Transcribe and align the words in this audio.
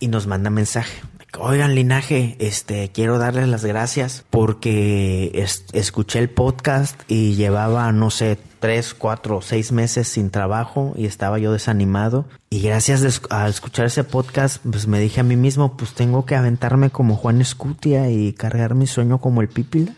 y 0.00 0.08
nos 0.08 0.26
manda 0.26 0.50
mensaje. 0.50 1.00
Oigan, 1.38 1.74
linaje, 1.74 2.36
este, 2.38 2.90
quiero 2.90 3.18
darles 3.18 3.48
las 3.48 3.64
gracias 3.64 4.24
porque 4.30 5.30
escuché 5.72 6.18
el 6.18 6.30
podcast 6.30 7.00
y 7.06 7.34
llevaba, 7.34 7.92
no 7.92 8.10
sé, 8.10 8.38
tres, 8.60 8.94
cuatro, 8.94 9.40
seis 9.42 9.70
meses 9.70 10.08
sin 10.08 10.30
trabajo 10.30 10.94
y 10.96 11.04
estaba 11.04 11.38
yo 11.38 11.52
desanimado. 11.52 12.24
Y 12.50 12.62
gracias 12.62 13.20
a 13.30 13.46
escuchar 13.46 13.86
ese 13.86 14.04
podcast, 14.04 14.64
pues 14.68 14.86
me 14.86 14.98
dije 14.98 15.20
a 15.20 15.24
mí 15.24 15.36
mismo, 15.36 15.76
pues 15.76 15.92
tengo 15.92 16.24
que 16.24 16.34
aventarme 16.34 16.90
como 16.90 17.14
Juan 17.14 17.40
Escutia 17.40 18.10
y 18.10 18.32
cargar 18.32 18.74
mi 18.74 18.86
sueño 18.86 19.18
como 19.18 19.42
el 19.42 19.48
Pípila. 19.48 19.92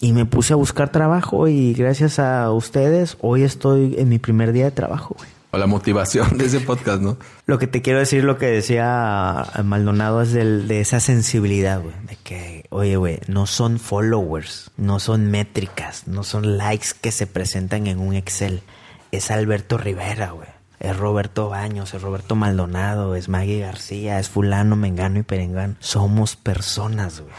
Y 0.00 0.12
me 0.12 0.24
puse 0.24 0.54
a 0.54 0.56
buscar 0.56 0.90
trabajo 0.90 1.46
y 1.46 1.74
gracias 1.74 2.18
a 2.18 2.50
ustedes 2.50 3.18
hoy 3.20 3.42
estoy 3.42 3.96
en 3.98 4.08
mi 4.08 4.18
primer 4.18 4.52
día 4.52 4.64
de 4.64 4.70
trabajo, 4.70 5.14
güey. 5.18 5.39
O 5.52 5.58
la 5.58 5.66
motivación 5.66 6.38
de 6.38 6.46
ese 6.46 6.60
podcast, 6.60 7.02
¿no? 7.02 7.16
Lo 7.46 7.58
que 7.58 7.66
te 7.66 7.82
quiero 7.82 7.98
decir, 7.98 8.22
lo 8.22 8.38
que 8.38 8.46
decía 8.46 9.46
Maldonado 9.64 10.22
es 10.22 10.32
de 10.32 10.80
esa 10.80 11.00
sensibilidad, 11.00 11.80
güey. 11.80 11.94
De 12.06 12.16
que, 12.16 12.66
oye, 12.70 12.96
güey, 12.96 13.18
no 13.26 13.46
son 13.46 13.78
followers, 13.80 14.70
no 14.76 15.00
son 15.00 15.30
métricas, 15.30 16.06
no 16.06 16.22
son 16.22 16.56
likes 16.56 16.88
que 17.00 17.10
se 17.10 17.26
presentan 17.26 17.88
en 17.88 17.98
un 17.98 18.14
Excel. 18.14 18.62
Es 19.10 19.30
Alberto 19.32 19.76
Rivera, 19.76 20.30
güey. 20.30 20.48
Es 20.78 20.96
Roberto 20.96 21.48
Baños, 21.48 21.92
es 21.92 22.00
Roberto 22.00 22.36
Maldonado, 22.36 23.14
es 23.14 23.28
Maggie 23.28 23.60
García, 23.60 24.18
es 24.18 24.30
fulano, 24.30 24.76
mengano 24.76 25.18
y 25.18 25.22
perengano. 25.24 25.74
Somos 25.80 26.36
personas, 26.36 27.20
güey. 27.20 27.32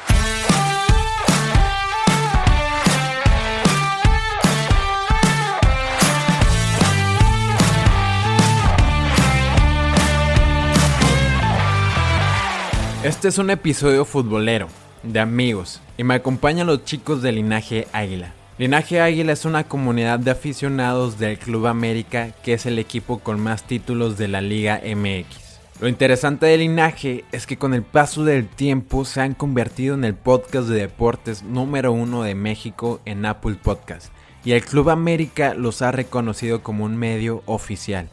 Este 13.03 13.29
es 13.29 13.39
un 13.39 13.49
episodio 13.49 14.05
futbolero, 14.05 14.67
de 15.01 15.19
amigos, 15.19 15.81
y 15.97 16.03
me 16.03 16.13
acompañan 16.13 16.67
los 16.67 16.85
chicos 16.85 17.23
de 17.23 17.31
Linaje 17.31 17.87
Águila. 17.93 18.31
Linaje 18.59 19.01
Águila 19.01 19.33
es 19.33 19.43
una 19.43 19.63
comunidad 19.63 20.19
de 20.19 20.29
aficionados 20.29 21.17
del 21.17 21.39
Club 21.39 21.65
América, 21.65 22.29
que 22.43 22.53
es 22.53 22.67
el 22.67 22.77
equipo 22.77 23.17
con 23.17 23.39
más 23.39 23.63
títulos 23.63 24.19
de 24.19 24.27
la 24.27 24.39
Liga 24.39 24.79
MX. 24.85 25.61
Lo 25.79 25.87
interesante 25.87 26.45
de 26.45 26.59
Linaje 26.59 27.25
es 27.31 27.47
que 27.47 27.57
con 27.57 27.73
el 27.73 27.81
paso 27.81 28.23
del 28.23 28.47
tiempo 28.47 29.03
se 29.03 29.21
han 29.21 29.33
convertido 29.33 29.95
en 29.95 30.03
el 30.03 30.13
podcast 30.13 30.67
de 30.67 30.81
deportes 30.81 31.41
número 31.41 31.91
uno 31.91 32.21
de 32.21 32.35
México 32.35 33.01
en 33.05 33.25
Apple 33.25 33.55
Podcast, 33.55 34.13
y 34.45 34.51
el 34.51 34.63
Club 34.63 34.91
América 34.91 35.55
los 35.55 35.81
ha 35.81 35.91
reconocido 35.91 36.61
como 36.61 36.85
un 36.85 36.97
medio 36.97 37.41
oficial 37.47 38.09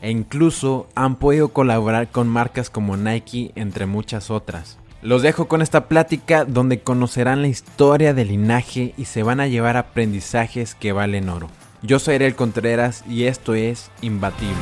e 0.00 0.10
incluso 0.10 0.88
han 0.94 1.16
podido 1.16 1.48
colaborar 1.48 2.08
con 2.08 2.28
marcas 2.28 2.70
como 2.70 2.96
Nike 2.96 3.52
entre 3.54 3.86
muchas 3.86 4.30
otras. 4.30 4.78
Los 5.02 5.22
dejo 5.22 5.48
con 5.48 5.62
esta 5.62 5.88
plática 5.88 6.44
donde 6.44 6.80
conocerán 6.80 7.42
la 7.42 7.48
historia 7.48 8.12
del 8.12 8.28
linaje 8.28 8.92
y 8.98 9.06
se 9.06 9.22
van 9.22 9.40
a 9.40 9.46
llevar 9.46 9.76
aprendizajes 9.76 10.74
que 10.74 10.92
valen 10.92 11.28
oro. 11.28 11.48
Yo 11.82 11.98
soy 11.98 12.16
Ariel 12.16 12.34
Contreras 12.34 13.02
y 13.08 13.24
esto 13.24 13.54
es 13.54 13.90
Imbatible. 14.02 14.54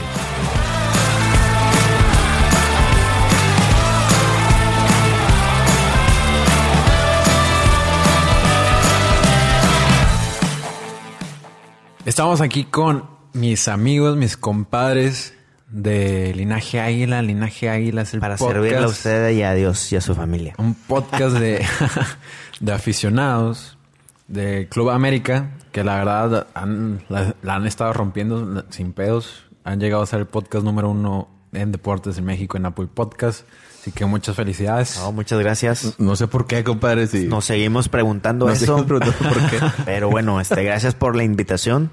Estamos 12.05 12.41
aquí 12.41 12.65
con 12.65 13.18
mis 13.39 13.69
amigos, 13.69 14.17
mis 14.17 14.37
compadres 14.37 15.35
de 15.71 16.35
Linaje 16.35 16.81
Águila. 16.81 17.23
Linaje 17.23 17.69
Águila 17.69 18.03
es 18.03 18.15
el 18.15 18.21
Para 18.21 18.37
servirle 18.37 18.79
a 18.79 18.87
usted 18.87 19.31
y 19.31 19.43
a 19.43 19.55
Dios 19.55 19.93
y 19.93 19.97
a 19.97 20.01
su 20.01 20.15
familia. 20.15 20.55
Un 20.59 20.75
podcast 20.75 21.37
de, 21.37 21.65
de 22.61 22.73
aficionados 22.73 23.79
del 24.27 24.69
Club 24.69 24.91
América 24.91 25.51
que 25.73 25.85
la 25.85 25.97
verdad 25.97 26.47
la, 27.09 27.55
han 27.55 27.67
estado 27.67 27.93
rompiendo 27.93 28.65
sin 28.71 28.93
pedos. 28.93 29.45
Han 29.65 29.81
llegado 29.81 30.03
a 30.03 30.07
ser 30.07 30.21
el 30.21 30.27
podcast 30.27 30.65
número 30.65 30.91
uno 30.91 31.29
en 31.53 31.73
deportes 31.73 32.19
en 32.19 32.25
México 32.25 32.57
en 32.57 32.67
Apple 32.67 32.89
Podcast. 32.93 33.47
Así 33.81 33.93
que 33.93 34.05
muchas 34.07 34.35
felicidades. 34.35 35.01
muchas 35.13 35.39
gracias. 35.39 35.95
No 35.99 36.17
sé 36.17 36.27
por 36.27 36.47
qué, 36.47 36.65
compadre. 36.65 37.07
Nos 37.27 37.45
seguimos 37.45 37.89
preguntando 37.89 38.51
eso. 38.51 38.85
por 38.85 39.01
qué. 39.01 39.61
Pero 39.85 40.11
bueno, 40.11 40.41
este, 40.41 40.65
gracias 40.65 40.95
por 40.95 41.15
la 41.15 41.23
invitación. 41.23 41.91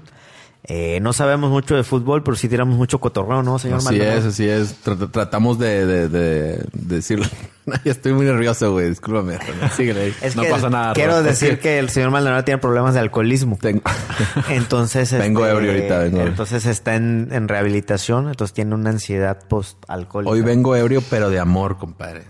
Eh, 0.68 0.98
no 1.00 1.12
sabemos 1.12 1.50
mucho 1.50 1.76
de 1.76 1.84
fútbol, 1.84 2.24
pero 2.24 2.36
sí 2.36 2.48
tiramos 2.48 2.76
mucho 2.76 2.98
cotorreo, 2.98 3.42
¿no, 3.44 3.56
señor 3.58 3.78
Así 3.78 4.00
es, 4.00 4.24
así 4.24 4.48
es. 4.48 4.74
tratamos 5.12 5.60
de, 5.60 5.86
de, 5.86 6.08
de, 6.08 6.66
decirlo. 6.72 7.26
Estoy 7.84 8.14
muy 8.14 8.26
nervioso, 8.26 8.72
güey. 8.72 8.88
Discúlpame. 8.88 9.38
Síguele 9.76 10.12
no 10.34 10.42
pasa 10.44 10.68
nada. 10.68 10.92
Quiero 10.92 11.22
decir 11.22 11.60
que 11.60 11.78
el 11.78 11.88
señor 11.88 12.10
Maldonado 12.10 12.42
tiene 12.42 12.58
problemas 12.58 12.94
de 12.94 13.00
alcoholismo. 13.00 13.58
Tengo. 13.60 13.82
Entonces... 14.48 15.12
vengo 15.18 15.46
este, 15.46 15.56
ebrio 15.56 15.70
ahorita. 15.72 15.98
Vengo 16.00 16.20
entonces 16.22 16.66
está 16.66 16.96
en, 16.96 17.28
en 17.30 17.46
rehabilitación. 17.46 18.28
Entonces 18.28 18.52
tiene 18.52 18.74
una 18.74 18.90
ansiedad 18.90 19.38
post-alcohólica. 19.46 20.32
Hoy 20.32 20.40
vengo 20.40 20.74
ebrio, 20.74 21.00
pero 21.08 21.30
de 21.30 21.38
amor, 21.38 21.78
compadre. 21.78 22.24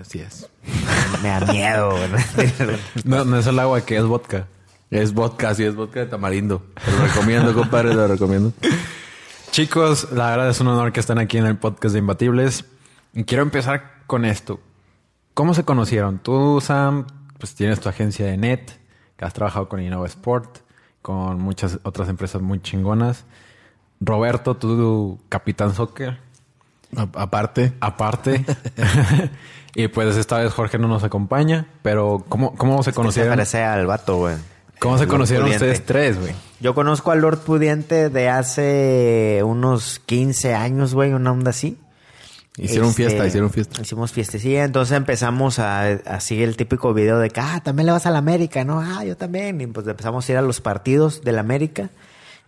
Así 0.00 0.20
es. 0.20 0.48
Me 1.22 1.28
da 1.28 1.40
miedo, 1.40 1.94
no, 3.04 3.24
no 3.24 3.38
es 3.38 3.46
el 3.46 3.58
agua 3.58 3.80
que 3.82 3.96
es 3.96 4.02
vodka. 4.02 4.48
Es 4.94 5.12
vodka, 5.12 5.52
sí, 5.56 5.64
es 5.64 5.74
vodka 5.74 5.98
de 5.98 6.06
tamarindo. 6.06 6.62
lo 6.86 7.04
recomiendo, 7.04 7.52
compadre, 7.52 7.92
lo 7.92 8.06
recomiendo. 8.06 8.52
Chicos, 9.50 10.12
la 10.12 10.30
verdad 10.30 10.48
es 10.50 10.60
un 10.60 10.68
honor 10.68 10.92
que 10.92 11.00
estén 11.00 11.18
aquí 11.18 11.36
en 11.36 11.46
el 11.46 11.56
podcast 11.56 11.94
de 11.94 11.98
Imbatibles. 11.98 12.64
Y 13.12 13.24
quiero 13.24 13.42
empezar 13.42 14.04
con 14.06 14.24
esto. 14.24 14.60
¿Cómo 15.34 15.52
se 15.52 15.64
conocieron? 15.64 16.20
Tú, 16.20 16.60
Sam, 16.60 17.08
pues 17.38 17.56
tienes 17.56 17.80
tu 17.80 17.88
agencia 17.88 18.24
de 18.26 18.36
net, 18.36 18.70
que 19.16 19.24
has 19.24 19.34
trabajado 19.34 19.68
con 19.68 19.82
Innova 19.82 20.06
Sport, 20.06 20.58
con 21.02 21.40
muchas 21.40 21.80
otras 21.82 22.08
empresas 22.08 22.40
muy 22.40 22.62
chingonas. 22.62 23.24
Roberto, 23.98 24.56
tú, 24.56 25.18
Capitán 25.28 25.74
Soccer. 25.74 26.20
aparte. 27.14 27.72
Aparte. 27.80 28.44
y 29.74 29.88
pues 29.88 30.16
esta 30.16 30.38
vez 30.38 30.52
Jorge 30.52 30.78
no 30.78 30.86
nos 30.86 31.02
acompaña, 31.02 31.66
pero 31.82 32.24
¿cómo, 32.28 32.54
cómo 32.54 32.80
se 32.84 32.92
conocieron? 32.92 33.32
Se 33.32 33.36
parece 33.36 33.64
al 33.64 33.86
vato, 33.88 34.18
güey. 34.18 34.53
¿Cómo 34.84 34.98
se 34.98 35.06
conocieron 35.06 35.48
ustedes 35.48 35.82
tres, 35.86 36.20
güey? 36.20 36.34
Yo 36.60 36.74
conozco 36.74 37.10
al 37.10 37.22
Lord 37.22 37.38
Pudiente 37.38 38.10
de 38.10 38.28
hace 38.28 39.40
unos 39.42 39.98
15 40.04 40.54
años, 40.54 40.92
güey, 40.92 41.14
una 41.14 41.32
onda 41.32 41.50
así. 41.50 41.78
Hicieron 42.58 42.90
este, 42.90 43.04
fiesta, 43.04 43.26
hicieron 43.26 43.50
fiesta. 43.50 43.80
Hicimos 43.80 44.10
sí. 44.10 44.56
entonces 44.56 44.94
empezamos 44.94 45.58
a, 45.58 45.86
así 45.86 46.42
el 46.42 46.58
típico 46.58 46.92
video 46.92 47.18
de 47.18 47.30
que, 47.30 47.40
ah, 47.40 47.62
también 47.64 47.86
le 47.86 47.92
vas 47.92 48.04
a 48.04 48.10
la 48.10 48.18
América, 48.18 48.62
¿no? 48.66 48.78
Ah, 48.78 49.06
yo 49.06 49.16
también. 49.16 49.58
Y 49.62 49.66
pues 49.68 49.86
empezamos 49.86 50.28
a 50.28 50.32
ir 50.32 50.36
a 50.36 50.42
los 50.42 50.60
partidos 50.60 51.24
de 51.24 51.32
la 51.32 51.40
América. 51.40 51.88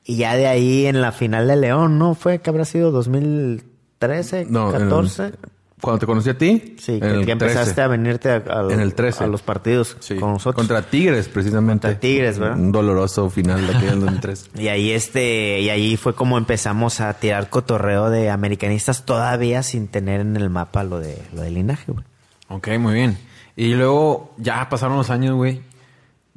Y 0.04 0.16
ya 0.16 0.36
de 0.36 0.46
ahí 0.46 0.84
en 0.84 1.00
la 1.00 1.12
final 1.12 1.48
de 1.48 1.56
León, 1.56 1.98
¿no? 1.98 2.14
Fue 2.14 2.40
que 2.40 2.50
habrá 2.50 2.66
sido 2.66 2.90
2013, 2.90 4.44
no, 4.50 4.70
14. 4.70 5.32
Cuando 5.80 5.98
te 5.98 6.06
conocí 6.06 6.30
a 6.30 6.38
ti. 6.38 6.76
Sí, 6.78 6.98
que, 6.98 7.30
empezaste 7.30 7.82
a 7.82 7.86
venirte 7.86 8.30
a, 8.30 8.66
en 8.70 8.80
el 8.80 8.94
13. 8.94 9.24
a 9.24 9.26
los 9.26 9.42
partidos 9.42 9.96
con 10.18 10.32
nosotros. 10.32 10.54
Contra 10.54 10.82
Tigres, 10.82 11.28
precisamente. 11.28 11.88
Contra 11.88 12.00
Tigres, 12.00 12.38
¿verdad? 12.38 12.58
Un 12.58 12.72
doloroso 12.72 13.28
final 13.28 13.66
de 13.66 13.76
aquel 13.76 14.00
2003. 14.00 14.50
y 14.58 14.68
ahí 14.68 14.92
este, 14.92 15.60
y 15.60 15.68
ahí 15.68 15.98
fue 15.98 16.14
como 16.14 16.38
empezamos 16.38 17.00
a 17.00 17.12
tirar 17.14 17.50
cotorreo 17.50 18.08
de 18.08 18.30
americanistas 18.30 19.04
todavía 19.04 19.62
sin 19.62 19.88
tener 19.88 20.20
en 20.22 20.36
el 20.36 20.48
mapa 20.48 20.82
lo 20.82 20.98
de 20.98 21.20
lo 21.34 21.42
del 21.42 21.54
linaje, 21.54 21.92
güey. 21.92 22.04
Ok, 22.48 22.68
muy 22.78 22.94
bien. 22.94 23.18
Y 23.54 23.74
luego 23.74 24.34
ya 24.38 24.68
pasaron 24.70 24.96
los 24.96 25.10
años, 25.10 25.34
güey. 25.34 25.60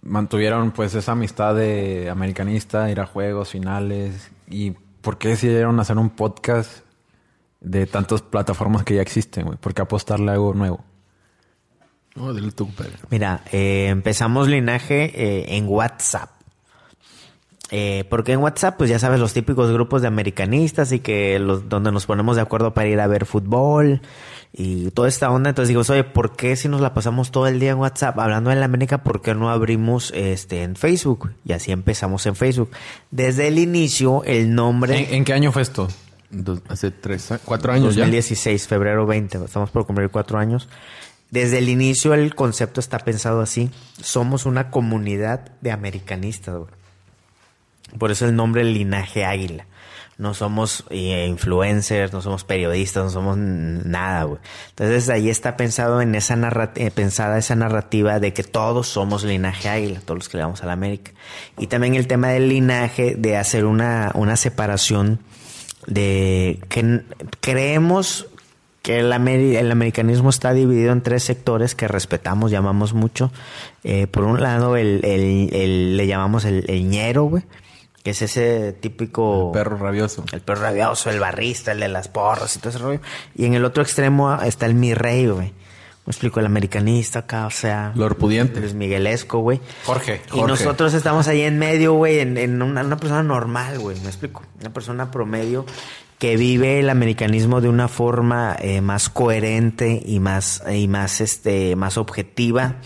Mantuvieron 0.02 0.72
pues 0.72 0.96
esa 0.96 1.14
amistad 1.14 1.56
de 1.56 2.10
americanista, 2.10 2.90
ir 2.92 3.00
a 3.00 3.06
juegos, 3.06 3.50
finales. 3.50 4.32
¿Y 4.50 4.72
por 5.02 5.18
qué 5.18 5.30
decidieron 5.30 5.80
hacer 5.80 5.98
un 5.98 6.10
podcast 6.10 6.89
de 7.62 7.86
tantas 7.86 8.22
plataformas 8.22 8.84
que 8.84 8.96
ya 8.96 9.02
existen, 9.02 9.46
güey. 9.46 9.58
¿Por 9.58 9.74
qué 9.74 9.82
apostarle 9.82 10.32
a 10.32 10.34
algo 10.34 10.54
nuevo? 10.54 10.84
No, 12.16 12.34
dile 12.34 12.52
tú, 12.52 12.70
Mira, 13.10 13.44
eh, 13.52 13.88
empezamos 13.90 14.48
linaje 14.48 15.12
eh, 15.16 15.56
en 15.56 15.68
WhatsApp. 15.68 16.32
Eh, 17.72 18.04
porque 18.10 18.32
en 18.32 18.40
WhatsApp, 18.40 18.78
pues 18.78 18.90
ya 18.90 18.98
sabes, 18.98 19.20
los 19.20 19.32
típicos 19.32 19.72
grupos 19.72 20.02
de 20.02 20.08
americanistas 20.08 20.92
y 20.92 21.00
que 21.00 21.38
los, 21.38 21.70
donde 21.70 21.92
nos 21.92 22.08
ponemos 22.08 22.36
de 22.36 22.42
acuerdo 22.42 22.74
para 22.74 22.88
ir 22.88 23.00
a 23.00 23.06
ver 23.06 23.28
fútbol 23.28 24.02
y 24.52 24.90
toda 24.90 25.08
esta 25.08 25.30
onda. 25.30 25.50
Entonces 25.50 25.70
digo, 25.70 25.84
oye, 25.88 26.04
¿por 26.04 26.36
qué 26.36 26.56
si 26.56 26.68
nos 26.68 26.82
la 26.82 26.96
pasamos 26.96 27.30
todo 27.30 27.46
el 27.46 27.60
día 27.60 27.72
en 27.72 27.78
WhatsApp 27.78 28.18
hablando 28.18 28.50
de 28.50 28.56
la 28.56 28.66
América, 28.66 29.04
por 29.04 29.22
qué 29.22 29.36
no 29.36 29.52
abrimos 29.52 30.12
este 30.16 30.64
en 30.64 30.76
Facebook? 30.76 31.32
Y 31.46 31.54
así 31.54 31.72
empezamos 31.72 32.26
en 32.26 32.36
Facebook. 32.36 32.72
Desde 33.12 33.48
el 33.48 33.60
inicio, 33.60 34.24
el 34.24 34.56
nombre. 34.56 35.16
en 35.16 35.24
qué 35.24 35.34
año 35.34 35.52
fue 35.52 35.62
esto? 35.62 35.90
Hace 36.68 36.92
tres, 36.92 37.34
cuatro 37.46 37.74
años 37.74 37.96
2016, 37.96 38.68
febrero 38.68 39.06
20. 39.06 39.46
Estamos 39.46 39.70
por 39.72 39.86
cumplir 39.86 40.10
cuatro 40.10 40.38
años. 40.38 40.68
Desde 41.32 41.60
el 41.60 41.70
inicio 41.70 42.14
el 42.14 42.34
concepto 42.36 42.80
está 42.80 43.00
pensado 43.00 43.42
así. 43.42 43.70
Somos 44.02 44.46
una 44.46 44.72
comunidad 44.72 45.52
de 45.62 45.72
americanistas, 45.72 46.56
Por 47.98 48.12
eso 48.12 48.26
el 48.26 48.36
nombre 48.36 48.64
Linaje 48.64 49.26
Águila. 49.26 49.66
no 50.18 50.34
somos 50.34 50.84
eh, 50.90 51.28
influencers, 51.30 52.12
no 52.12 52.22
somos 52.22 52.44
periodistas, 52.44 53.06
no 53.06 53.10
somos 53.10 53.38
nada, 53.38 54.24
güey. 54.24 54.40
Entonces 54.70 55.10
ahí 55.10 55.30
está 55.30 55.56
pensado 55.56 56.02
en 56.02 56.14
esa 56.16 56.36
narrativa, 56.36 56.90
pensada 56.90 57.38
esa 57.38 57.56
narrativa 57.56 58.20
de 58.20 58.34
que 58.34 58.44
todos 58.44 58.88
somos 58.88 59.24
linaje 59.24 59.70
águila, 59.70 60.02
todos 60.02 60.18
los 60.18 60.30
que 60.30 60.38
le 60.38 60.44
vamos 60.44 60.62
a 60.62 60.66
la 60.66 60.74
América. 60.74 61.12
Y 61.58 61.68
también 61.68 61.96
el 61.96 62.08
tema 62.08 62.30
del 62.30 62.50
linaje, 62.50 63.16
de 63.16 63.38
hacer 63.38 63.66
una, 63.66 64.12
una 64.16 64.36
separación 64.36 65.20
de 65.88 66.60
que 66.70 67.02
creemos 67.42 68.28
que 68.82 69.00
el, 69.00 69.12
el, 69.12 69.72
americanismo 69.72 70.30
está 70.30 70.54
dividido 70.54 70.92
en 70.92 71.02
tres 71.02 71.24
sectores 71.24 71.76
que 71.76 71.88
respetamos, 71.88 72.52
llamamos 72.52 72.94
mucho. 72.94 73.32
Eh, 73.84 74.08
por 74.08 74.24
un 74.24 74.42
lado, 74.42 74.78
el, 74.78 75.02
el, 75.04 75.98
le 75.98 76.08
llamamos 76.08 76.46
el, 76.46 76.90
ñero, 76.90 77.24
güey, 77.26 77.44
que 78.04 78.12
es 78.12 78.22
ese 78.22 78.74
típico... 78.74 79.48
El 79.48 79.52
perro 79.52 79.78
rabioso. 79.78 80.24
El 80.32 80.42
perro 80.42 80.62
rabioso, 80.62 81.10
el 81.10 81.20
barrista, 81.20 81.72
el 81.72 81.82
de 81.82 81.90
las 81.90 82.08
porras 82.08 82.56
y 82.56 82.60
todo 82.60 82.70
ese 82.70 82.80
rollo. 82.80 83.02
Y 83.36 83.46
en 83.46 83.54
el 83.54 83.66
otro 83.66 83.84
extremo 83.84 84.42
está 84.42 84.66
el 84.66 84.76
mi 84.76 84.94
rey, 84.94 85.28
güey. 85.28 85.54
Me 86.10 86.14
explico, 86.14 86.40
el 86.40 86.48
americanista 86.48 87.20
acá, 87.20 87.46
o 87.46 87.52
sea... 87.52 87.92
Lo 87.94 88.10
pudiente. 88.18 88.60
Luis 88.60 88.74
Miguelesco, 88.74 89.42
güey. 89.42 89.62
Jorge, 89.86 90.24
Y 90.34 90.42
nosotros 90.42 90.96
estamos 90.96 91.28
ahí 91.28 91.44
en 91.44 91.60
medio, 91.60 91.94
güey, 91.94 92.18
en, 92.18 92.36
en 92.40 92.64
una, 92.64 92.82
una 92.82 92.98
persona 92.98 93.22
normal, 93.22 93.78
güey. 93.78 93.96
Me 94.00 94.08
explico. 94.08 94.42
Una 94.60 94.74
persona 94.74 95.12
promedio 95.12 95.68
que 96.18 96.36
vive 96.36 96.80
el 96.80 96.90
americanismo 96.90 97.62
de 97.62 97.70
una 97.70 97.88
forma 97.88 98.56
eh, 98.60 98.82
más 98.82 99.10
coherente 99.10 100.02
y 100.04 100.20
más 100.20 100.64
y 100.68 100.88
más 100.88 101.22
este 101.22 101.76
más 101.76 102.00
objetiva 102.00 102.78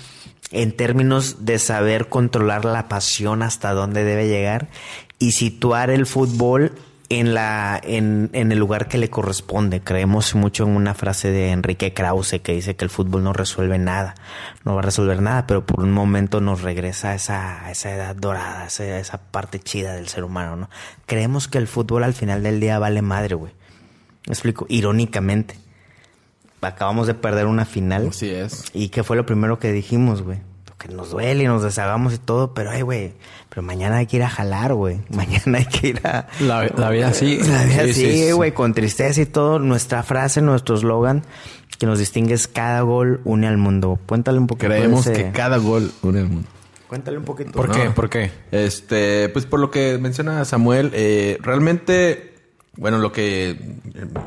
en 0.51 0.75
términos 0.75 1.45
de 1.45 1.59
saber 1.59 2.09
controlar 2.09 2.65
la 2.65 2.89
pasión 2.89 3.41
hasta 3.41 3.71
dónde 3.71 4.03
debe 4.03 4.27
llegar 4.27 4.67
y 5.17 5.31
situar 5.31 5.91
el 5.91 6.07
fútbol 6.07 6.73
en 7.09 7.33
la 7.33 7.79
en, 7.83 8.29
en, 8.33 8.51
el 8.51 8.59
lugar 8.59 8.87
que 8.87 8.97
le 8.97 9.09
corresponde. 9.09 9.81
Creemos 9.81 10.35
mucho 10.35 10.63
en 10.63 10.75
una 10.75 10.93
frase 10.93 11.31
de 11.31 11.51
Enrique 11.51 11.93
Krause 11.93 12.39
que 12.41 12.53
dice 12.53 12.75
que 12.75 12.85
el 12.85 12.89
fútbol 12.89 13.23
no 13.23 13.33
resuelve 13.33 13.77
nada, 13.77 14.15
no 14.63 14.73
va 14.73 14.79
a 14.79 14.83
resolver 14.83 15.21
nada, 15.21 15.47
pero 15.47 15.65
por 15.65 15.83
un 15.83 15.91
momento 15.91 16.41
nos 16.41 16.61
regresa 16.61 17.11
a 17.11 17.15
esa, 17.15 17.65
a 17.65 17.71
esa 17.71 17.91
edad 17.93 18.15
dorada, 18.15 18.63
a 18.63 18.67
esa, 18.67 18.97
esa, 18.97 19.17
parte 19.17 19.59
chida 19.59 19.93
del 19.93 20.07
ser 20.07 20.23
humano, 20.23 20.55
¿no? 20.55 20.69
Creemos 21.05 21.47
que 21.47 21.57
el 21.57 21.67
fútbol 21.67 22.03
al 22.03 22.13
final 22.13 22.43
del 22.43 22.59
día 22.59 22.79
vale 22.79 23.01
madre, 23.01 23.35
güey. 23.35 23.53
Me 24.27 24.33
explico, 24.33 24.65
irónicamente. 24.69 25.57
Acabamos 26.61 27.07
de 27.07 27.13
perder 27.13 27.47
una 27.47 27.65
final. 27.65 28.07
Así 28.09 28.29
es. 28.29 28.65
¿Y 28.73 28.89
qué 28.89 29.03
fue 29.03 29.17
lo 29.17 29.25
primero 29.25 29.59
que 29.59 29.73
dijimos, 29.73 30.21
güey? 30.21 30.39
Que 30.83 30.93
nos 30.93 31.11
duele 31.11 31.45
y 31.45 31.47
nos 31.47 31.63
deshagamos 31.63 32.13
y 32.13 32.17
todo, 32.17 32.53
pero, 32.53 32.71
ay, 32.71 32.81
güey, 32.81 33.13
pero 33.47 33.61
mañana 33.61 33.97
hay 33.97 34.07
que 34.07 34.17
ir 34.17 34.23
a 34.23 34.29
jalar, 34.29 34.73
güey. 34.73 34.99
Mañana 35.09 35.59
hay 35.59 35.65
que 35.65 35.87
ir 35.87 36.05
a... 36.05 36.27
La, 36.41 36.67
la 36.75 36.89
vida 36.89 37.13
sí. 37.13 37.37
La 37.47 37.63
vida 37.63 37.93
sí, 37.93 38.31
güey, 38.31 38.53
con 38.53 38.73
tristeza 38.73 39.21
y 39.21 39.25
todo. 39.25 39.59
Nuestra 39.59 40.03
frase, 40.03 40.41
nuestro 40.41 40.75
eslogan 40.75 41.23
que 41.77 41.85
nos 41.85 41.99
distingue 41.99 42.33
es 42.33 42.47
cada 42.47 42.81
gol 42.81 43.21
une 43.23 43.47
al 43.47 43.57
mundo. 43.57 43.99
Cuéntale 44.05 44.39
un 44.39 44.47
poquito. 44.47 44.67
Creemos 44.67 45.07
que 45.07 45.31
cada 45.31 45.57
gol 45.57 45.91
une 46.01 46.19
al 46.19 46.27
mundo. 46.27 46.49
Cuéntale 46.87 47.17
un 47.17 47.25
poquito. 47.25 47.51
¿Por 47.51 47.71
qué? 47.71 47.89
¿Por 47.89 48.09
qué? 48.09 48.31
Este, 48.51 49.29
pues 49.29 49.45
por 49.45 49.59
lo 49.59 49.71
que 49.71 49.97
menciona 49.97 50.45
Samuel, 50.45 50.91
eh, 50.93 51.37
realmente, 51.41 52.35
bueno, 52.77 52.99
lo 52.99 53.11
que 53.11 53.59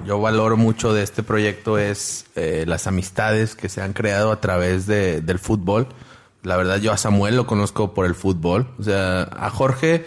yo 0.05 0.21
valoro 0.21 0.57
mucho 0.57 0.93
de 0.93 1.03
este 1.03 1.23
proyecto 1.23 1.79
es 1.79 2.27
eh, 2.35 2.65
las 2.67 2.87
amistades 2.87 3.55
que 3.55 3.69
se 3.69 3.83
han 3.83 3.93
creado 3.93 4.33
a 4.33 4.41
través 4.41 4.87
de, 4.87 5.21
del 5.21 5.39
fútbol. 5.39 5.89
La 6.47 6.57
verdad, 6.57 6.77
yo 6.77 6.93
a 6.93 6.97
Samuel 6.97 7.35
lo 7.35 7.45
conozco 7.45 7.93
por 7.93 8.07
el 8.07 8.15
fútbol. 8.15 8.73
O 8.79 8.83
sea, 8.85 9.23
a 9.23 9.51
Jorge 9.51 10.07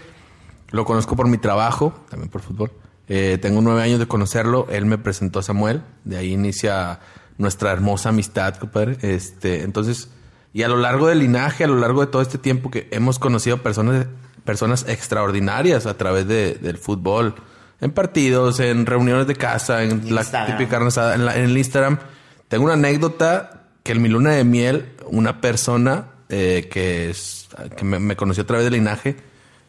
lo 0.69 0.85
conozco 0.85 1.17
por 1.17 1.27
mi 1.27 1.37
trabajo, 1.37 1.93
también 2.09 2.29
por 2.29 2.41
fútbol. 2.41 2.71
Eh, 3.09 3.37
tengo 3.41 3.59
nueve 3.59 3.81
años 3.81 3.99
de 3.99 4.07
conocerlo. 4.07 4.65
Él 4.69 4.85
me 4.85 4.97
presentó 4.97 5.39
a 5.39 5.43
Samuel. 5.43 5.81
De 6.05 6.15
ahí 6.15 6.31
inicia 6.31 7.01
nuestra 7.37 7.73
hermosa 7.73 8.07
amistad, 8.07 8.55
compadre. 8.55 8.97
Este, 9.01 9.63
entonces, 9.63 10.11
y 10.53 10.63
a 10.63 10.69
lo 10.69 10.77
largo 10.77 11.07
del 11.07 11.19
linaje, 11.19 11.65
a 11.65 11.67
lo 11.67 11.75
largo 11.75 11.99
de 11.99 12.07
todo 12.07 12.21
este 12.21 12.37
tiempo 12.37 12.71
que 12.71 12.87
hemos 12.91 13.19
conocido 13.19 13.57
personas, 13.57 14.07
personas 14.45 14.85
extraordinarias 14.87 15.87
a 15.87 15.97
través 15.97 16.25
de, 16.25 16.53
del 16.53 16.77
fútbol. 16.77 17.35
En 17.81 17.91
partidos, 17.91 18.61
en 18.61 18.85
reuniones 18.85 19.27
de 19.27 19.35
casa, 19.35 19.83
en 19.83 20.15
la 20.15 20.23
típica 20.45 20.77
en, 20.77 21.25
la, 21.25 21.35
en 21.35 21.43
el 21.43 21.57
Instagram. 21.57 21.99
Tengo 22.47 22.63
una 22.63 22.75
anécdota 22.75 23.65
que 23.83 23.91
en 23.91 24.01
mi 24.01 24.07
luna 24.07 24.31
de 24.31 24.45
miel, 24.45 24.93
una 25.05 25.41
persona 25.41 26.11
eh, 26.29 26.69
que, 26.71 27.09
es, 27.09 27.49
que 27.75 27.83
me, 27.83 27.99
me, 27.99 28.15
conoció 28.15 28.43
a 28.43 28.47
través 28.47 28.65
del 28.65 28.73
linaje, 28.73 29.15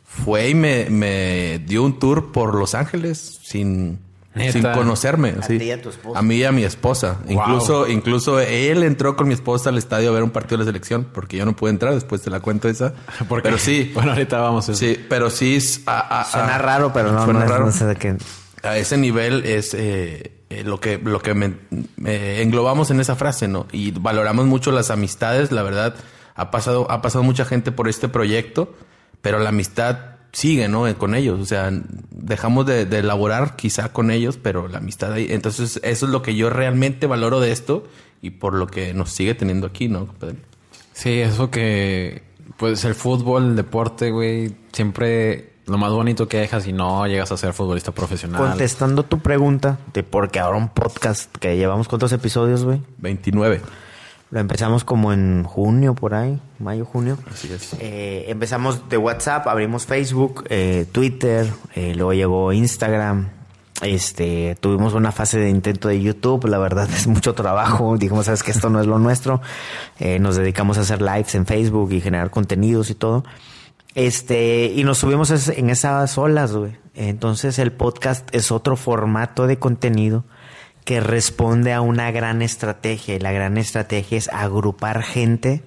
fue 0.05 0.51
y 0.51 0.55
me, 0.55 0.91
me 0.91 1.61
dio 1.61 1.83
un 1.83 1.99
tour 1.99 2.33
por 2.33 2.55
Los 2.55 2.75
Ángeles 2.75 3.41
sin, 3.43 3.99
sin 4.53 4.63
conocerme. 4.63 5.37
A, 5.41 5.43
sí. 5.43 5.59
ti 5.59 5.65
y 5.67 5.71
a, 5.71 5.81
tu 5.81 5.89
esposa. 5.89 6.19
a 6.19 6.23
mí 6.23 6.37
y 6.37 6.45
a 6.45 6.53
mi 6.53 6.65
esposa. 6.65 7.19
Wow. 7.25 7.33
Incluso, 7.33 7.89
incluso 7.89 8.41
él 8.41 8.83
entró 8.83 9.17
con 9.17 9.29
mi 9.29 9.35
esposa 9.35 9.71
al 9.71 9.79
estadio 9.79 10.11
a 10.11 10.13
ver 10.13 10.23
un 10.23 10.31
partido 10.31 10.59
de 10.59 10.65
la 10.65 10.69
selección, 10.69 11.07
porque 11.13 11.37
yo 11.37 11.47
no 11.47 11.55
pude 11.57 11.71
entrar, 11.71 11.95
después 11.95 12.23
te 12.23 12.31
la 12.31 12.41
cuento 12.41 12.69
esa. 12.69 12.93
¿Por 13.29 13.43
pero 13.43 13.57
sí. 13.57 13.91
Bueno, 13.95 14.13
ahorita 14.13 14.41
vamos 14.41 14.69
a. 14.69 14.75
Sí, 14.75 14.99
pero 15.09 15.31
sí. 15.31 15.59
A, 15.87 16.21
a, 16.21 16.25
Suena 16.25 16.59
raro, 16.59 16.93
pero 16.93 17.13
no, 17.13 17.25
suena 17.25 17.41
no, 17.41 17.47
raro. 17.47 17.67
no 17.67 17.73
sé 17.73 17.87
de 17.87 17.97
qué. 17.97 18.17
A 18.63 18.77
ese 18.77 18.99
nivel 18.99 19.45
es 19.47 19.73
eh, 19.73 20.33
eh, 20.51 20.65
lo 20.65 20.81
que, 20.81 20.99
lo 20.99 21.21
que 21.21 21.33
me, 21.33 21.55
me 21.97 22.43
englobamos 22.43 22.91
en 22.91 23.01
esa 23.01 23.17
frase, 23.17 23.49
¿no? 23.49 23.67
Y 23.73 23.93
valoramos 23.93 24.45
mucho 24.47 24.71
las 24.71 24.91
amistades, 24.91 25.51
la 25.51 25.63
verdad 25.63 25.95
ha 26.41 26.51
pasado, 26.51 26.91
ha 26.91 27.03
pasado 27.03 27.23
mucha 27.23 27.45
gente 27.45 27.73
por 27.73 27.89
este 27.89 28.09
proyecto, 28.09 28.75
pero 29.23 29.39
la 29.39 29.51
amistad 29.51 29.99
sigue, 30.33 30.69
¿no? 30.69 30.93
Con 30.97 31.15
ellos. 31.15 31.41
O 31.41 31.45
sea, 31.45 31.71
dejamos 32.11 32.67
de, 32.67 32.87
de, 32.87 32.99
elaborar 32.99 33.57
quizá 33.57 33.93
con 33.93 34.11
ellos, 34.11 34.39
pero 34.43 34.69
la 34.69 34.79
amistad 34.79 35.13
ahí. 35.13 35.27
Entonces, 35.31 35.81
eso 35.83 36.07
es 36.07 36.13
lo 36.13 36.23
que 36.23 36.35
yo 36.35 36.51
realmente 36.51 37.07
valoro 37.07 37.41
de 37.41 37.53
esto 37.53 37.85
y 38.23 38.31
por 38.31 38.55
lo 38.55 38.67
que 38.67 38.95
nos 38.95 39.11
sigue 39.11 39.35
teniendo 39.35 39.67
aquí, 39.67 39.89
¿no? 39.89 40.09
Sí, 40.93 41.21
eso 41.21 41.51
que, 41.51 42.23
pues 42.57 42.85
el 42.85 42.95
fútbol, 42.95 43.51
el 43.51 43.57
deporte, 43.57 44.11
güey, 44.11 44.55
siempre 44.73 45.51
lo 45.67 45.79
más 45.79 45.93
bonito 45.93 46.27
que 46.27 46.39
dejas 46.39 46.67
y 46.67 46.73
no 46.73 47.07
llegas 47.07 47.31
a 47.33 47.37
ser 47.37 47.53
futbolista 47.53 47.93
profesional. 47.93 48.41
Contestando 48.41 49.05
tu 49.05 49.21
pregunta 49.21 49.79
de 49.95 50.03
por 50.03 50.31
qué 50.31 50.41
ahora 50.41 50.59
un 50.59 50.69
podcast 50.69 51.35
que 51.37 51.57
llevamos 51.57 51.89
cuántos 51.89 52.13
episodios, 52.13 52.65
güey? 52.65 52.83
29. 52.99 53.61
Lo 54.31 54.39
empezamos 54.39 54.85
como 54.85 55.13
en 55.13 55.43
junio, 55.43 55.95
por 55.95 56.15
ahí, 56.15 56.41
mayo, 56.61 56.85
junio. 56.85 57.19
Así 57.29 57.53
es. 57.53 57.75
Eh, 57.81 58.27
empezamos 58.29 58.89
de 58.89 58.97
WhatsApp, 58.97 59.47
abrimos 59.49 59.87
Facebook, 59.87 60.45
eh, 60.49 60.87
Twitter, 60.93 61.49
eh, 61.75 61.95
luego 61.97 62.13
llegó 62.13 62.53
Instagram. 62.53 63.31
Este, 63.83 64.57
tuvimos 64.61 64.93
una 64.95 65.11
fase 65.11 65.39
de 65.39 65.49
intento 65.49 65.89
de 65.89 66.01
YouTube, 66.01 66.47
la 66.47 66.59
verdad 66.59 66.89
es 66.95 67.09
mucho 67.09 67.35
trabajo. 67.35 67.97
Dijimos, 67.97 68.27
sabes 68.27 68.45
que 68.45 68.53
esto 68.53 68.71
no 68.71 68.81
es 68.81 68.87
lo 68.87 69.01
nuestro. 69.01 69.41
Eh, 69.99 70.21
nos 70.21 70.37
dedicamos 70.37 70.79
a 70.79 70.83
hacer 70.83 71.03
lives 71.03 71.35
en 71.35 71.45
Facebook 71.45 71.91
y 71.93 72.01
generar 72.01 72.31
contenidos 72.31 72.91
y 72.91 72.95
todo. 72.95 73.25
Este, 73.97 74.67
y 74.67 74.85
nos 74.85 74.99
subimos 74.99 75.49
en 75.49 75.71
esas 75.71 76.17
olas, 76.19 76.55
güey. 76.55 76.79
Entonces 76.95 77.59
el 77.59 77.73
podcast 77.73 78.33
es 78.33 78.53
otro 78.53 78.77
formato 78.77 79.49
de 79.49 79.59
contenido 79.59 80.25
que 80.91 80.99
responde 80.99 81.73
a 81.73 81.83
una 81.83 82.11
gran 82.11 82.43
estrategia. 82.43 83.15
Y 83.15 83.21
la 83.21 83.31
gran 83.31 83.59
estrategia 83.59 84.19
es 84.19 84.27
agrupar 84.27 85.05
gente 85.05 85.63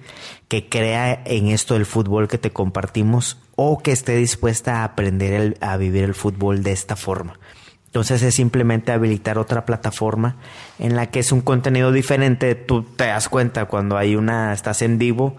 que 0.48 0.68
crea 0.68 1.22
en 1.24 1.46
esto 1.46 1.72
del 1.72 1.86
fútbol 1.86 2.28
que 2.28 2.36
te 2.36 2.50
compartimos 2.50 3.38
o 3.56 3.78
que 3.78 3.92
esté 3.92 4.16
dispuesta 4.16 4.82
a 4.82 4.84
aprender 4.84 5.32
el, 5.32 5.56
a 5.62 5.78
vivir 5.78 6.04
el 6.04 6.12
fútbol 6.12 6.62
de 6.62 6.72
esta 6.72 6.94
forma. 6.94 7.40
Entonces 7.86 8.22
es 8.22 8.34
simplemente 8.34 8.92
habilitar 8.92 9.38
otra 9.38 9.64
plataforma 9.64 10.36
en 10.78 10.94
la 10.94 11.06
que 11.06 11.20
es 11.20 11.32
un 11.32 11.40
contenido 11.40 11.90
diferente. 11.90 12.54
Tú 12.54 12.82
te 12.82 13.06
das 13.06 13.30
cuenta 13.30 13.64
cuando 13.64 13.96
hay 13.96 14.16
una, 14.16 14.52
estás 14.52 14.82
en 14.82 14.98
vivo, 14.98 15.38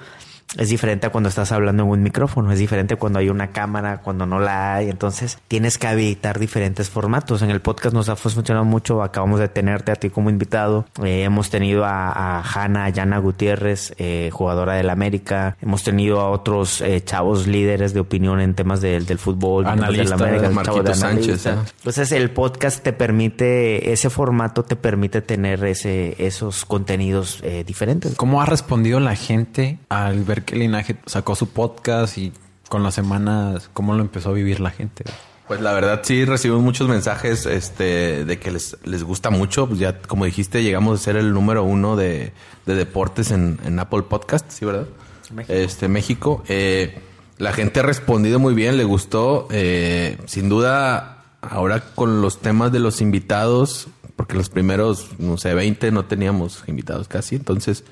es 0.58 0.70
diferente 0.70 1.08
a 1.08 1.10
cuando 1.10 1.30
estás 1.30 1.52
hablando 1.52 1.84
en 1.84 1.90
un 1.90 2.04
micrófono, 2.04 2.52
es 2.52 2.60
diferente 2.60 2.96
cuando 2.96 3.20
hay 3.20 3.30
una 3.30 3.48
cámara, 3.48 4.02
cuando 4.02 4.25
no 4.25 4.40
la 4.40 4.75
hay. 4.75 4.90
Entonces 4.90 5.38
tienes 5.48 5.78
que 5.78 5.88
habilitar 5.88 6.40
diferentes 6.40 6.90
formatos. 6.90 7.42
En 7.42 7.50
el 7.50 7.62
podcast 7.62 7.94
nos 7.94 8.10
ha 8.10 8.16
funcionado 8.16 8.66
mucho. 8.66 9.04
Acabamos 9.04 9.40
de 9.40 9.50
tenerte 9.50 9.92
a 9.92 9.96
ti 9.96 10.10
como 10.10 10.30
invitado. 10.30 10.86
Eh, 11.04 11.24
hemos 11.24 11.50
tenido 11.50 11.84
a, 11.84 12.40
a 12.40 12.42
Hanna, 12.42 12.90
Yana 12.90 13.18
Gutiérrez, 13.18 13.94
eh, 13.98 14.30
jugadora 14.32 14.75
del 14.75 14.90
América. 14.90 15.58
Hemos 15.62 15.84
tenido 15.84 16.22
a 16.22 16.30
otros 16.30 16.82
eh, 16.82 17.04
chavos 17.04 17.48
líderes 17.48 17.94
de 17.94 18.00
opinión 18.00 18.40
en 18.40 18.54
temas 18.54 18.82
de, 18.82 19.00
del 19.02 19.18
fútbol, 19.18 19.66
analista, 19.66 20.16
del 20.16 20.24
América, 20.25 20.50
Marquito 20.52 20.84
de 20.84 20.96
Sánchez. 20.96 21.46
¿eh? 21.48 21.56
Entonces 21.78 22.12
el 22.12 22.32
podcast 22.32 22.82
te 22.82 22.94
permite, 22.94 23.92
ese 23.92 24.10
formato 24.10 24.64
te 24.64 24.75
permite 24.75 25.22
tener 25.22 25.64
ese, 25.66 26.16
esos 26.18 26.66
contenidos 26.66 27.40
eh, 27.44 27.64
diferentes. 27.66 28.16
¿Cómo 28.16 28.42
ha 28.42 28.46
respondido 28.46 29.00
la 29.00 29.16
gente 29.16 29.80
al 29.90 30.24
ver 30.24 30.35
que 30.44 30.56
Linaje 30.56 30.98
sacó 31.06 31.36
su 31.36 31.50
podcast 31.50 32.18
y 32.18 32.34
con 32.70 32.84
las 32.84 32.96
semanas, 32.96 33.70
cómo 33.74 33.94
lo 33.94 34.01
empezó 34.01 34.30
a 34.30 34.34
vivir 34.34 34.60
la 34.60 34.72
gente? 34.72 35.04
Pues 35.48 35.62
la 35.62 35.74
verdad 35.74 36.01
sí 36.04 36.25
recibimos 36.25 36.63
muchos 36.63 36.88
mensajes 36.88 37.46
este, 37.46 38.25
de 38.25 38.39
que 38.39 38.50
les, 38.50 38.77
les 38.84 39.04
gusta 39.04 39.30
mucho. 39.30 39.68
Pues 39.68 39.80
ya, 39.80 40.00
como 40.00 40.25
dijiste, 40.25 40.63
llegamos 40.63 41.00
a 41.00 41.04
ser 41.04 41.18
el 41.18 41.34
número 41.34 41.63
uno 41.63 41.96
de, 41.96 42.34
de 42.65 42.75
deportes 42.75 43.30
en, 43.32 43.60
en, 43.63 43.77
Apple 43.80 44.04
Podcast, 44.04 44.50
¿sí, 44.50 44.65
verdad? 44.65 44.88
México. 45.32 45.54
Este, 45.54 45.88
México. 45.88 46.44
Eh, 46.48 46.98
la 47.38 47.54
gente 47.54 47.82
ha 47.82 47.84
respondido 47.84 48.39
muy 48.39 48.56
bien, 48.56 48.77
le 48.77 48.86
gustó. 48.86 49.48
Eh, 49.51 50.18
sin 50.25 50.50
duda 50.50 51.24
ahora 51.42 51.92
con 51.94 52.22
los 52.22 52.39
temas 52.39 52.72
de 52.72 52.80
los 52.80 53.01
invitados, 53.01 53.88
porque 54.15 54.36
los 54.36 54.50
primeros, 54.50 55.10
no 55.20 55.38
sé, 55.38 55.54
20 55.54 55.92
no 55.92 56.06
teníamos 56.06 56.63
invitados 56.68 57.08
casi, 57.08 57.36
entonces 57.36 57.84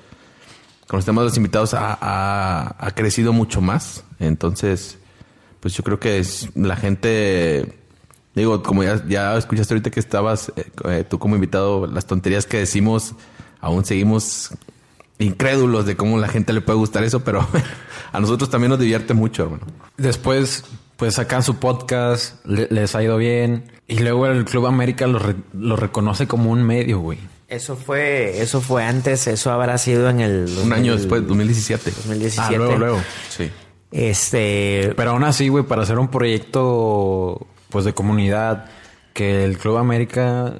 con 0.88 0.98
los 0.98 1.04
temas 1.04 1.22
de 1.22 1.28
los 1.30 1.36
invitados 1.36 1.74
ha, 1.74 2.92
crecido 2.94 3.32
mucho 3.32 3.60
más. 3.60 4.04
Entonces, 4.18 4.98
pues 5.60 5.74
yo 5.74 5.82
creo 5.82 5.98
que 5.98 6.24
la 6.54 6.76
gente 6.76 7.80
Digo, 8.34 8.64
como 8.64 8.82
ya, 8.82 9.36
escuchaste 9.36 9.74
ahorita 9.74 9.90
que 9.92 10.00
estabas 10.00 10.52
eh, 10.56 10.64
eh, 10.88 11.04
tú 11.08 11.20
como 11.20 11.36
invitado, 11.36 11.86
las 11.86 12.04
tonterías 12.06 12.46
que 12.46 12.58
decimos, 12.58 13.14
aún 13.60 13.84
seguimos 13.84 14.50
incrédulos 15.20 15.86
de 15.86 15.96
cómo 15.96 16.18
la 16.18 16.26
gente 16.26 16.52
le 16.52 16.60
puede 16.60 16.76
gustar 16.76 17.04
eso, 17.04 17.22
pero 17.22 17.46
a 18.12 18.18
nosotros 18.18 18.50
también 18.50 18.70
nos 18.70 18.80
divierte 18.80 19.14
mucho, 19.14 19.44
hermano. 19.44 19.62
Después, 19.96 20.64
pues 20.96 21.14
sacan 21.14 21.44
su 21.44 21.60
podcast, 21.60 22.44
les 22.44 22.96
ha 22.96 23.04
ido 23.04 23.18
bien, 23.18 23.70
y 23.86 24.00
luego 24.00 24.26
el 24.26 24.44
Club 24.44 24.66
América 24.66 25.06
lo 25.06 25.76
reconoce 25.76 26.26
como 26.26 26.50
un 26.50 26.64
medio, 26.64 26.98
güey. 26.98 27.20
Eso 27.54 27.76
fue, 27.76 28.42
eso 28.42 28.60
fue 28.60 28.84
antes, 28.84 29.26
eso 29.26 29.52
habrá 29.52 29.78
sido 29.78 30.10
en 30.10 30.20
el... 30.20 30.58
un 30.62 30.72
año 30.72 30.96
después, 30.96 31.26
2017. 31.26 31.90
2017. 31.90 32.54
Ah, 32.54 32.58
luego, 32.58 32.76
luego. 32.76 33.02
Sí. 33.28 33.50
Este... 33.92 34.92
Pero 34.96 35.12
aún 35.12 35.24
así, 35.24 35.48
güey, 35.48 35.64
para 35.64 35.82
hacer 35.82 35.98
un 35.98 36.08
proyecto 36.08 37.46
pues 37.70 37.84
de 37.84 37.94
comunidad, 37.94 38.66
que 39.12 39.44
el 39.44 39.58
Club 39.58 39.76
América, 39.76 40.54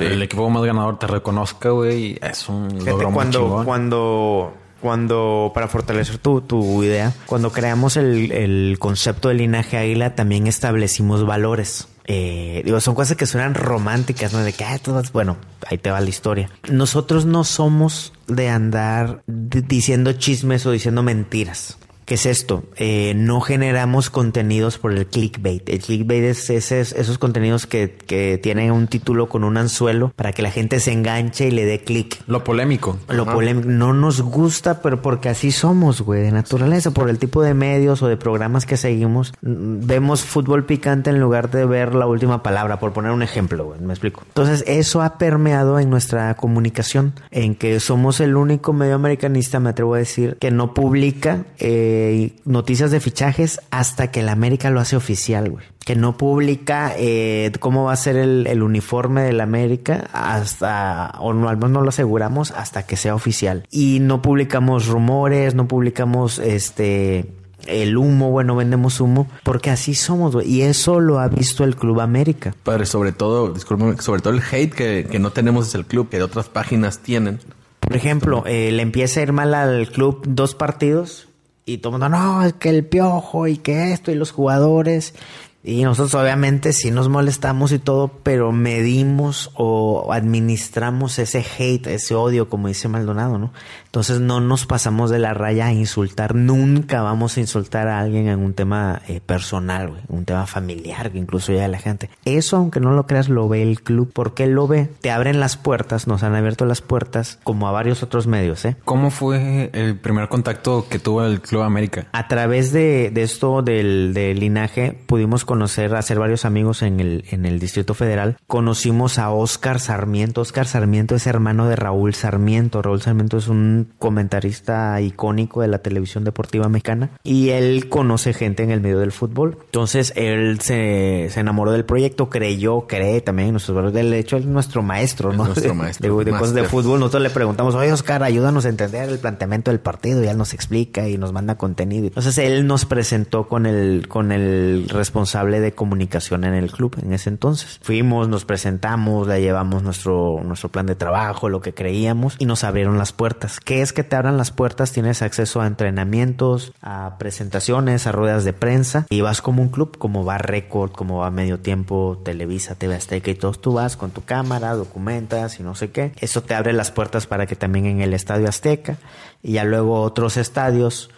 el 0.00 0.22
equipo 0.22 0.48
más 0.50 0.62
ganador 0.64 0.98
te 0.98 1.06
reconozca, 1.06 1.70
güey, 1.70 2.18
es 2.22 2.48
un 2.48 2.84
logro 2.84 3.12
cuando, 3.12 3.62
cuando 3.64 4.54
cuando, 4.80 5.50
para 5.54 5.68
fortalecer 5.68 6.18
tu, 6.18 6.40
tu 6.40 6.82
idea, 6.84 7.12
cuando 7.26 7.50
creamos 7.50 7.96
el, 7.96 8.30
el, 8.30 8.78
concepto 8.78 9.28
de 9.28 9.34
linaje 9.34 9.76
águila, 9.76 10.14
también 10.14 10.46
establecimos 10.46 11.26
valores. 11.26 11.88
Eh, 12.10 12.62
digo, 12.64 12.80
son 12.80 12.94
cosas 12.94 13.18
que 13.18 13.26
suenan 13.26 13.54
románticas, 13.54 14.32
¿no? 14.32 14.38
De 14.38 14.54
que, 14.54 14.64
ah, 14.64 14.78
todas, 14.78 15.12
bueno, 15.12 15.36
ahí 15.66 15.76
te 15.76 15.90
va 15.90 16.00
la 16.00 16.08
historia. 16.08 16.48
Nosotros 16.70 17.26
no 17.26 17.44
somos 17.44 18.14
de 18.26 18.48
andar 18.48 19.22
diciendo 19.26 20.14
chismes 20.14 20.64
o 20.64 20.70
diciendo 20.70 21.02
mentiras. 21.02 21.76
¿Qué 22.08 22.14
es 22.14 22.24
esto? 22.24 22.62
Eh, 22.76 23.12
no 23.14 23.42
generamos 23.42 24.08
contenidos 24.08 24.78
por 24.78 24.92
el 24.92 25.04
clickbait. 25.04 25.68
El 25.68 25.80
clickbait 25.80 26.24
es, 26.24 26.48
esos 26.48 27.18
contenidos 27.18 27.66
que, 27.66 27.90
que, 27.90 28.40
tienen 28.42 28.72
un 28.72 28.86
título 28.86 29.28
con 29.28 29.44
un 29.44 29.58
anzuelo 29.58 30.14
para 30.16 30.32
que 30.32 30.40
la 30.40 30.50
gente 30.50 30.80
se 30.80 30.90
enganche 30.90 31.48
y 31.48 31.50
le 31.50 31.66
dé 31.66 31.80
clic. 31.80 32.22
Lo 32.26 32.44
polémico. 32.44 32.96
Lo 33.10 33.26
polémico. 33.26 33.68
No 33.68 33.92
nos 33.92 34.22
gusta, 34.22 34.80
pero 34.80 35.02
porque 35.02 35.28
así 35.28 35.52
somos, 35.52 36.00
güey, 36.00 36.22
de 36.22 36.32
naturaleza. 36.32 36.92
Por 36.92 37.10
el 37.10 37.18
tipo 37.18 37.42
de 37.42 37.52
medios 37.52 38.00
o 38.00 38.08
de 38.08 38.16
programas 38.16 38.64
que 38.64 38.78
seguimos, 38.78 39.34
vemos 39.42 40.22
fútbol 40.22 40.64
picante 40.64 41.10
en 41.10 41.20
lugar 41.20 41.50
de 41.50 41.66
ver 41.66 41.94
la 41.94 42.06
última 42.06 42.42
palabra, 42.42 42.78
por 42.78 42.94
poner 42.94 43.12
un 43.12 43.22
ejemplo, 43.22 43.66
güey. 43.66 43.80
Me 43.80 43.92
explico. 43.92 44.22
Entonces, 44.28 44.64
eso 44.66 45.02
ha 45.02 45.18
permeado 45.18 45.78
en 45.78 45.90
nuestra 45.90 46.34
comunicación, 46.36 47.12
en 47.30 47.54
que 47.54 47.80
somos 47.80 48.20
el 48.20 48.34
único 48.34 48.72
medio 48.72 48.94
americanista, 48.94 49.60
me 49.60 49.68
atrevo 49.68 49.92
a 49.92 49.98
decir, 49.98 50.38
que 50.40 50.50
no 50.50 50.72
publica. 50.72 51.44
Eh, 51.58 51.97
noticias 52.44 52.90
de 52.90 53.00
fichajes 53.00 53.60
hasta 53.70 54.10
que 54.10 54.20
el 54.20 54.28
América 54.28 54.70
lo 54.70 54.80
hace 54.80 54.96
oficial, 54.96 55.50
güey. 55.50 55.64
Que 55.84 55.96
no 55.96 56.16
publica 56.16 56.92
eh, 56.96 57.50
cómo 57.60 57.84
va 57.84 57.92
a 57.92 57.96
ser 57.96 58.16
el, 58.16 58.62
uniforme 58.62 59.22
del 59.22 59.40
América 59.40 60.08
hasta, 60.12 61.12
o 61.18 61.32
no, 61.32 61.48
al 61.48 61.56
menos 61.56 61.70
no 61.70 61.80
lo 61.80 61.88
aseguramos 61.88 62.50
hasta 62.50 62.84
que 62.84 62.96
sea 62.96 63.14
oficial. 63.14 63.66
Y 63.70 64.00
no 64.00 64.20
publicamos 64.20 64.86
rumores, 64.86 65.54
no 65.54 65.66
publicamos 65.66 66.38
este 66.38 67.26
el 67.66 67.96
humo, 67.96 68.30
bueno, 68.30 68.56
vendemos 68.56 69.00
humo, 69.00 69.28
porque 69.42 69.70
así 69.70 69.94
somos, 69.94 70.34
güey. 70.34 70.48
Y 70.48 70.62
eso 70.62 71.00
lo 71.00 71.18
ha 71.18 71.28
visto 71.28 71.64
el 71.64 71.76
Club 71.76 72.00
América. 72.00 72.54
Padre, 72.62 72.86
sobre 72.86 73.12
todo, 73.12 73.52
discúlpame, 73.52 74.00
sobre 74.00 74.22
todo 74.22 74.34
el 74.34 74.40
hate 74.40 74.72
que, 74.72 75.06
que 75.10 75.18
no 75.18 75.30
tenemos 75.32 75.68
es 75.68 75.74
el 75.74 75.84
club, 75.84 76.08
que 76.08 76.18
de 76.18 76.22
otras 76.22 76.48
páginas 76.48 77.00
tienen. 77.00 77.40
Por 77.80 77.96
ejemplo, 77.96 78.44
eh, 78.46 78.70
le 78.72 78.82
empieza 78.82 79.20
a 79.20 79.22
ir 79.22 79.32
mal 79.32 79.54
al 79.54 79.88
club 79.88 80.22
dos 80.26 80.54
partidos 80.54 81.27
y 81.68 81.78
todo 81.78 81.96
el 81.96 82.00
mundo, 82.00 82.08
no, 82.08 82.42
es 82.42 82.54
que 82.54 82.70
el 82.70 82.86
piojo 82.86 83.46
y 83.46 83.58
que 83.58 83.92
esto 83.92 84.10
y 84.10 84.14
los 84.14 84.30
jugadores. 84.32 85.14
Y 85.62 85.82
nosotros 85.82 86.14
obviamente 86.14 86.72
sí 86.72 86.90
nos 86.90 87.10
molestamos 87.10 87.72
y 87.72 87.78
todo, 87.78 88.08
pero 88.22 88.52
medimos 88.52 89.50
o 89.54 90.12
administramos 90.12 91.18
ese 91.18 91.44
hate, 91.58 91.88
ese 91.88 92.14
odio, 92.14 92.48
como 92.48 92.68
dice 92.68 92.88
Maldonado, 92.88 93.38
¿no? 93.38 93.52
Entonces 93.98 94.20
no 94.20 94.40
nos 94.40 94.64
pasamos 94.64 95.10
de 95.10 95.18
la 95.18 95.34
raya 95.34 95.66
a 95.66 95.72
insultar. 95.72 96.36
Nunca 96.36 97.02
vamos 97.02 97.36
a 97.36 97.40
insultar 97.40 97.88
a 97.88 97.98
alguien 97.98 98.28
en 98.28 98.38
un 98.38 98.54
tema 98.54 99.02
eh, 99.08 99.20
personal, 99.20 99.88
güey, 99.88 100.02
un 100.06 100.24
tema 100.24 100.46
familiar, 100.46 101.10
que 101.10 101.18
incluso 101.18 101.52
ya 101.52 101.66
la 101.66 101.80
gente. 101.80 102.08
Eso, 102.24 102.58
aunque 102.58 102.78
no 102.78 102.92
lo 102.92 103.08
creas, 103.08 103.28
lo 103.28 103.48
ve 103.48 103.60
el 103.60 103.82
club. 103.82 104.12
¿Por 104.12 104.34
qué 104.34 104.46
lo 104.46 104.68
ve? 104.68 104.88
Te 105.00 105.10
abren 105.10 105.40
las 105.40 105.56
puertas, 105.56 106.06
nos 106.06 106.22
han 106.22 106.36
abierto 106.36 106.64
las 106.64 106.80
puertas, 106.80 107.40
como 107.42 107.66
a 107.66 107.72
varios 107.72 108.04
otros 108.04 108.28
medios, 108.28 108.64
¿eh? 108.66 108.76
¿Cómo 108.84 109.10
fue 109.10 109.70
el 109.72 109.98
primer 109.98 110.28
contacto 110.28 110.86
que 110.88 111.00
tuvo 111.00 111.24
el 111.24 111.40
Club 111.40 111.62
América? 111.62 112.06
A 112.12 112.28
través 112.28 112.70
de, 112.70 113.10
esto 113.16 113.62
del, 113.62 114.14
del 114.14 114.38
linaje, 114.38 114.96
pudimos 115.06 115.44
conocer, 115.44 115.96
hacer 115.96 116.20
varios 116.20 116.44
amigos 116.44 116.82
en 116.82 117.00
el, 117.00 117.24
en 117.32 117.46
el 117.46 117.58
Distrito 117.58 117.94
Federal. 117.94 118.36
Conocimos 118.46 119.18
a 119.18 119.30
Oscar 119.30 119.80
Sarmiento. 119.80 120.42
Oscar 120.42 120.68
Sarmiento 120.68 121.16
es 121.16 121.26
hermano 121.26 121.66
de 121.66 121.74
Raúl 121.74 122.14
Sarmiento. 122.14 122.80
Raúl 122.80 123.02
Sarmiento 123.02 123.38
es 123.38 123.48
un 123.48 123.87
comentarista 123.98 125.00
icónico 125.00 125.62
de 125.62 125.68
la 125.68 125.78
televisión 125.78 126.24
deportiva 126.24 126.68
mexicana. 126.68 127.10
Y 127.22 127.50
él 127.50 127.88
conoce 127.88 128.32
gente 128.32 128.62
en 128.62 128.70
el 128.70 128.80
medio 128.80 128.98
del 128.98 129.12
fútbol. 129.12 129.58
Entonces 129.66 130.12
él 130.16 130.60
se, 130.60 131.28
se 131.30 131.40
enamoró 131.40 131.72
del 131.72 131.84
proyecto, 131.84 132.28
creyó, 132.28 132.86
cree 132.86 133.20
también 133.20 133.48
en 133.48 133.54
nuestros 133.54 133.74
valores. 133.74 133.94
De 133.94 134.18
hecho, 134.18 134.36
es 134.36 134.46
nuestro 134.46 134.82
maestro, 134.82 135.32
¿no? 135.32 135.46
nuestro 135.46 135.74
maestro. 135.76 136.18
De, 136.18 136.30
cosas 136.32 136.54
de 136.54 136.64
fútbol. 136.64 137.00
Nosotros 137.00 137.22
le 137.22 137.30
preguntamos, 137.30 137.74
oye 137.74 137.92
Oscar, 137.92 138.22
ayúdanos 138.22 138.64
a 138.64 138.68
entender 138.68 139.08
el 139.08 139.18
planteamiento 139.18 139.70
del 139.70 139.80
partido. 139.80 140.22
Y 140.22 140.26
él 140.26 140.36
nos 140.36 140.54
explica 140.54 141.08
y 141.08 141.18
nos 141.18 141.32
manda 141.32 141.56
contenido. 141.56 142.06
Entonces 142.06 142.38
él 142.38 142.66
nos 142.66 142.84
presentó 142.84 143.48
con 143.48 143.66
el, 143.66 144.08
con 144.08 144.32
el 144.32 144.88
responsable 144.88 145.60
de 145.60 145.72
comunicación 145.72 146.44
en 146.44 146.54
el 146.54 146.70
club 146.70 146.96
en 147.02 147.12
ese 147.12 147.30
entonces. 147.30 147.80
Fuimos, 147.82 148.28
nos 148.28 148.44
presentamos, 148.44 149.26
le 149.26 149.40
llevamos 149.40 149.82
nuestro, 149.82 150.40
nuestro 150.44 150.68
plan 150.68 150.86
de 150.86 150.94
trabajo, 150.94 151.48
lo 151.48 151.60
que 151.60 151.74
creíamos 151.74 152.36
y 152.38 152.46
nos 152.46 152.64
abrieron 152.64 152.98
las 152.98 153.12
puertas. 153.12 153.60
¿Qué 153.68 153.82
es 153.82 153.92
que 153.92 154.02
te 154.02 154.16
abran 154.16 154.38
las 154.38 154.50
puertas? 154.50 154.92
Tienes 154.92 155.20
acceso 155.20 155.60
a 155.60 155.66
entrenamientos, 155.66 156.72
a 156.80 157.18
presentaciones, 157.18 158.06
a 158.06 158.12
ruedas 158.12 158.44
de 158.44 158.54
prensa 158.54 159.04
y 159.10 159.20
vas 159.20 159.42
como 159.42 159.60
un 159.60 159.68
club, 159.68 159.98
como 159.98 160.24
va 160.24 160.38
Record, 160.38 160.92
como 160.92 161.18
va 161.18 161.30
Medio 161.30 161.58
Tiempo, 161.58 162.18
Televisa, 162.24 162.76
TV 162.76 162.94
Azteca 162.94 163.30
y 163.30 163.34
todos 163.34 163.60
tú 163.60 163.74
vas 163.74 163.98
con 163.98 164.10
tu 164.10 164.24
cámara, 164.24 164.72
documentas 164.72 165.60
y 165.60 165.64
no 165.64 165.74
sé 165.74 165.90
qué. 165.90 166.12
Eso 166.18 166.42
te 166.42 166.54
abre 166.54 166.72
las 166.72 166.90
puertas 166.90 167.26
para 167.26 167.44
que 167.44 167.56
también 167.56 167.84
en 167.84 168.00
el 168.00 168.14
Estadio 168.14 168.48
Azteca 168.48 168.96
y 169.42 169.52
ya 169.52 169.64
luego 169.64 170.00
otros 170.00 170.38
estadios 170.38 171.10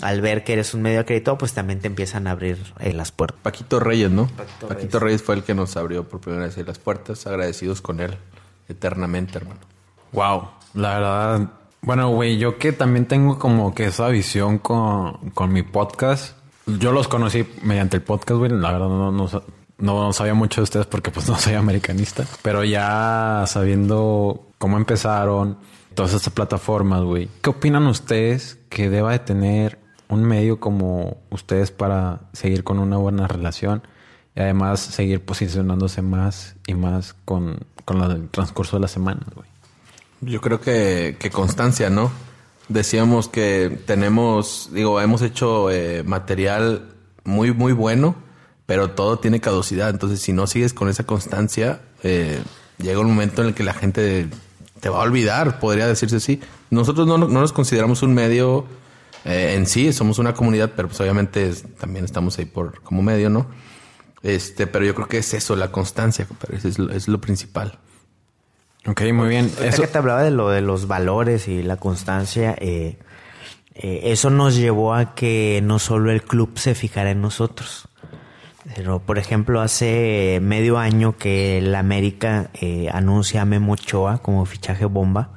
al 0.00 0.22
ver 0.22 0.44
que 0.44 0.54
eres 0.54 0.72
un 0.72 0.80
medio 0.80 1.00
acreditado, 1.00 1.36
pues 1.36 1.52
también 1.52 1.80
te 1.80 1.88
empiezan 1.88 2.26
a 2.26 2.30
abrir 2.30 2.56
eh, 2.80 2.94
las 2.94 3.12
puertas. 3.12 3.38
Paquito 3.42 3.80
Reyes, 3.80 4.10
¿no? 4.10 4.30
Paquito, 4.66 4.98
Reyes. 4.98 5.22
fue 5.22 5.34
el 5.34 5.42
que 5.42 5.52
nos 5.52 5.76
abrió 5.76 6.08
por 6.08 6.22
primera 6.22 6.46
vez 6.46 6.56
las 6.56 6.78
puertas, 6.78 7.26
agradecidos 7.26 7.82
con 7.82 8.00
él 8.00 8.16
eternamente, 8.66 9.36
hermano. 9.36 9.60
Wow, 10.12 10.48
la 10.72 10.94
verdad, 10.94 11.50
bueno, 11.82 12.10
güey, 12.10 12.38
yo 12.38 12.58
que 12.58 12.72
también 12.72 13.06
tengo 13.06 13.38
como 13.38 13.74
que 13.74 13.86
esa 13.86 14.08
visión 14.08 14.58
con, 14.58 15.30
con 15.30 15.52
mi 15.52 15.62
podcast. 15.62 16.36
Yo 16.66 16.92
los 16.92 17.08
conocí 17.08 17.46
mediante 17.62 17.96
el 17.96 18.02
podcast, 18.02 18.38
güey. 18.38 18.50
La 18.50 18.72
verdad 18.72 18.88
no, 18.88 19.12
no, 19.12 19.28
no 19.78 20.12
sabía 20.12 20.34
mucho 20.34 20.60
de 20.60 20.64
ustedes 20.64 20.86
porque 20.86 21.10
pues 21.10 21.28
no 21.28 21.38
soy 21.38 21.54
americanista. 21.54 22.24
Pero 22.42 22.64
ya 22.64 23.44
sabiendo 23.46 24.48
cómo 24.58 24.76
empezaron, 24.76 25.58
todas 25.94 26.14
estas 26.14 26.32
plataformas, 26.32 27.02
güey. 27.02 27.28
¿Qué 27.42 27.50
opinan 27.50 27.86
ustedes 27.86 28.58
que 28.68 28.88
deba 28.90 29.12
de 29.12 29.18
tener 29.18 29.78
un 30.08 30.24
medio 30.24 30.60
como 30.60 31.18
ustedes 31.30 31.70
para 31.70 32.20
seguir 32.32 32.64
con 32.64 32.78
una 32.78 32.96
buena 32.96 33.26
relación 33.26 33.82
y 34.34 34.40
además 34.40 34.80
seguir 34.80 35.24
posicionándose 35.24 36.02
más 36.02 36.56
y 36.66 36.74
más 36.74 37.14
con, 37.24 37.66
con 37.84 38.00
el 38.02 38.28
transcurso 38.28 38.76
de 38.76 38.82
las 38.82 38.90
semanas, 38.90 39.26
güey. 39.34 39.47
Yo 40.20 40.40
creo 40.40 40.60
que, 40.60 41.16
que, 41.18 41.30
constancia, 41.30 41.90
¿no? 41.90 42.10
Decíamos 42.68 43.28
que 43.28 43.78
tenemos, 43.86 44.70
digo, 44.72 45.00
hemos 45.00 45.22
hecho 45.22 45.70
eh, 45.70 46.02
material 46.02 46.88
muy, 47.24 47.52
muy 47.52 47.72
bueno, 47.72 48.16
pero 48.66 48.90
todo 48.90 49.18
tiene 49.18 49.40
caducidad. 49.40 49.90
Entonces, 49.90 50.20
si 50.20 50.32
no 50.32 50.46
sigues 50.46 50.74
con 50.74 50.88
esa 50.88 51.04
constancia, 51.04 51.80
eh, 52.02 52.42
llega 52.78 53.00
un 53.00 53.06
momento 53.06 53.42
en 53.42 53.48
el 53.48 53.54
que 53.54 53.62
la 53.62 53.74
gente 53.74 54.28
te 54.80 54.88
va 54.88 54.98
a 54.98 55.02
olvidar, 55.02 55.60
podría 55.60 55.86
decirse 55.86 56.16
así. 56.16 56.40
Nosotros 56.70 57.06
no, 57.06 57.16
no 57.16 57.28
nos 57.28 57.52
consideramos 57.52 58.02
un 58.02 58.12
medio 58.12 58.66
eh, 59.24 59.54
en 59.56 59.66
sí, 59.66 59.92
somos 59.92 60.18
una 60.18 60.34
comunidad, 60.34 60.72
pero 60.74 60.88
pues 60.88 61.00
obviamente 61.00 61.52
también 61.78 62.04
estamos 62.04 62.38
ahí 62.38 62.44
por 62.44 62.80
como 62.82 63.02
medio, 63.02 63.30
¿no? 63.30 63.46
Este, 64.22 64.66
pero 64.66 64.84
yo 64.84 64.94
creo 64.94 65.08
que 65.08 65.18
es 65.18 65.34
eso, 65.34 65.54
la 65.56 65.70
constancia, 65.70 66.26
es 66.52 66.78
lo, 66.78 66.90
es 66.90 67.08
lo 67.08 67.20
principal. 67.20 67.78
Ok, 68.88 69.02
muy 69.12 69.28
bien. 69.28 69.52
Eso 69.62 69.82
que 69.82 69.88
te 69.88 69.98
hablaba 69.98 70.22
de 70.22 70.30
lo 70.30 70.48
de 70.48 70.62
los 70.62 70.86
valores 70.86 71.46
y 71.46 71.62
la 71.62 71.76
constancia, 71.76 72.56
eh, 72.58 72.96
eh, 73.74 74.00
eso 74.04 74.30
nos 74.30 74.56
llevó 74.56 74.94
a 74.94 75.14
que 75.14 75.60
no 75.62 75.78
solo 75.78 76.10
el 76.10 76.22
club 76.22 76.58
se 76.58 76.74
fijara 76.74 77.10
en 77.10 77.20
nosotros, 77.20 77.88
Pero, 78.74 79.00
por 79.00 79.18
ejemplo, 79.18 79.60
hace 79.60 80.40
medio 80.42 80.78
año 80.78 81.16
que 81.16 81.58
el 81.58 81.74
América 81.74 82.50
eh, 82.60 82.88
anuncia 82.92 83.42
a 83.42 83.44
Memo 83.44 83.72
Ochoa 83.72 84.18
como 84.18 84.44
fichaje 84.44 84.84
bomba. 84.84 85.30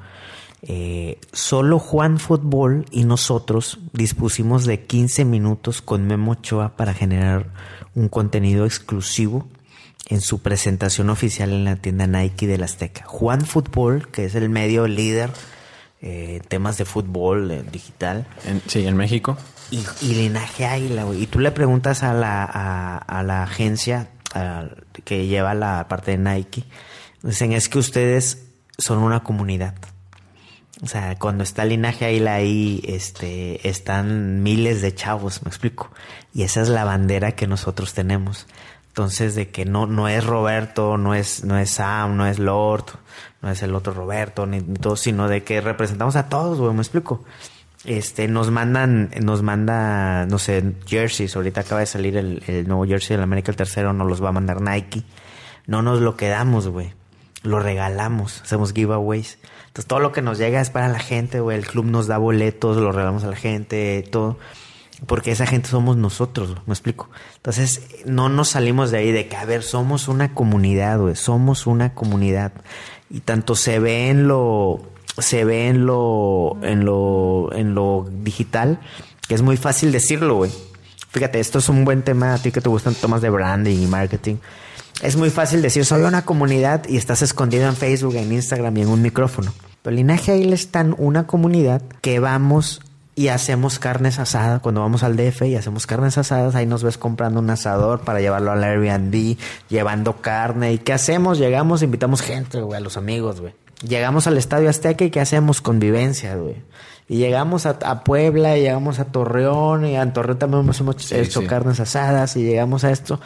Eh, 0.63 1.19
solo 1.33 1.79
Juan 1.79 2.19
Fútbol 2.19 2.85
y 2.91 3.03
nosotros 3.05 3.79
dispusimos 3.93 4.65
de 4.65 4.85
15 4.85 5.25
minutos 5.25 5.81
con 5.81 6.05
Memo 6.07 6.33
Ochoa 6.33 6.75
para 6.75 6.93
generar 6.93 7.47
un 7.95 8.09
contenido 8.09 8.65
exclusivo 8.65 9.47
en 10.07 10.21
su 10.21 10.41
presentación 10.41 11.09
oficial 11.09 11.51
en 11.51 11.63
la 11.63 11.75
tienda 11.77 12.07
Nike 12.07 12.47
del 12.47 12.63
Azteca. 12.63 13.03
Juan 13.05 13.45
Fútbol, 13.45 14.09
que 14.09 14.25
es 14.25 14.35
el 14.35 14.49
medio 14.49 14.87
líder 14.87 15.31
eh, 16.01 16.39
en 16.41 16.47
temas 16.47 16.77
de 16.77 16.85
fútbol 16.85 17.51
eh, 17.51 17.63
digital. 17.71 18.27
En- 18.45 18.61
sí, 18.67 18.85
en 18.85 18.97
México. 18.97 19.37
Y, 19.69 19.85
y 20.01 20.15
linaje 20.15 20.65
águila, 20.65 21.03
güey. 21.05 21.23
Y 21.23 21.27
tú 21.27 21.39
le 21.39 21.51
preguntas 21.51 22.03
a 22.03 22.13
la, 22.13 22.43
a, 22.43 22.97
a 22.97 23.23
la 23.23 23.43
agencia 23.43 24.09
a- 24.33 24.65
que 25.05 25.27
lleva 25.27 25.53
la 25.53 25.87
parte 25.87 26.11
de 26.11 26.17
Nike. 26.17 26.65
Dicen, 27.23 27.53
es 27.53 27.69
que 27.69 27.79
ustedes 27.79 28.47
son 28.77 28.97
una 28.99 29.21
comunidad. 29.23 29.75
O 30.83 30.87
sea, 30.87 31.17
cuando 31.19 31.43
está 31.43 31.63
linaje 31.63 32.05
águila 32.05 32.33
ahí, 32.33 32.81
este, 32.87 33.69
están 33.69 34.41
miles 34.41 34.81
de 34.81 34.95
chavos, 34.95 35.43
me 35.43 35.49
explico. 35.49 35.91
Y 36.33 36.41
esa 36.41 36.61
es 36.61 36.69
la 36.69 36.83
bandera 36.83 37.33
que 37.33 37.45
nosotros 37.45 37.93
tenemos. 37.93 38.47
Entonces, 38.91 39.35
de 39.35 39.49
que 39.49 39.63
no, 39.63 39.87
no 39.87 40.09
es 40.09 40.25
Roberto, 40.25 40.97
no 40.97 41.15
es, 41.15 41.45
no 41.45 41.57
es 41.57 41.71
Sam, 41.71 42.17
no 42.17 42.27
es 42.27 42.39
Lord, 42.39 42.83
no 43.41 43.49
es 43.49 43.63
el 43.63 43.73
otro 43.73 43.93
Roberto, 43.93 44.45
ni, 44.45 44.59
todo, 44.61 44.97
sino 44.97 45.29
de 45.29 45.45
que 45.45 45.61
representamos 45.61 46.17
a 46.17 46.27
todos, 46.27 46.59
güey, 46.59 46.73
me 46.73 46.81
explico. 46.81 47.23
Este, 47.85 48.27
nos 48.27 48.51
mandan, 48.51 49.09
nos 49.21 49.43
manda, 49.43 50.25
no 50.25 50.37
sé, 50.37 50.75
jerseys. 50.85 51.37
Ahorita 51.37 51.61
acaba 51.61 51.79
de 51.79 51.85
salir 51.85 52.17
el, 52.17 52.43
el 52.47 52.67
nuevo 52.67 52.85
jersey 52.85 53.15
del 53.15 53.23
América, 53.23 53.49
el 53.51 53.55
tercero, 53.55 53.93
nos 53.93 54.09
los 54.09 54.21
va 54.21 54.27
a 54.27 54.33
mandar 54.33 54.59
Nike. 54.59 55.03
No 55.67 55.81
nos 55.81 56.01
lo 56.01 56.17
quedamos, 56.17 56.67
güey. 56.67 56.93
Lo 57.43 57.61
regalamos, 57.61 58.41
hacemos 58.41 58.73
giveaways. 58.73 59.39
Entonces 59.67 59.87
todo 59.87 60.01
lo 60.01 60.11
que 60.11 60.21
nos 60.21 60.37
llega 60.37 60.59
es 60.59 60.69
para 60.69 60.89
la 60.89 60.99
gente, 60.99 61.39
güey. 61.39 61.57
El 61.57 61.65
club 61.65 61.85
nos 61.85 62.07
da 62.07 62.17
boletos, 62.17 62.75
lo 62.75 62.91
regalamos 62.91 63.23
a 63.23 63.27
la 63.27 63.37
gente, 63.37 64.05
todo. 64.11 64.37
Porque 65.07 65.31
esa 65.31 65.47
gente 65.47 65.69
somos 65.69 65.97
nosotros, 65.97 66.55
me 66.67 66.73
explico. 66.73 67.09
Entonces, 67.37 67.81
no 68.05 68.29
nos 68.29 68.49
salimos 68.49 68.91
de 68.91 68.99
ahí 68.99 69.11
de 69.11 69.27
que, 69.27 69.35
a 69.35 69.45
ver, 69.45 69.63
somos 69.63 70.07
una 70.07 70.33
comunidad, 70.33 70.99
güey. 70.99 71.15
Somos 71.15 71.65
una 71.65 71.93
comunidad. 71.93 72.51
Y 73.09 73.21
tanto 73.21 73.55
se 73.55 73.79
ve 73.79 74.09
en 74.09 74.27
lo, 74.27 74.81
se 75.17 75.43
ve 75.43 75.67
en 75.67 75.85
lo, 75.85 76.57
en 76.61 76.85
lo, 76.85 77.49
en 77.53 77.73
lo 77.73 78.07
digital, 78.23 78.79
que 79.27 79.35
es 79.35 79.41
muy 79.41 79.57
fácil 79.57 79.91
decirlo, 79.91 80.35
güey. 80.35 80.51
Fíjate, 81.09 81.39
esto 81.39 81.59
es 81.59 81.67
un 81.67 81.83
buen 81.83 82.03
tema 82.03 82.33
a 82.33 82.37
ti 82.37 82.51
que 82.51 82.61
te 82.61 82.69
gustan 82.69 82.95
temas 82.95 83.21
de 83.21 83.29
branding 83.29 83.81
y 83.81 83.87
marketing. 83.87 84.37
Es 85.01 85.15
muy 85.15 85.29
fácil 85.29 85.61
decir, 85.61 85.83
soy 85.83 86.03
una 86.03 86.23
comunidad 86.23 86.87
y 86.87 86.97
estás 86.97 87.21
escondido 87.21 87.67
en 87.67 87.75
Facebook, 87.75 88.15
en 88.15 88.31
Instagram 88.31 88.77
y 88.77 88.81
en 88.83 88.87
un 88.87 89.01
micrófono. 89.01 89.51
Pero 89.81 89.95
Linaje 89.95 90.31
Águila 90.31 90.53
es 90.53 90.69
tan 90.69 90.95
una 90.97 91.25
comunidad 91.25 91.81
que 92.01 92.19
vamos 92.19 92.81
y 93.15 93.27
hacemos 93.27 93.79
carnes 93.79 94.19
asadas. 94.19 94.61
Cuando 94.61 94.81
vamos 94.81 95.03
al 95.03 95.15
DF 95.15 95.43
y 95.43 95.55
hacemos 95.55 95.87
carnes 95.87 96.17
asadas, 96.17 96.55
ahí 96.55 96.65
nos 96.65 96.83
ves 96.83 96.97
comprando 96.97 97.39
un 97.39 97.49
asador 97.49 98.01
para 98.01 98.21
llevarlo 98.21 98.51
al 98.51 98.63
Airbnb, 98.63 99.37
llevando 99.69 100.21
carne. 100.21 100.73
¿Y 100.73 100.77
qué 100.77 100.93
hacemos? 100.93 101.37
Llegamos, 101.37 101.83
invitamos 101.83 102.21
gente, 102.21 102.61
güey, 102.61 102.77
a 102.77 102.81
los 102.81 102.97
amigos, 102.97 103.41
güey. 103.41 103.53
Llegamos 103.87 104.27
al 104.27 104.37
Estadio 104.37 104.69
Azteca 104.69 105.03
y 105.05 105.09
¿qué 105.09 105.19
hacemos? 105.19 105.61
Convivencia, 105.61 106.35
güey. 106.35 106.55
Y 107.07 107.17
llegamos 107.17 107.65
a, 107.65 107.77
a 107.83 108.03
Puebla, 108.03 108.57
y 108.57 108.61
llegamos 108.61 108.99
a 108.99 109.05
Torreón, 109.05 109.85
y 109.85 109.97
en 109.97 110.13
Torreón 110.13 110.39
también 110.39 110.61
hemos 110.61 111.11
hecho 111.11 111.41
sí. 111.41 111.47
carnes 111.47 111.79
asadas, 111.79 112.37
y 112.37 112.43
llegamos 112.43 112.85
a 112.85 112.91
esto. 112.91 113.19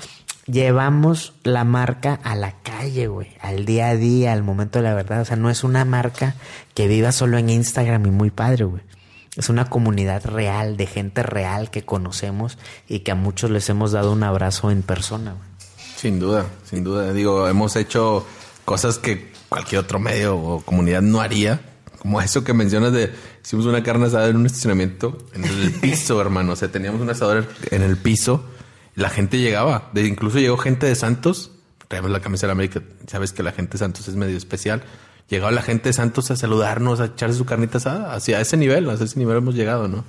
Llevamos 0.48 1.34
la 1.44 1.63
marca 1.63 2.20
a 2.24 2.36
la 2.36 2.54
calle, 2.63 3.08
güey, 3.08 3.36
al 3.42 3.65
día 3.65 3.89
a 3.89 3.96
día, 3.96 4.34
al 4.34 4.44
momento 4.44 4.80
de 4.80 4.84
la 4.84 4.94
verdad. 4.94 5.22
O 5.22 5.25
sea, 5.25 5.36
no 5.36 5.50
es 5.50 5.63
una 5.63 5.86
marca 5.86 6.36
que 6.74 6.88
viva 6.88 7.12
solo 7.12 7.38
en 7.38 7.50
Instagram 7.50 8.06
y 8.06 8.12
muy 8.12 8.32
padre, 8.32 8.63
güey. 8.63 8.82
Es 9.36 9.50
una 9.50 9.70
comunidad 9.70 10.25
real, 10.25 10.77
de 10.77 10.86
gente 10.86 11.22
real 11.22 11.69
que 11.69 11.84
conocemos 11.84 12.58
y 12.88 13.00
que 13.00 13.12
a 13.12 13.15
muchos 13.15 13.52
les 13.52 13.69
hemos 13.69 13.91
dado 13.91 14.12
un 14.13 14.24
abrazo 14.24 14.71
en 14.71 14.82
persona. 14.82 15.36
Sin 15.98 16.19
duda, 16.19 16.45
sin 16.63 16.84
duda. 16.84 17.12
Digo, 17.12 17.48
hemos 17.48 17.76
hecho 17.76 18.26
cosas 18.63 18.98
que 18.98 19.32
cualquier 19.50 19.82
otro 19.82 20.00
medio 20.00 20.38
o 20.38 20.62
comunidad 20.62 21.02
no 21.02 21.19
haría. 21.19 21.60
Como 22.00 22.21
eso 22.21 22.43
que 22.43 22.54
mencionas 22.54 22.93
de 22.93 23.12
hicimos 23.43 23.65
una 23.65 23.84
carne 23.84 24.06
asada 24.06 24.28
en 24.28 24.38
un 24.38 24.45
estacionamiento 24.45 25.17
en 25.34 25.43
el 25.43 25.71
piso, 25.82 26.21
hermano. 26.21 26.54
O 26.54 26.56
sea, 26.56 26.71
teníamos 26.71 27.02
un 27.02 27.10
asador 27.10 27.48
en 27.71 27.82
el 27.82 27.98
piso. 27.98 28.45
La 28.95 29.10
gente 29.10 29.38
llegaba. 29.39 29.89
De, 29.93 30.06
incluso 30.06 30.39
llegó 30.39 30.58
gente 30.58 30.86
de 30.86 30.95
Santos. 30.95 31.52
Traemos 31.88 32.12
la 32.12 32.21
camisa 32.21 32.43
de 32.43 32.48
la 32.48 32.54
América. 32.54 32.82
Sabes 33.08 33.34
que 33.34 33.43
la 33.43 33.52
gente 33.52 33.74
de 33.74 33.80
Santos 33.80 34.08
es 34.08 34.15
medio 34.15 34.38
especial. 34.38 34.84
Llegaba 35.30 35.52
la 35.52 35.62
gente 35.62 35.90
de 35.90 35.94
Santos 35.94 36.30
a 36.32 36.36
saludarnos, 36.36 37.00
a 37.00 37.06
echarse 37.06 37.38
su 37.38 37.46
carnita 37.46 37.80
asada. 37.80 38.14
Hacia 38.14 38.40
ese 38.40 38.58
nivel, 38.58 38.90
a 38.90 38.94
ese 38.94 39.18
nivel 39.18 39.38
hemos 39.38 39.56
llegado, 39.56 39.88
¿no? 39.88 40.04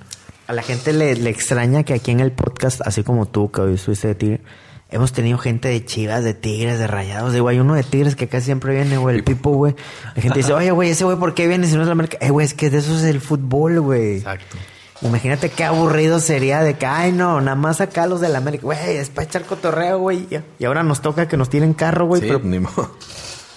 A 0.47 0.53
la 0.53 0.61
gente 0.61 0.93
le, 0.93 1.15
le 1.15 1.29
extraña 1.29 1.83
que 1.83 1.93
aquí 1.93 2.11
en 2.11 2.19
el 2.19 2.31
podcast, 2.31 2.81
así 2.85 3.03
como 3.03 3.25
tú, 3.25 3.51
que 3.51 3.61
hoy 3.61 3.73
estuviste 3.73 4.07
de 4.09 4.15
Tigre, 4.15 4.41
hemos 4.89 5.11
tenido 5.11 5.37
gente 5.37 5.67
de 5.67 5.83
chivas, 5.83 6.23
de 6.23 6.33
tigres, 6.33 6.79
de 6.79 6.87
rayados. 6.87 7.33
Digo, 7.33 7.47
hay 7.47 7.59
uno 7.59 7.73
de 7.73 7.83
tigres 7.83 8.15
que 8.15 8.27
casi 8.27 8.45
siempre 8.45 8.73
viene, 8.73 8.97
güey, 8.97 9.17
el 9.17 9.23
Pipo, 9.23 9.51
güey. 9.51 9.75
La 10.15 10.21
gente 10.21 10.39
dice, 10.39 10.53
oye, 10.53 10.71
güey, 10.71 10.91
ese 10.91 11.03
güey, 11.03 11.17
¿por 11.17 11.33
qué 11.33 11.47
viene 11.47 11.67
si 11.67 11.75
no 11.75 11.81
es 11.81 11.87
la 11.87 11.93
América? 11.93 12.17
Eh, 12.21 12.29
güey, 12.29 12.45
es 12.45 12.53
que 12.53 12.69
de 12.69 12.77
eso 12.77 12.95
es 12.95 13.03
el 13.03 13.19
fútbol, 13.19 13.81
güey. 13.81 14.17
Exacto. 14.17 14.55
Imagínate 15.01 15.49
qué 15.49 15.63
aburrido 15.63 16.19
sería 16.19 16.61
de 16.61 16.75
que, 16.75 16.85
ay, 16.85 17.11
no, 17.11 17.39
nada 17.41 17.55
más 17.55 17.81
acá 17.81 18.07
los 18.07 18.19
de 18.21 18.29
la 18.29 18.39
América, 18.39 18.63
güey, 18.63 18.97
es 18.97 19.09
para 19.09 19.27
echar 19.27 19.43
cotorreo, 19.45 19.99
güey. 19.99 20.27
Y 20.57 20.65
ahora 20.65 20.81
nos 20.83 21.01
toca 21.01 21.27
que 21.27 21.37
nos 21.37 21.49
tiren 21.49 21.73
carro, 21.73 22.05
güey. 22.07 22.21
Sí, 22.21 22.27
pero 22.27 22.39
ni 22.39 22.59
modo. 22.59 22.95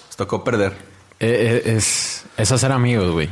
Nos 0.07 0.17
tocó 0.17 0.43
perder. 0.43 0.90
Eh, 1.21 1.61
eh, 1.65 1.75
es, 1.75 2.25
es 2.35 2.51
hacer 2.51 2.71
amigos, 2.71 3.11
güey. 3.11 3.29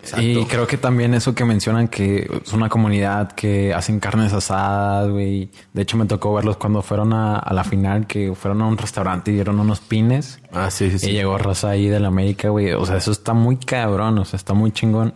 Exacto. 0.00 0.22
Y 0.22 0.46
creo 0.46 0.66
que 0.66 0.78
también 0.78 1.12
eso 1.12 1.34
que 1.34 1.44
mencionan 1.44 1.88
que 1.88 2.26
es 2.42 2.52
una 2.54 2.70
comunidad 2.70 3.32
que 3.32 3.74
hacen 3.74 4.00
carnes 4.00 4.32
asadas, 4.32 5.10
güey. 5.10 5.50
De 5.74 5.82
hecho, 5.82 5.98
me 5.98 6.06
tocó 6.06 6.32
verlos 6.32 6.56
cuando 6.56 6.80
fueron 6.80 7.12
a, 7.12 7.36
a 7.36 7.52
la 7.52 7.64
final, 7.64 8.06
que 8.06 8.34
fueron 8.34 8.62
a 8.62 8.66
un 8.66 8.78
restaurante 8.78 9.30
y 9.30 9.34
dieron 9.34 9.60
unos 9.60 9.80
pines. 9.80 10.40
Ah, 10.52 10.70
sí, 10.70 10.90
sí, 10.90 10.98
sí. 10.98 11.10
Y 11.10 11.12
llegó 11.12 11.36
raza 11.36 11.68
ahí 11.68 11.88
de 11.88 12.00
la 12.00 12.08
América, 12.08 12.48
güey. 12.48 12.72
O 12.72 12.86
sea, 12.86 12.96
eso 12.96 13.12
está 13.12 13.34
muy 13.34 13.58
cabrón, 13.58 14.16
o 14.18 14.24
sea, 14.24 14.38
está 14.38 14.54
muy 14.54 14.72
chingón. 14.72 15.12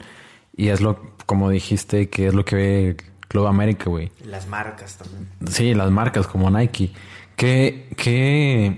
Y 0.55 0.69
es 0.69 0.83
lo, 0.83 1.01
como 1.25 1.49
dijiste, 1.49 2.11
que 2.11 2.27
es 2.27 2.35
lo 2.35 2.45
que 2.45 2.57
ve 2.57 2.89
el 2.91 2.97
Club 3.29 3.47
América, 3.47 3.89
güey. 3.89 4.13
Las 4.27 4.47
marcas 4.47 4.99
también. 4.99 5.27
Sí, 5.49 5.73
las 5.73 5.91
marcas 5.91 6.27
como 6.27 6.51
Nike. 6.51 6.93
Que, 7.37 7.89
que 7.97 8.77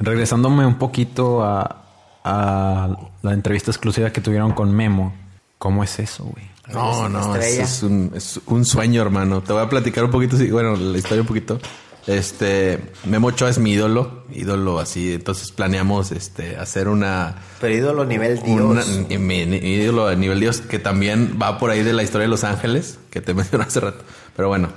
regresándome 0.00 0.66
un 0.66 0.74
poquito 0.74 1.44
a, 1.44 1.83
a 2.24 2.96
la 3.22 3.32
entrevista 3.32 3.70
exclusiva 3.70 4.10
que 4.10 4.20
tuvieron 4.20 4.52
con 4.52 4.74
Memo, 4.74 5.14
¿cómo 5.58 5.84
es 5.84 5.98
eso, 5.98 6.24
güey? 6.24 6.44
No, 6.72 7.08
no, 7.10 7.36
es, 7.36 7.82
un, 7.82 8.10
es 8.14 8.40
un 8.46 8.64
sueño, 8.64 9.02
hermano. 9.02 9.42
Te 9.42 9.52
voy 9.52 9.62
a 9.62 9.68
platicar 9.68 10.04
un 10.04 10.10
poquito, 10.10 10.36
sí, 10.38 10.50
bueno, 10.50 10.74
la 10.76 10.96
historia 10.96 11.20
un 11.20 11.26
poquito. 11.28 11.60
Este, 12.06 12.92
Memo 13.04 13.28
Ochoa 13.28 13.48
es 13.50 13.58
mi 13.58 13.72
ídolo, 13.72 14.24
ídolo 14.32 14.78
así. 14.78 15.12
Entonces 15.12 15.52
planeamos, 15.52 16.10
este, 16.12 16.56
hacer 16.56 16.88
una, 16.88 17.36
Pero 17.60 17.74
ídolo 17.74 18.04
nivel 18.06 18.40
una- 18.46 18.82
Dios. 18.82 19.08
mi, 19.10 19.18
mi 19.18 19.56
ídolo 19.58 20.06
a 20.08 20.14
nivel 20.14 20.40
Dios, 20.40 20.60
que 20.62 20.78
también 20.78 21.38
va 21.40 21.58
por 21.58 21.70
ahí 21.70 21.82
de 21.82 21.92
la 21.92 22.02
historia 22.02 22.24
de 22.24 22.30
Los 22.30 22.44
Ángeles, 22.44 22.98
que 23.10 23.20
te 23.20 23.34
mencioné 23.34 23.64
hace 23.64 23.80
rato. 23.80 24.02
Pero 24.36 24.48
bueno, 24.48 24.68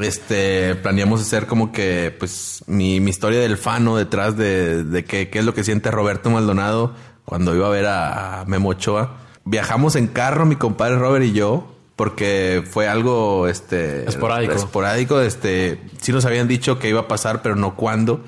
este, 0.00 0.74
planeamos 0.76 1.20
hacer 1.20 1.46
como 1.46 1.72
que, 1.72 2.14
pues, 2.18 2.64
mi, 2.66 3.00
mi 3.00 3.10
historia 3.10 3.40
del 3.40 3.56
fano 3.56 3.96
detrás 3.96 4.36
de, 4.36 4.84
de 4.84 5.04
qué, 5.04 5.30
qué 5.30 5.38
es 5.38 5.44
lo 5.44 5.54
que 5.54 5.64
siente 5.64 5.90
Roberto 5.90 6.30
Maldonado 6.30 6.94
cuando 7.24 7.54
iba 7.54 7.66
a 7.66 7.70
ver 7.70 7.86
a, 7.86 8.44
Memo 8.46 8.70
Ochoa. 8.70 9.18
Viajamos 9.44 9.96
en 9.96 10.08
carro, 10.08 10.46
mi 10.46 10.56
compadre 10.56 10.96
Robert 10.96 11.24
y 11.24 11.32
yo, 11.32 11.74
porque 11.96 12.64
fue 12.70 12.88
algo, 12.88 13.46
este... 13.48 14.08
Esporádico. 14.08 14.52
Esporádico, 14.52 15.20
este... 15.20 15.82
Sí 16.00 16.12
nos 16.12 16.24
habían 16.24 16.48
dicho 16.48 16.78
que 16.78 16.88
iba 16.88 17.00
a 17.00 17.08
pasar, 17.08 17.42
pero 17.42 17.56
no 17.56 17.76
cuándo. 17.76 18.22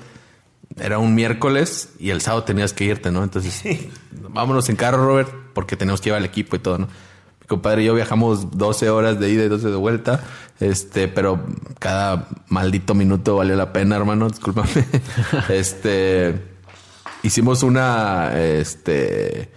Era 0.77 0.99
un 0.99 1.15
miércoles 1.15 1.93
y 1.99 2.11
el 2.11 2.21
sábado 2.21 2.43
tenías 2.43 2.73
que 2.73 2.85
irte, 2.85 3.11
¿no? 3.11 3.23
Entonces, 3.23 3.63
vámonos 4.11 4.69
en 4.69 4.75
carro, 4.75 5.05
Robert, 5.05 5.29
porque 5.53 5.75
tenemos 5.75 6.01
que 6.01 6.05
llevar 6.05 6.21
el 6.21 6.25
equipo 6.25 6.55
y 6.55 6.59
todo, 6.59 6.77
¿no? 6.77 6.87
Compadre 7.47 7.83
y 7.83 7.85
yo 7.85 7.95
viajamos 7.95 8.57
12 8.57 8.89
horas 8.89 9.19
de 9.19 9.29
ida 9.29 9.45
y 9.45 9.47
12 9.47 9.69
de 9.69 9.75
vuelta, 9.77 10.21
este, 10.59 11.07
pero 11.07 11.39
cada 11.79 12.27
maldito 12.49 12.93
minuto 12.93 13.37
valió 13.37 13.55
la 13.55 13.71
pena, 13.71 13.95
hermano, 13.95 14.27
discúlpame. 14.27 14.69
este, 15.49 16.41
hicimos 17.23 17.63
una, 17.63 18.37
este, 18.37 19.49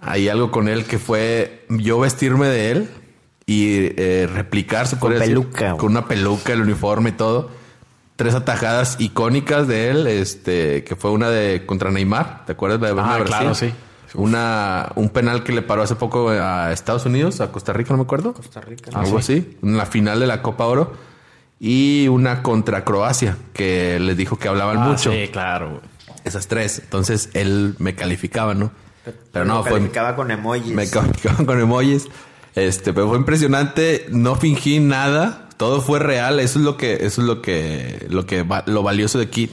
hay 0.00 0.28
algo 0.28 0.52
con 0.52 0.68
él 0.68 0.84
que 0.84 0.98
fue 0.98 1.66
yo 1.68 1.98
vestirme 1.98 2.46
de 2.46 2.70
él 2.70 2.90
y 3.44 3.92
eh, 4.00 4.28
replicar, 4.32 4.86
se 4.86 4.96
Con 4.98 5.12
decir, 5.12 5.40
con 5.78 5.90
una 5.90 6.06
peluca, 6.06 6.52
el 6.52 6.60
uniforme 6.60 7.10
y 7.10 7.12
todo. 7.12 7.50
Tres 8.16 8.34
atajadas 8.34 8.96
icónicas 8.98 9.68
de 9.68 9.90
él, 9.90 10.06
este, 10.06 10.84
que 10.84 10.96
fue 10.96 11.10
una 11.10 11.28
de 11.28 11.66
contra 11.66 11.90
Neymar, 11.90 12.46
¿te 12.46 12.52
acuerdas 12.52 12.80
de 12.80 12.94
Ah, 13.00 13.20
claro, 13.24 13.54
sí. 13.54 13.72
Una, 14.14 14.92
un 14.96 15.08
penal 15.10 15.42
que 15.44 15.52
le 15.52 15.62
paró 15.62 15.82
hace 15.82 15.94
poco 15.96 16.28
a 16.30 16.72
Estados 16.72 17.04
Unidos, 17.06 17.40
a 17.40 17.50
Costa 17.52 17.72
Rica, 17.72 17.90
no 17.92 17.98
me 17.98 18.04
acuerdo. 18.04 18.32
Costa 18.34 18.60
Rica. 18.60 18.90
Algo 18.94 19.18
así. 19.18 19.56
En 19.62 19.76
la 19.76 19.86
final 19.86 20.20
de 20.20 20.26
la 20.26 20.42
Copa 20.42 20.66
Oro. 20.66 20.92
y 21.58 22.06
una 22.08 22.42
contra 22.42 22.84
Croacia, 22.84 23.36
que 23.52 23.98
les 23.98 24.16
dijo 24.16 24.38
que 24.38 24.48
hablaban 24.48 24.78
Ah, 24.78 24.88
mucho. 24.88 25.10
Sí, 25.12 25.28
claro. 25.32 25.80
Esas 26.24 26.46
tres. 26.48 26.80
Entonces 26.80 27.30
él 27.34 27.74
me 27.78 27.94
calificaba, 27.94 28.54
¿no? 28.54 28.70
Pero 29.32 29.44
no, 29.44 29.62
fue. 29.62 29.72
calificaba 29.72 30.16
con 30.16 30.30
emojis. 30.30 30.66
Me 30.74 30.88
calificaban 30.90 31.46
con 31.46 31.60
emojis. 31.60 32.08
Este, 32.54 32.92
pero 32.92 33.08
fue 33.08 33.16
impresionante. 33.18 34.06
No 34.10 34.34
fingí 34.36 34.80
nada. 34.80 35.48
Todo 35.56 35.80
fue 35.80 35.98
real. 35.98 36.40
Eso 36.40 36.58
es 36.58 36.64
lo 36.64 36.76
que, 36.76 36.94
eso 37.06 37.22
es 37.22 37.26
lo 37.26 37.40
que, 37.40 38.06
lo 38.10 38.26
que, 38.26 38.42
va- 38.42 38.64
lo 38.66 38.82
valioso 38.82 39.18
de 39.18 39.24
aquí. 39.24 39.50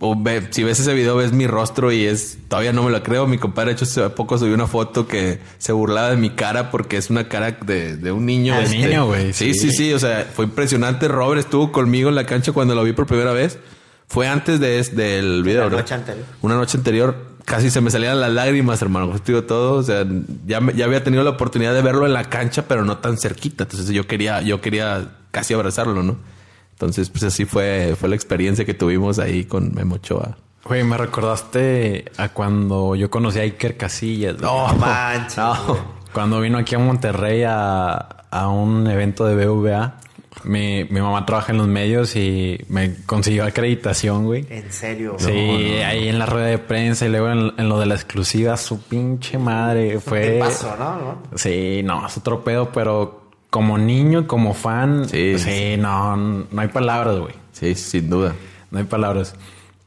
O 0.00 0.14
ve- 0.20 0.46
si 0.50 0.62
ves 0.62 0.78
ese 0.78 0.94
video, 0.94 1.16
ves 1.16 1.32
mi 1.32 1.46
rostro 1.48 1.90
y 1.90 2.04
es, 2.04 2.38
todavía 2.48 2.72
no 2.72 2.84
me 2.84 2.90
lo 2.92 3.02
creo. 3.02 3.26
Mi 3.26 3.36
compadre, 3.38 3.70
de 3.70 3.74
hecho, 3.76 3.84
hace 3.84 4.08
poco 4.10 4.38
subió 4.38 4.54
una 4.54 4.68
foto 4.68 5.08
que 5.08 5.40
se 5.58 5.72
burlaba 5.72 6.10
de 6.10 6.16
mi 6.16 6.30
cara 6.30 6.70
porque 6.70 6.96
es 6.96 7.10
una 7.10 7.28
cara 7.28 7.50
de, 7.52 7.96
de 7.96 8.12
un 8.12 8.24
niño. 8.24 8.54
De 8.56 8.68
niño, 8.68 9.06
güey, 9.06 9.32
Sí, 9.32 9.54
sí. 9.54 9.70
sí, 9.70 9.76
sí. 9.76 9.92
O 9.92 9.98
sea, 9.98 10.30
fue 10.32 10.44
impresionante. 10.44 11.08
Robert 11.08 11.40
estuvo 11.40 11.72
conmigo 11.72 12.08
en 12.08 12.14
la 12.14 12.26
cancha 12.26 12.52
cuando 12.52 12.74
lo 12.76 12.84
vi 12.84 12.92
por 12.92 13.06
primera 13.06 13.32
vez. 13.32 13.58
Fue 14.06 14.28
antes 14.28 14.60
de, 14.60 14.78
es- 14.78 14.94
del 14.94 15.42
video. 15.42 15.62
La 15.62 15.64
¿verdad? 15.64 15.78
noche 15.80 15.94
anterior. 15.94 16.26
Una 16.42 16.54
noche 16.54 16.78
anterior 16.78 17.16
casi 17.44 17.68
se 17.70 17.80
me 17.80 17.90
salían 17.90 18.20
las 18.20 18.30
lágrimas, 18.32 18.80
hermano. 18.80 19.10
Pues 19.10 19.24
digo 19.24 19.42
todo. 19.44 19.72
O 19.74 19.82
sea, 19.82 20.06
ya, 20.46 20.60
me- 20.60 20.74
ya 20.74 20.84
había 20.84 21.02
tenido 21.02 21.24
la 21.24 21.30
oportunidad 21.30 21.74
de 21.74 21.82
verlo 21.82 22.06
en 22.06 22.12
la 22.12 22.24
cancha, 22.30 22.66
pero 22.68 22.84
no 22.84 22.98
tan 22.98 23.18
cerquita. 23.18 23.64
Entonces 23.64 23.88
yo 23.90 24.06
quería, 24.06 24.42
yo 24.42 24.60
quería 24.60 25.08
casi 25.32 25.54
abrazarlo, 25.54 26.04
¿no? 26.04 26.16
Entonces, 26.78 27.10
pues 27.10 27.24
así 27.24 27.44
fue, 27.44 27.96
fue 27.98 28.08
la 28.08 28.14
experiencia 28.14 28.64
que 28.64 28.72
tuvimos 28.72 29.18
ahí 29.18 29.44
con 29.44 29.74
Memo 29.74 29.96
Ochoa. 29.96 30.36
Güey, 30.64 30.84
me 30.84 30.96
recordaste 30.96 32.04
a 32.18 32.28
cuando 32.28 32.94
yo 32.94 33.10
conocí 33.10 33.40
a 33.40 33.42
Iker 33.42 33.76
Casillas. 33.76 34.36
güey. 34.36 34.44
No 34.48 34.68
manches. 34.74 35.42
güey. 35.66 35.80
Cuando 36.12 36.40
vino 36.40 36.56
aquí 36.58 36.76
a 36.76 36.78
Monterrey 36.78 37.42
a, 37.44 37.94
a 38.30 38.48
un 38.48 38.86
evento 38.86 39.24
de 39.26 39.44
BVA, 39.44 39.96
mi, 40.44 40.84
mi 40.84 41.00
mamá 41.00 41.26
trabaja 41.26 41.50
en 41.52 41.58
los 41.58 41.66
medios 41.66 42.14
y 42.14 42.64
me 42.68 42.94
consiguió 43.06 43.44
acreditación, 43.44 44.24
güey. 44.26 44.46
En 44.48 44.70
serio. 44.72 45.16
Sí, 45.18 45.32
ahí 45.32 46.08
en 46.08 46.18
la 46.18 46.26
rueda 46.26 46.46
de 46.46 46.58
prensa 46.58 47.06
y 47.06 47.08
luego 47.08 47.28
en, 47.30 47.52
en 47.58 47.68
lo 47.68 47.80
de 47.80 47.86
la 47.86 47.94
exclusiva, 47.96 48.56
su 48.56 48.80
pinche 48.82 49.36
madre. 49.36 49.98
Fue. 49.98 50.20
¿Qué 50.22 50.38
pasó, 50.38 50.76
no? 50.78 50.96
¿No? 50.96 51.18
Sí, 51.34 51.80
no, 51.82 52.06
es 52.06 52.16
otro 52.16 52.44
pedo, 52.44 52.70
pero 52.72 53.27
como 53.50 53.78
niño, 53.78 54.26
como 54.26 54.54
fan, 54.54 55.08
Sí, 55.08 55.38
sí, 55.38 55.50
sí. 55.50 55.76
no, 55.78 56.16
no 56.16 56.60
hay 56.60 56.68
palabras, 56.68 57.18
güey. 57.18 57.34
Sí, 57.52 57.74
sin 57.74 58.08
duda. 58.10 58.34
No 58.70 58.78
hay 58.78 58.84
palabras. 58.84 59.34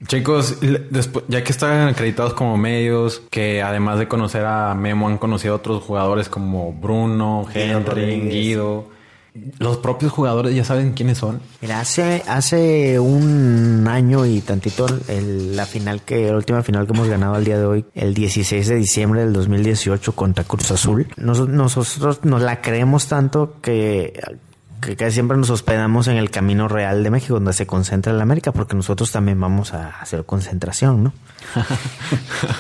Chicos, 0.08 0.64
le- 0.64 0.90
despu- 0.90 1.24
ya 1.28 1.44
que 1.44 1.52
están 1.52 1.90
acreditados 1.90 2.34
como 2.34 2.58
medios, 2.58 3.22
que 3.30 3.62
además 3.62 4.00
de 4.00 4.08
conocer 4.08 4.44
a 4.46 4.74
Memo 4.74 5.08
han 5.08 5.20
conocido 5.20 5.54
a 5.54 5.58
otros 5.58 5.84
jugadores 5.84 6.28
como 6.28 6.74
Bruno, 6.74 7.46
Guido 7.54 7.78
Henry, 7.78 7.84
Rodríguez. 7.86 8.34
Guido. 8.34 8.86
Los 9.60 9.78
propios 9.78 10.12
jugadores 10.12 10.54
ya 10.54 10.66
saben 10.66 10.92
quiénes 10.92 11.18
son. 11.20 11.40
Mira, 11.62 11.80
hace, 11.80 12.22
hace 12.28 13.00
un 13.00 13.86
año 13.88 14.26
y 14.26 14.42
tantito 14.42 14.88
el- 15.08 15.56
la 15.56 15.66
final 15.66 16.02
que, 16.02 16.28
la 16.30 16.36
última 16.36 16.64
final 16.64 16.86
que 16.86 16.94
hemos 16.94 17.08
ganado 17.08 17.36
al 17.36 17.46
día 17.46 17.58
de 17.58 17.66
hoy, 17.66 17.86
el 17.96 18.14
16 18.14 18.68
de 18.68 18.76
diciembre 18.76 19.22
del 19.22 19.32
2018 19.32 20.12
contra 20.14 20.44
Cruz 20.44 20.70
Azul. 20.72 21.08
Nos- 21.16 21.48
nosotros 21.48 22.20
nos 22.26 22.42
la 22.42 22.60
creemos 22.62 23.08
tanto 23.08 23.56
que, 23.62 24.20
que 24.82 24.98
casi 24.98 25.14
siempre 25.14 25.38
nos 25.38 25.50
hospedamos 25.50 26.08
en 26.10 26.18
el 26.18 26.30
Camino 26.30 26.68
Real 26.68 27.02
de 27.04 27.10
México, 27.12 27.36
donde 27.36 27.54
se 27.54 27.66
concentra 27.66 28.12
la 28.12 28.24
América, 28.24 28.52
porque 28.52 28.76
nosotros 28.76 29.12
también 29.14 29.40
vamos 29.40 29.74
a 29.74 29.90
hacer 30.02 30.26
concentración, 30.26 31.04
¿no? 31.04 31.14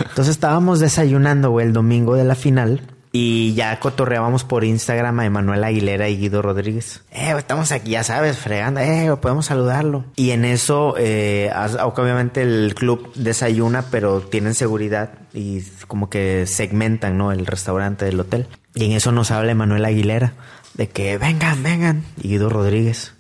Entonces 0.09 0.29
estábamos 0.29 0.79
desayunando, 0.79 1.49
güey, 1.51 1.67
el 1.67 1.73
domingo 1.73 2.15
de 2.15 2.23
la 2.23 2.35
final. 2.35 2.81
Y 3.13 3.53
ya 3.55 3.77
cotorreábamos 3.79 4.45
por 4.45 4.63
Instagram 4.63 5.19
a 5.19 5.25
Emanuel 5.25 5.65
Aguilera 5.65 6.07
y 6.07 6.17
Guido 6.17 6.41
Rodríguez. 6.41 7.01
Eh, 7.11 7.33
estamos 7.37 7.73
aquí, 7.73 7.91
ya 7.91 8.05
sabes, 8.05 8.37
fregando. 8.37 8.79
Eh, 8.79 9.13
podemos 9.21 9.47
saludarlo. 9.47 10.05
Y 10.15 10.31
en 10.31 10.45
eso, 10.45 10.95
eh, 10.97 11.51
obviamente 11.83 12.41
el 12.41 12.73
club 12.73 13.11
desayuna, 13.15 13.83
pero 13.91 14.21
tienen 14.21 14.55
seguridad 14.55 15.11
y 15.33 15.61
como 15.87 16.09
que 16.09 16.45
segmentan, 16.47 17.17
¿no? 17.17 17.33
El 17.33 17.45
restaurante 17.45 18.05
del 18.05 18.19
hotel. 18.19 18.47
Y 18.75 18.85
en 18.85 18.93
eso 18.93 19.11
nos 19.11 19.31
habla 19.31 19.51
Emanuel 19.51 19.83
Aguilera 19.83 20.33
de 20.75 20.87
que 20.87 21.17
vengan, 21.17 21.63
vengan. 21.63 22.03
Y 22.21 22.29
Guido 22.29 22.49
Rodríguez. 22.49 23.13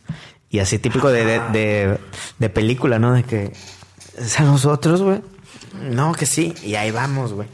Y 0.49 0.59
así 0.59 0.79
típico 0.79 1.11
de, 1.11 1.25
de, 1.25 1.39
de, 1.51 1.97
de 2.39 2.49
película, 2.49 2.97
¿no? 2.97 3.13
De 3.13 3.23
que 3.23 3.51
es 4.17 4.39
a 4.39 4.43
nosotros, 4.43 5.01
güey. 5.01 5.21
No, 5.81 6.13
que 6.13 6.25
sí. 6.25 6.53
Y 6.63 6.75
ahí 6.75 6.91
vamos, 6.91 7.33
güey. 7.33 7.47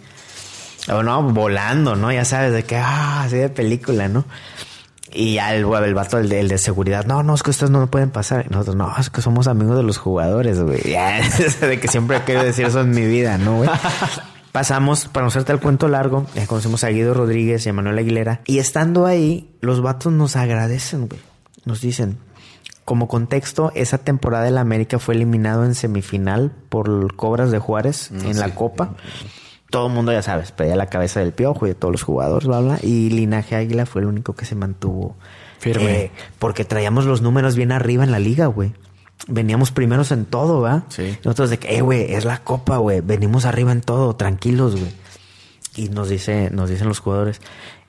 O 0.89 1.03
no, 1.03 1.23
volando, 1.23 1.95
¿no? 1.95 2.11
Ya 2.11 2.25
sabes, 2.25 2.53
de 2.53 2.63
que, 2.63 2.77
ah, 2.77 3.23
así 3.23 3.37
de 3.37 3.49
película, 3.49 4.07
¿no? 4.07 4.25
Y 5.11 5.35
ya 5.35 5.55
el, 5.55 5.65
el 5.65 5.93
vato, 5.93 6.17
el 6.17 6.29
de, 6.29 6.39
el 6.39 6.47
de 6.47 6.57
seguridad, 6.57 7.05
no, 7.05 7.23
no, 7.23 7.33
es 7.33 7.43
que 7.43 7.51
ustedes 7.51 7.71
no 7.71 7.85
pueden 7.87 8.09
pasar. 8.09 8.45
Y 8.49 8.53
nosotros, 8.53 8.75
no, 8.75 8.93
es 8.97 9.09
que 9.09 9.21
somos 9.21 9.47
amigos 9.47 9.77
de 9.77 9.83
los 9.83 9.97
jugadores, 9.97 10.61
güey. 10.61 10.81
Ya, 10.85 11.21
de 11.61 11.79
que 11.79 11.87
siempre 11.87 12.21
querido 12.23 12.43
decir 12.43 12.65
eso 12.65 12.81
en 12.81 12.91
mi 12.91 13.05
vida, 13.05 13.37
¿no, 13.37 13.57
güey? 13.57 13.69
Pasamos, 14.51 15.07
para 15.07 15.23
no 15.23 15.27
hacerte 15.27 15.51
el 15.51 15.59
cuento 15.59 15.87
largo, 15.87 16.25
eh, 16.35 16.45
conocemos 16.47 16.83
a 16.83 16.89
Guido 16.89 17.13
Rodríguez 17.13 17.65
y 17.65 17.69
a 17.69 17.73
Manuel 17.73 17.99
Aguilera. 17.99 18.41
Y 18.45 18.59
estando 18.59 19.05
ahí, 19.05 19.51
los 19.61 19.81
vatos 19.81 20.11
nos 20.13 20.35
agradecen, 20.35 21.07
güey. 21.07 21.21
Nos 21.65 21.81
dicen, 21.81 22.17
como 22.83 23.07
contexto, 23.07 23.71
esa 23.75 23.99
temporada 23.99 24.45
de 24.45 24.51
la 24.51 24.61
América 24.61 24.97
fue 24.97 25.15
eliminado 25.15 25.65
en 25.65 25.75
semifinal 25.75 26.51
por 26.69 27.15
Cobras 27.15 27.51
de 27.51 27.59
Juárez 27.59 28.11
en 28.11 28.39
la 28.39 28.55
Copa. 28.55 28.95
Todo 29.69 29.87
el 29.87 29.93
mundo, 29.93 30.11
ya 30.13 30.21
sabes, 30.21 30.51
pedía 30.51 30.75
la 30.75 30.87
cabeza 30.87 31.19
del 31.19 31.33
piojo 31.33 31.65
y 31.65 31.69
de 31.69 31.75
todos 31.75 31.91
los 31.91 32.03
jugadores, 32.03 32.47
bla, 32.47 32.59
bla. 32.61 32.79
Y 32.81 33.09
Linaje 33.09 33.55
Águila 33.55 33.85
fue 33.85 34.01
el 34.01 34.07
único 34.07 34.33
que 34.33 34.45
se 34.45 34.55
mantuvo 34.55 35.17
Firme. 35.59 35.91
eh, 35.91 36.11
porque 36.39 36.63
traíamos 36.63 37.05
los 37.05 37.21
números 37.21 37.55
bien 37.55 37.71
arriba 37.71 38.03
en 38.03 38.11
la 38.11 38.19
liga, 38.19 38.45
güey. 38.47 38.73
Veníamos 39.27 39.71
primeros 39.71 40.11
en 40.11 40.25
todo, 40.25 40.61
¿va? 40.61 40.83
Sí. 40.89 41.17
Nosotros 41.25 41.49
de 41.49 41.57
que, 41.57 41.75
eh, 41.75 41.81
güey, 41.81 42.13
es 42.13 42.23
la 42.23 42.43
copa, 42.43 42.77
güey. 42.77 43.01
Venimos 43.01 43.45
arriba 43.45 43.71
en 43.71 43.81
todo, 43.81 44.15
tranquilos, 44.15 44.75
güey. 44.79 44.91
Y 45.75 45.89
nos 45.89 46.09
dice, 46.09 46.49
nos 46.51 46.69
dicen 46.69 46.87
los 46.87 46.99
jugadores, 46.99 47.41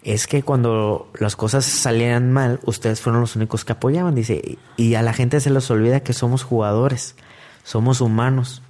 es 0.02 0.26
que 0.26 0.42
cuando 0.42 1.10
las 1.18 1.36
cosas 1.36 1.64
salían 1.64 2.32
mal, 2.32 2.60
ustedes 2.64 3.00
fueron 3.00 3.20
los 3.20 3.36
únicos 3.36 3.64
que 3.64 3.72
apoyaban, 3.72 4.14
dice, 4.14 4.58
y 4.76 4.94
a 4.94 5.02
la 5.02 5.12
gente 5.12 5.40
se 5.40 5.50
les 5.50 5.70
olvida 5.70 6.00
que 6.00 6.12
somos 6.12 6.42
jugadores, 6.42 7.14
somos 7.62 8.00
humanos. 8.00 8.62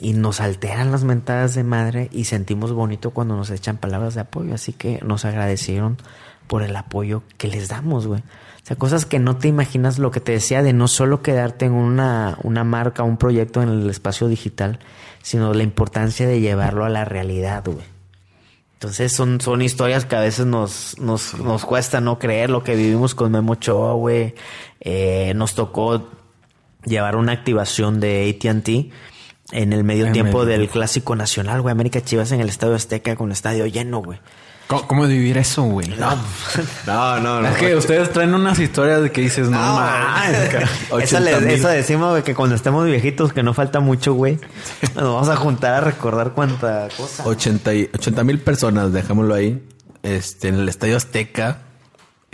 Y 0.00 0.12
nos 0.12 0.40
alteran 0.40 0.92
las 0.92 1.04
mentadas 1.04 1.54
de 1.54 1.64
madre 1.64 2.08
y 2.12 2.24
sentimos 2.24 2.72
bonito 2.72 3.10
cuando 3.10 3.36
nos 3.36 3.50
echan 3.50 3.78
palabras 3.78 4.14
de 4.14 4.20
apoyo. 4.20 4.54
Así 4.54 4.72
que 4.72 5.00
nos 5.04 5.24
agradecieron 5.24 5.96
por 6.46 6.62
el 6.62 6.74
apoyo 6.76 7.22
que 7.36 7.48
les 7.48 7.68
damos, 7.68 8.06
güey. 8.06 8.20
O 8.20 8.66
sea, 8.68 8.76
cosas 8.76 9.06
que 9.06 9.18
no 9.18 9.36
te 9.36 9.48
imaginas 9.48 9.98
lo 9.98 10.10
que 10.10 10.20
te 10.20 10.32
decía 10.32 10.62
de 10.62 10.72
no 10.72 10.88
solo 10.88 11.22
quedarte 11.22 11.66
en 11.66 11.72
una, 11.72 12.38
una 12.42 12.64
marca, 12.64 13.02
un 13.02 13.16
proyecto 13.16 13.62
en 13.62 13.68
el 13.70 13.90
espacio 13.90 14.28
digital, 14.28 14.78
sino 15.22 15.54
la 15.54 15.62
importancia 15.62 16.26
de 16.26 16.40
llevarlo 16.40 16.84
a 16.84 16.88
la 16.88 17.04
realidad, 17.04 17.64
güey. 17.64 17.84
Entonces 18.74 19.12
son, 19.12 19.40
son 19.40 19.60
historias 19.60 20.04
que 20.04 20.14
a 20.14 20.20
veces 20.20 20.46
nos, 20.46 20.96
nos, 21.00 21.34
nos 21.38 21.64
cuesta 21.64 22.00
no 22.00 22.20
creer 22.20 22.48
lo 22.48 22.62
que 22.62 22.76
vivimos 22.76 23.14
con 23.16 23.32
Memo 23.32 23.54
Ochoa, 23.54 23.94
güey. 23.94 24.34
Eh, 24.80 25.32
nos 25.34 25.54
tocó 25.54 26.08
llevar 26.84 27.16
una 27.16 27.32
activación 27.32 27.98
de 27.98 28.38
AT&T 28.38 28.90
en 29.52 29.72
el 29.72 29.84
medio 29.84 30.06
En 30.06 30.12
tiempo 30.12 30.44
medio. 30.44 30.58
del 30.58 30.68
Clásico 30.68 31.16
Nacional, 31.16 31.60
güey. 31.62 31.72
América 31.72 32.00
Chivas 32.02 32.32
en 32.32 32.40
el 32.40 32.48
Estadio 32.48 32.74
Azteca 32.74 33.16
con 33.16 33.28
el 33.28 33.32
estadio 33.32 33.66
lleno, 33.66 33.98
güey. 34.02 34.18
¿Cómo, 34.66 34.86
cómo 34.86 35.06
vivir 35.06 35.38
eso, 35.38 35.62
güey? 35.62 35.88
No, 36.86 37.20
no, 37.20 37.40
no. 37.40 37.48
Es 37.48 37.56
que 37.56 37.74
ustedes 37.74 38.12
traen 38.12 38.34
unas 38.34 38.58
historias 38.58 39.00
de 39.02 39.10
que 39.10 39.22
dices, 39.22 39.48
no, 39.48 39.58
mames, 39.58 40.48
cara. 40.50 40.64
Eso, 40.66 40.94
80 40.96 41.20
le- 41.20 41.40
mil. 41.40 41.54
eso 41.54 41.68
decimos, 41.68 42.10
güey, 42.10 42.22
que 42.22 42.34
cuando 42.34 42.54
estemos 42.54 42.84
viejitos, 42.86 43.32
que 43.32 43.42
no 43.42 43.54
falta 43.54 43.80
mucho, 43.80 44.12
güey, 44.14 44.38
nos 44.94 45.04
vamos 45.04 45.28
a 45.30 45.36
juntar 45.36 45.72
a 45.74 45.80
recordar 45.80 46.32
cuánta 46.32 46.88
cosa. 46.96 47.24
80 47.26 48.24
mil 48.24 48.38
personas, 48.40 48.92
dejémoslo 48.92 49.34
ahí, 49.34 49.62
este, 50.02 50.48
en 50.48 50.56
el 50.56 50.68
Estadio 50.68 50.96
Azteca, 50.98 51.62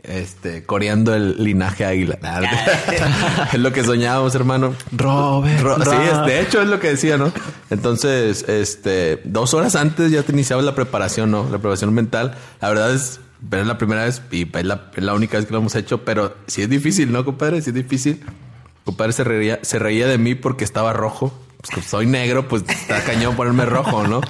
este, 0.04 0.64
coreando 0.64 1.14
el 1.14 1.42
linaje 1.42 1.84
águila. 1.84 2.18
Es 3.52 3.58
lo 3.58 3.72
que 3.72 3.84
soñábamos, 3.84 4.34
hermano. 4.34 4.74
Robert. 4.92 5.60
Ro- 5.60 5.76
sí, 5.84 5.90
es- 6.10 6.26
de 6.26 6.40
hecho 6.40 6.62
es 6.62 6.68
lo 6.68 6.78
que 6.80 6.88
decía, 6.90 7.16
¿no? 7.16 7.32
Entonces, 7.70 8.44
este, 8.48 9.20
dos 9.24 9.54
horas 9.54 9.74
antes 9.76 10.10
ya 10.10 10.22
te 10.22 10.32
iniciaba 10.32 10.62
la 10.62 10.74
preparación, 10.74 11.30
¿no? 11.30 11.44
La 11.44 11.58
preparación 11.58 11.92
mental. 11.94 12.34
La 12.60 12.68
verdad 12.68 12.92
es, 12.94 13.20
pero 13.50 13.62
es 13.62 13.68
la 13.68 13.78
primera 13.78 14.04
vez 14.04 14.22
y 14.30 14.48
es 14.56 14.64
la, 14.64 14.90
es 14.94 15.02
la 15.04 15.14
única 15.14 15.36
vez 15.36 15.46
que 15.46 15.52
lo 15.52 15.58
hemos 15.58 15.74
hecho, 15.74 16.04
pero 16.04 16.34
sí 16.46 16.62
es 16.62 16.68
difícil, 16.70 17.12
¿no, 17.12 17.24
compadre? 17.24 17.60
Sí 17.62 17.70
es 17.70 17.74
difícil. 17.74 18.22
Compadre 18.84 19.12
se 19.12 19.24
reía, 19.24 19.58
se 19.62 19.78
reía 19.78 20.06
de 20.06 20.18
mí 20.18 20.34
porque 20.34 20.64
estaba 20.64 20.92
rojo. 20.92 21.32
Pues, 21.72 21.86
soy 21.86 22.06
negro, 22.06 22.48
pues 22.48 22.64
está 22.68 23.02
cañón 23.02 23.36
ponerme 23.36 23.64
rojo, 23.64 24.06
¿no? 24.06 24.20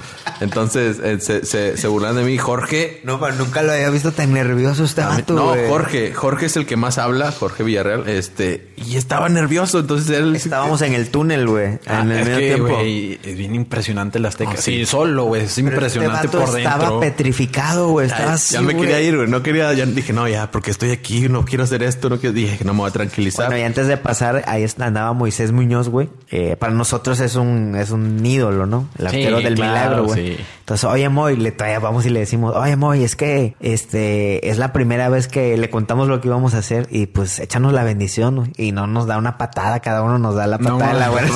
Entonces 0.41 0.99
eh, 1.01 1.19
se, 1.19 1.45
se, 1.45 1.77
se, 1.77 1.87
burlan 1.87 2.15
de 2.15 2.23
mí. 2.23 2.37
Jorge. 2.37 3.01
No, 3.03 3.19
pero 3.19 3.35
nunca 3.35 3.61
lo 3.61 3.71
había 3.71 3.89
visto 3.89 4.11
tan 4.11 4.33
nervioso 4.33 4.83
este 4.83 5.01
vato, 5.01 5.33
No, 5.33 5.55
Jorge. 5.69 6.13
Jorge 6.13 6.47
es 6.47 6.57
el 6.57 6.65
que 6.65 6.75
más 6.75 6.97
habla, 6.97 7.31
Jorge 7.31 7.63
Villarreal. 7.63 8.07
Este, 8.09 8.73
y 8.75 8.97
estaba 8.97 9.29
nervioso. 9.29 9.79
Entonces 9.79 10.09
él. 10.17 10.35
Estábamos 10.35 10.81
en 10.81 10.93
el 10.93 11.09
túnel, 11.09 11.47
güey. 11.47 11.79
Ah, 11.85 12.01
en 12.01 12.11
el 12.11 12.25
medio 12.25 12.37
tiempo. 12.37 12.79
es 12.79 13.37
bien 13.37 13.55
impresionante 13.55 14.17
el 14.17 14.25
Azteca. 14.25 14.57
sí. 14.57 14.85
solo, 14.85 15.25
güey. 15.25 15.43
Es 15.43 15.49
este 15.49 15.61
impresionante 15.61 16.27
por 16.27 16.51
dentro. 16.51 16.57
Estaba 16.57 16.99
petrificado, 16.99 17.89
güey. 17.89 18.07
Estaba 18.07 18.33
así. 18.33 18.53
Ya 18.53 18.61
me 18.61 18.75
quería 18.75 19.01
ir, 19.01 19.15
güey. 19.15 19.29
No 19.29 19.41
quería. 19.41 19.73
Ya 19.73 19.85
dije, 19.85 20.13
no, 20.13 20.27
ya, 20.27 20.51
porque 20.51 20.71
estoy 20.71 20.91
aquí. 20.91 21.29
No 21.29 21.45
quiero 21.45 21.63
hacer 21.63 21.83
esto. 21.83 22.09
No 22.09 22.19
quiero. 22.19 22.33
Dije 22.33 22.57
que 22.57 22.65
no 22.65 22.73
me 22.73 22.81
voy 22.81 22.89
a 22.89 22.93
tranquilizar. 22.93 23.47
Bueno, 23.47 23.61
y 23.61 23.63
antes 23.63 23.87
de 23.87 23.97
pasar, 23.97 24.43
ahí 24.47 24.65
andaba 24.79 25.13
Moisés 25.13 25.51
Muñoz, 25.51 25.89
güey. 25.89 26.09
Eh, 26.29 26.55
para 26.57 26.73
nosotros 26.73 27.19
es 27.25 27.35
un, 27.35 27.75
es 27.75 27.91
un 27.91 28.25
ídolo, 28.25 28.65
¿no? 28.65 28.87
El 28.97 29.07
arquero 29.07 29.41
del 29.41 29.53
milagro, 29.53 30.05
güey. 30.05 30.37
Entonces, 30.59 30.83
oye, 30.89 31.09
Moy, 31.09 31.35
le 31.35 31.53
vamos 31.79 32.05
y 32.05 32.09
le 32.09 32.21
decimos, 32.21 32.55
oye, 32.55 32.75
Moy, 32.75 33.03
es 33.03 33.15
que 33.15 33.55
este 33.59 34.49
es 34.49 34.57
la 34.57 34.73
primera 34.73 35.09
vez 35.09 35.27
que 35.27 35.57
le 35.57 35.69
contamos 35.69 36.07
lo 36.07 36.21
que 36.21 36.27
íbamos 36.27 36.55
a 36.55 36.59
hacer 36.59 36.87
y 36.89 37.05
pues 37.07 37.39
échanos 37.39 37.73
la 37.73 37.83
bendición 37.83 38.51
y 38.57 38.71
no 38.71 38.87
nos 38.87 39.05
da 39.05 39.17
una 39.17 39.37
patada, 39.37 39.79
cada 39.81 40.01
uno 40.01 40.17
nos 40.17 40.35
da 40.35 40.47
la 40.47 40.57
patada 40.57 40.93
de 40.93 40.99
la 40.99 41.09
buena. 41.11 41.29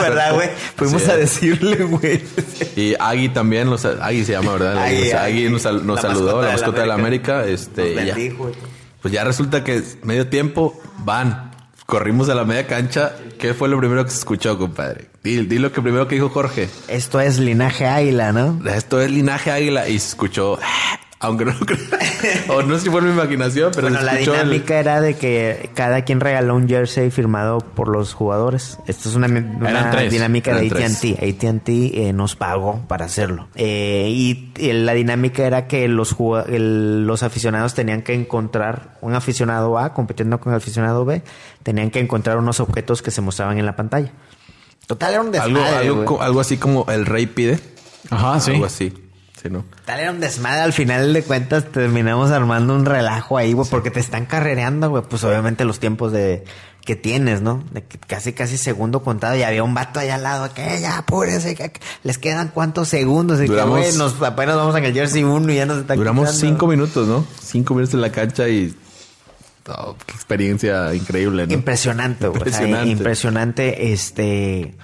¿Verdad, 0.00 0.34
güey? 0.34 0.50
Fuimos 0.76 1.08
a 1.08 1.16
decirle, 1.16 1.84
güey. 1.84 2.22
Y 2.76 2.94
Agui 2.98 3.30
también, 3.30 3.70
los, 3.70 3.84
Agui 3.84 4.24
se 4.24 4.32
llama, 4.32 4.52
¿verdad? 4.52 4.78
Agui, 4.78 5.48
nos, 5.48 5.62
saludó, 5.62 6.42
la 6.42 6.52
mascota 6.52 6.82
de 6.82 6.86
la 6.86 6.94
América. 6.94 7.44
este, 7.46 7.94
ya, 8.06 8.14
pues 9.02 9.14
ya 9.14 9.24
resulta 9.24 9.64
que 9.64 9.82
medio 10.02 10.28
tiempo 10.28 10.78
van 10.98 11.49
corrimos 11.90 12.30
a 12.30 12.34
la 12.34 12.44
media 12.44 12.66
cancha. 12.66 13.12
¿Qué 13.38 13.52
fue 13.52 13.68
lo 13.68 13.76
primero 13.76 14.04
que 14.04 14.10
se 14.10 14.18
escuchó, 14.18 14.56
compadre? 14.56 15.08
Di, 15.22 15.42
lo 15.58 15.72
que 15.72 15.82
primero 15.82 16.08
que 16.08 16.14
dijo 16.14 16.30
Jorge. 16.30 16.70
Esto 16.88 17.20
es 17.20 17.38
linaje 17.38 17.86
águila, 17.86 18.32
¿no? 18.32 18.58
Esto 18.70 19.02
es 19.02 19.10
linaje 19.10 19.50
águila. 19.50 19.88
Y 19.88 19.98
se 19.98 20.08
escuchó 20.08 20.58
aunque 21.22 21.44
no 21.44 21.52
lo 21.52 21.60
creo. 21.66 21.78
o 22.48 22.62
no 22.62 22.74
sé 22.76 22.84
si 22.84 22.90
fue 22.90 23.02
mi 23.02 23.10
imaginación, 23.10 23.72
pero 23.74 23.88
bueno, 23.88 24.02
la 24.02 24.16
dinámica 24.16 24.80
era 24.80 25.00
de 25.02 25.14
que 25.14 25.70
cada 25.74 26.02
quien 26.02 26.18
regaló 26.18 26.56
un 26.56 26.66
jersey 26.66 27.10
firmado 27.10 27.58
por 27.58 27.88
los 27.88 28.14
jugadores. 28.14 28.78
Esto 28.86 29.10
es 29.10 29.14
una, 29.14 29.28
dinámica 29.28 30.54
de 30.54 30.66
AT&T. 30.66 31.46
AT&T 31.46 32.08
eh, 32.08 32.12
nos 32.14 32.36
pagó 32.36 32.80
para 32.88 33.04
hacerlo. 33.04 33.48
Eh, 33.54 34.08
y, 34.10 34.50
la 34.72 34.94
dinámica 34.94 35.44
era 35.44 35.68
que 35.68 35.88
los 35.88 36.16
los 36.18 37.22
aficionados 37.22 37.74
tenían 37.74 38.02
que 38.02 38.14
encontrar 38.14 38.96
un 39.00 39.14
aficionado 39.14 39.78
A 39.78 39.92
compitiendo 39.92 40.40
con 40.40 40.52
el 40.52 40.56
aficionado 40.56 41.04
B, 41.04 41.22
tenían 41.62 41.90
que 41.90 42.00
encontrar 42.00 42.38
unos 42.38 42.60
objetos 42.60 43.02
que 43.02 43.10
se 43.10 43.20
mostraban 43.20 43.58
en 43.58 43.66
la 43.66 43.76
pantalla. 43.76 44.12
Total 44.86 45.12
era 45.12 45.22
un 45.22 45.30
desmadre, 45.30 45.88
algo, 45.88 46.22
algo 46.22 46.40
así 46.40 46.56
como 46.56 46.86
el 46.90 47.04
rey 47.04 47.26
pide. 47.26 47.60
Ajá, 48.10 48.40
sí. 48.40 48.52
Algo 48.52 48.64
así. 48.64 48.92
Tal 49.84 50.00
era 50.00 50.10
un 50.10 50.20
desmadre. 50.20 50.60
Al 50.60 50.72
final 50.72 51.12
de 51.12 51.22
cuentas 51.22 51.64
terminamos 51.70 52.30
armando 52.30 52.74
un 52.74 52.84
relajo 52.84 53.38
ahí, 53.38 53.52
güey, 53.52 53.68
porque 53.68 53.90
te 53.90 54.00
están 54.00 54.26
carrereando, 54.26 54.90
güey. 54.90 55.02
Pues 55.02 55.24
obviamente 55.24 55.64
los 55.64 55.80
tiempos 55.80 56.12
de 56.12 56.44
que 56.84 56.96
tienes, 56.96 57.42
¿no? 57.42 57.62
De 57.72 57.82
que 57.82 57.98
casi, 57.98 58.32
casi 58.32 58.56
segundo 58.56 59.02
contado 59.02 59.36
y 59.36 59.42
había 59.42 59.62
un 59.62 59.74
vato 59.74 60.00
allá 60.00 60.16
al 60.16 60.22
lado 60.22 60.52
que 60.54 60.80
ya, 60.80 60.98
apúrense, 60.98 61.54
que 61.54 61.72
les 62.02 62.18
quedan 62.18 62.48
cuántos 62.48 62.88
segundos. 62.88 63.40
Y 63.40 63.46
Duramos, 63.46 63.80
que, 63.80 63.92
nos 63.98 64.20
apenas 64.22 64.56
vamos 64.56 64.76
en 64.76 64.84
el 64.84 64.94
jersey 64.94 65.22
uno 65.22 65.52
y 65.52 65.56
ya 65.56 65.66
nos 65.66 65.78
está 65.78 65.94
Duramos 65.94 66.32
cinco 66.32 66.66
minutos, 66.66 67.06
¿no? 67.06 67.24
Cinco 67.42 67.74
minutos 67.74 67.94
en 67.94 68.00
la 68.00 68.12
cancha 68.12 68.48
y 68.48 68.74
oh, 69.68 69.96
qué 70.06 70.14
experiencia 70.14 70.94
increíble, 70.94 71.46
¿no? 71.46 71.52
Impresionante, 71.52 72.28
güey. 72.28 72.38
Impresionante. 72.38 72.90
impresionante, 72.90 73.92
este 73.92 74.74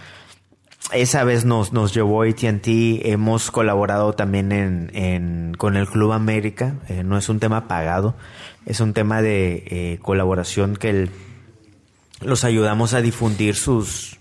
esa 0.93 1.25
vez 1.25 1.45
nos, 1.45 1.73
nos 1.73 1.93
llevó 1.93 2.23
ATT, 2.23 2.67
hemos 2.67 3.51
colaborado 3.51 4.13
también 4.13 4.53
en, 4.53 5.55
con 5.59 5.77
el 5.77 5.89
Club 5.89 6.13
América, 6.13 6.75
eh, 6.89 7.03
no 7.03 7.19
es 7.19 7.29
un 7.29 7.41
tema 7.41 7.69
pagado, 7.69 8.15
es 8.67 8.81
un 8.81 8.93
tema 8.93 9.23
de 9.23 9.65
eh, 9.67 9.99
colaboración 10.03 10.77
que 10.77 11.09
los 12.21 12.45
ayudamos 12.45 12.95
a 12.95 13.01
difundir 13.01 13.55
sus... 13.57 14.19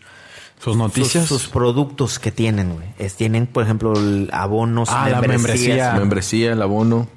Sus 0.58 0.78
noticias. 0.78 1.28
Sus, 1.28 1.48
productos 1.48 2.18
que 2.18 2.32
tienen, 2.32 2.74
güey. 2.74 2.88
tienen, 3.16 3.46
por 3.46 3.64
ejemplo, 3.64 3.94
el 3.94 4.30
abonos, 4.32 4.90
ah, 4.92 5.10
la 5.10 5.22
membresía. 5.22 5.94
Membresía, 5.94 6.54
el 6.54 6.62
abono. 6.62 7.08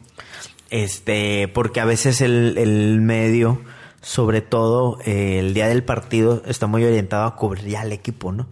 Este, 0.71 1.49
porque 1.49 1.81
a 1.81 1.87
veces 1.87 2.21
el, 2.21 2.59
el 2.59 3.01
medio, 3.01 3.63
sobre 4.03 4.43
todo 4.43 4.99
eh, 5.07 5.39
el 5.39 5.55
día 5.55 5.69
del 5.69 5.83
partido, 5.83 6.43
está 6.47 6.67
muy 6.67 6.85
orientado 6.85 7.25
a 7.25 7.37
cubrir 7.37 7.69
ya 7.69 7.81
al 7.83 7.93
equipo, 7.93 8.33
¿no? 8.33 8.49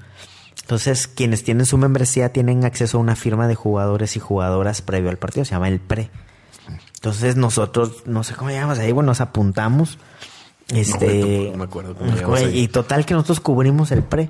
Entonces, 0.67 1.07
quienes 1.07 1.45
tienen 1.45 1.65
su 1.65 1.79
membresía 1.79 2.33
tienen 2.33 2.65
acceso 2.65 2.99
a 2.99 3.01
una 3.01 3.15
firma 3.15 3.47
de 3.47 3.55
jugadores 3.55 4.17
y 4.17 4.19
jugadoras 4.19 4.83
previo 4.83 5.11
al 5.11 5.17
partido, 5.17 5.45
se 5.45 5.53
llama 5.53 5.69
el 5.69 5.79
PRE. 5.79 6.11
Entonces, 6.97 7.37
nosotros, 7.37 8.03
no 8.05 8.25
sé 8.25 8.35
cómo 8.35 8.51
llamamos 8.51 8.81
ahí, 8.81 8.91
bueno, 8.91 9.07
nos 9.07 9.21
apuntamos. 9.21 9.97
Este, 10.75 11.51
no, 11.53 11.59
me 11.59 11.65
acuerdo 11.67 11.95
cómo 11.95 12.37
Y 12.53 12.67
total 12.67 13.07
que 13.07 13.15
nosotros 13.15 13.39
cubrimos 13.39 13.93
el 13.93 14.03
PRE. 14.03 14.29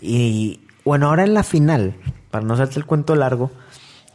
Y 0.00 0.58
bueno, 0.84 1.06
ahora 1.06 1.22
en 1.22 1.34
la 1.34 1.44
final, 1.44 1.94
para 2.32 2.44
no 2.44 2.54
hacerte 2.54 2.80
el 2.80 2.84
cuento 2.84 3.14
largo, 3.14 3.52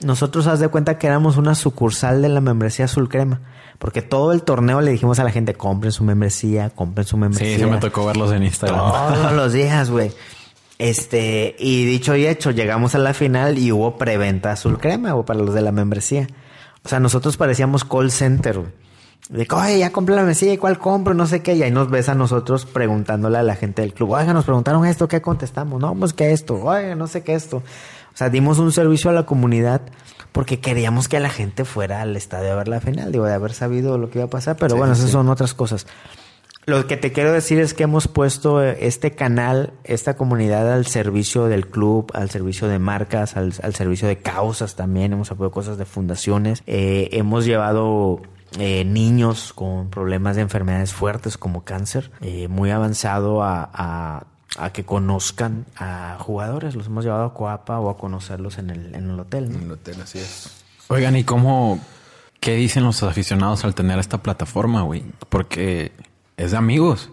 nosotros 0.02 0.48
haz 0.48 0.60
de 0.60 0.68
cuenta 0.68 0.98
que 0.98 1.08
éramos 1.08 1.38
una 1.38 1.56
sucursal 1.56 2.22
de 2.22 2.28
la 2.28 2.42
membresía 2.42 2.84
azul 2.84 3.08
crema. 3.08 3.40
Porque 3.80 4.02
todo 4.02 4.34
el 4.34 4.44
torneo 4.44 4.82
le 4.82 4.92
dijimos 4.92 5.20
a 5.20 5.24
la 5.24 5.32
gente, 5.32 5.54
compren 5.54 5.94
su 5.94 6.04
membresía, 6.04 6.70
compren 6.72 7.08
su 7.08 7.16
membresía. 7.16 7.56
Sí, 7.56 7.62
se 7.62 7.66
me 7.66 7.78
tocó 7.78 8.06
verlos 8.06 8.34
en 8.34 8.44
Instagram. 8.44 8.78
Todos 8.78 9.32
los 9.32 9.54
días, 9.54 9.90
güey. 9.90 10.12
Este, 10.78 11.56
y 11.58 11.86
dicho 11.86 12.16
y 12.16 12.28
hecho, 12.28 12.52
llegamos 12.52 12.96
a 12.96 13.00
la 13.00 13.14
final 13.14 13.58
y 13.58 13.72
hubo 13.72 13.98
preventa 13.98 14.52
azul 14.52 14.78
crema, 14.78 15.16
o 15.16 15.26
para 15.26 15.40
los 15.40 15.54
de 15.54 15.62
la 15.62 15.72
membresía. 15.72 16.28
O 16.84 16.90
sea, 16.90 17.00
nosotros 17.00 17.38
parecíamos 17.38 17.84
call 17.84 18.12
center, 18.12 18.60
güey. 18.60 18.86
De 19.30 19.48
que, 19.48 19.56
oye, 19.56 19.80
ya 19.80 19.92
compré 19.92 20.14
la 20.14 20.22
membresía, 20.22 20.54
¿y 20.54 20.58
cuál 20.58 20.78
compro? 20.78 21.16
No 21.16 21.26
sé 21.26 21.42
qué. 21.42 21.56
Y 21.56 21.64
ahí 21.64 21.72
nos 21.72 21.90
ves 21.90 22.10
a 22.10 22.16
nosotros 22.16 22.66
preguntándole 22.66 23.40
a 23.40 23.44
la 23.44 23.56
gente 23.56 23.82
del 23.82 23.94
club. 23.94 24.12
Oiga, 24.12 24.34
nos 24.34 24.46
preguntaron 24.46 24.86
esto, 24.86 25.08
¿qué 25.08 25.20
contestamos? 25.20 25.82
No, 25.82 25.96
pues 25.96 26.14
que 26.14 26.32
esto. 26.32 26.62
Oiga, 26.62 26.94
no 26.94 27.08
sé 27.08 27.24
qué 27.24 27.34
esto. 27.34 27.58
O 27.58 28.18
sea, 28.18 28.30
dimos 28.30 28.60
un 28.60 28.72
servicio 28.72 29.10
a 29.10 29.14
la 29.14 29.26
comunidad 29.26 29.82
porque 30.32 30.60
queríamos 30.60 31.08
que 31.08 31.20
la 31.20 31.30
gente 31.30 31.66
fuera 31.66 32.02
al 32.02 32.16
estadio 32.16 32.52
a 32.52 32.56
ver 32.56 32.68
la 32.68 32.82
final. 32.82 33.12
Digo, 33.12 33.26
de 33.26 33.34
haber 33.34 33.54
sabido 33.54 33.98
lo 33.98 34.12
que 34.12 34.20
iba 34.20 34.26
a 34.26 34.30
pasar. 34.30 34.58
Pero 34.58 34.76
bueno, 34.76 34.94
esas 34.94 35.10
son 35.10 35.28
otras 35.30 35.56
cosas. 35.56 35.88
Lo 36.66 36.88
que 36.88 36.98
te 36.98 37.12
quiero 37.12 37.32
decir 37.32 37.60
es 37.60 37.76
que 37.76 37.84
hemos 37.84 38.08
puesto 38.08 38.64
este 38.64 39.12
canal, 39.12 39.74
esta 39.84 40.16
comunidad 40.16 40.74
al 40.74 40.88
servicio 40.88 41.46
del 41.46 41.68
club, 41.68 42.12
al 42.16 42.32
servicio 42.32 42.68
de 42.68 42.80
marcas, 42.80 43.38
al, 43.38 43.54
servicio 43.54 44.08
de 44.08 44.18
causas 44.18 44.76
también. 44.76 45.14
Hemos 45.14 45.30
apoyado 45.32 45.52
cosas 45.52 45.78
de 45.78 45.86
fundaciones. 45.86 46.64
Eh, 46.66 47.10
hemos 47.12 47.46
llevado 47.46 48.24
eh, 48.58 48.84
niños 48.84 49.54
con 49.54 49.92
problemas 49.92 50.38
de 50.38 50.42
enfermedades 50.42 50.92
fuertes 50.92 51.38
como 51.38 51.64
cáncer, 51.64 52.12
eh, 52.22 52.48
muy 52.48 52.72
avanzado 52.72 53.44
a, 53.44 54.26
que 54.74 54.86
conozcan 54.86 55.68
a 55.76 56.18
jugadores. 56.20 56.74
Los 56.74 56.88
hemos 56.88 57.06
llevado 57.06 57.26
a 57.26 57.34
Coapa 57.36 57.80
o 57.80 57.92
a 57.92 57.98
conocerlos 57.98 58.58
en 58.58 58.72
el, 58.72 58.96
en 58.96 59.12
el 59.12 59.20
hotel. 59.20 59.54
En 59.54 59.64
el 59.64 59.72
hotel, 59.72 60.02
así 60.02 60.18
es. 60.18 60.64
Oigan, 60.88 61.16
¿y 61.16 61.24
cómo, 61.24 61.80
qué 62.40 62.56
dicen 62.56 62.84
los 62.84 63.04
aficionados 63.04 63.66
al 63.66 63.76
tener 63.76 64.00
esta 64.00 64.24
plataforma, 64.24 64.82
güey? 64.82 65.04
Porque 65.30 65.92
es 66.38 66.52
de 66.52 66.58
amigos. 66.58 67.10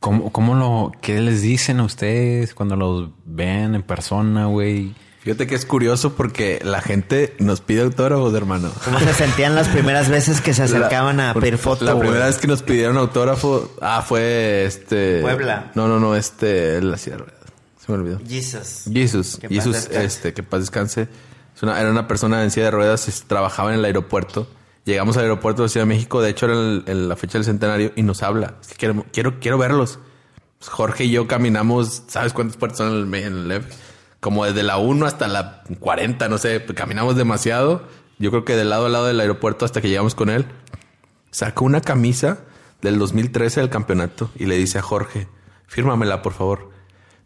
¿Cómo, 0.00 0.30
¿Cómo 0.32 0.54
lo, 0.54 0.92
qué 1.00 1.20
les 1.20 1.40
dicen 1.42 1.80
a 1.80 1.84
ustedes 1.84 2.54
cuando 2.54 2.76
los 2.76 3.08
ven 3.24 3.74
en 3.74 3.82
persona, 3.82 4.46
güey? 4.46 4.94
Fíjate 5.20 5.46
que 5.46 5.54
es 5.54 5.64
curioso 5.64 6.14
porque 6.14 6.60
la 6.62 6.82
gente 6.82 7.34
nos 7.38 7.62
pide 7.62 7.80
autógrafos, 7.80 8.34
hermano. 8.34 8.70
¿Cómo 8.84 8.98
se 8.98 9.14
sentían 9.14 9.54
las 9.54 9.68
primeras 9.68 10.10
veces 10.10 10.42
que 10.42 10.52
se 10.52 10.64
acercaban 10.64 11.18
a 11.20 11.32
pedir 11.32 11.56
fotos? 11.56 11.88
La 11.88 11.98
primera 11.98 12.26
vez 12.26 12.36
que 12.36 12.46
nos 12.46 12.62
pidieron 12.62 12.98
autógrafo, 12.98 13.70
ah, 13.80 14.04
fue 14.06 14.66
este. 14.66 15.22
Puebla. 15.22 15.70
No, 15.74 15.88
no, 15.88 15.98
no, 15.98 16.14
este, 16.14 16.82
la 16.82 16.98
sierra. 16.98 17.24
Se 17.78 17.90
me 17.90 17.98
olvidó. 17.98 18.18
Jesus. 18.28 18.84
Jesus. 18.92 19.38
Jesus, 19.48 19.88
este, 19.90 20.34
que 20.34 20.42
paz 20.42 20.60
descanse. 20.60 21.08
era 21.62 21.90
una 21.90 22.06
persona 22.06 22.44
en 22.44 22.50
silla 22.50 22.66
de 22.66 22.72
ruedas, 22.72 23.24
trabajaba 23.26 23.72
en 23.72 23.78
el 23.78 23.84
aeropuerto 23.86 24.46
Llegamos 24.84 25.16
al 25.16 25.22
aeropuerto 25.22 25.62
de 25.62 25.68
Ciudad 25.68 25.86
de 25.86 25.94
México, 25.94 26.20
de 26.20 26.30
hecho 26.30 26.46
era 26.46 26.54
en 26.54 27.08
la 27.08 27.16
fecha 27.16 27.38
del 27.38 27.44
centenario, 27.44 27.92
y 27.96 28.02
nos 28.02 28.22
habla. 28.22 28.56
quiero, 28.76 29.06
quiero, 29.12 29.40
quiero 29.40 29.56
verlos. 29.56 29.98
Pues 30.58 30.68
Jorge 30.68 31.04
y 31.04 31.10
yo 31.10 31.26
caminamos, 31.26 32.02
¿sabes 32.06 32.32
cuántas 32.32 32.56
puertas 32.56 32.78
son 32.78 33.14
en 33.14 33.24
el, 33.24 33.50
en 33.50 33.66
Como 34.20 34.44
desde 34.44 34.62
la 34.62 34.76
1 34.76 35.06
hasta 35.06 35.26
la 35.26 35.62
40, 35.80 36.28
no 36.28 36.38
sé, 36.38 36.64
caminamos 36.74 37.16
demasiado. 37.16 37.88
Yo 38.18 38.30
creo 38.30 38.44
que 38.44 38.56
de 38.56 38.64
lado 38.64 38.86
a 38.86 38.88
lado 38.90 39.06
del 39.06 39.20
aeropuerto 39.20 39.64
hasta 39.64 39.80
que 39.80 39.88
llegamos 39.88 40.14
con 40.14 40.28
él. 40.28 40.46
Sacó 41.30 41.64
una 41.64 41.80
camisa 41.80 42.40
del 42.82 42.98
2013 42.98 43.60
del 43.60 43.70
campeonato 43.70 44.30
y 44.36 44.44
le 44.44 44.56
dice 44.56 44.78
a 44.78 44.82
Jorge, 44.82 45.28
fírmamela, 45.66 46.20
por 46.20 46.34
favor 46.34 46.73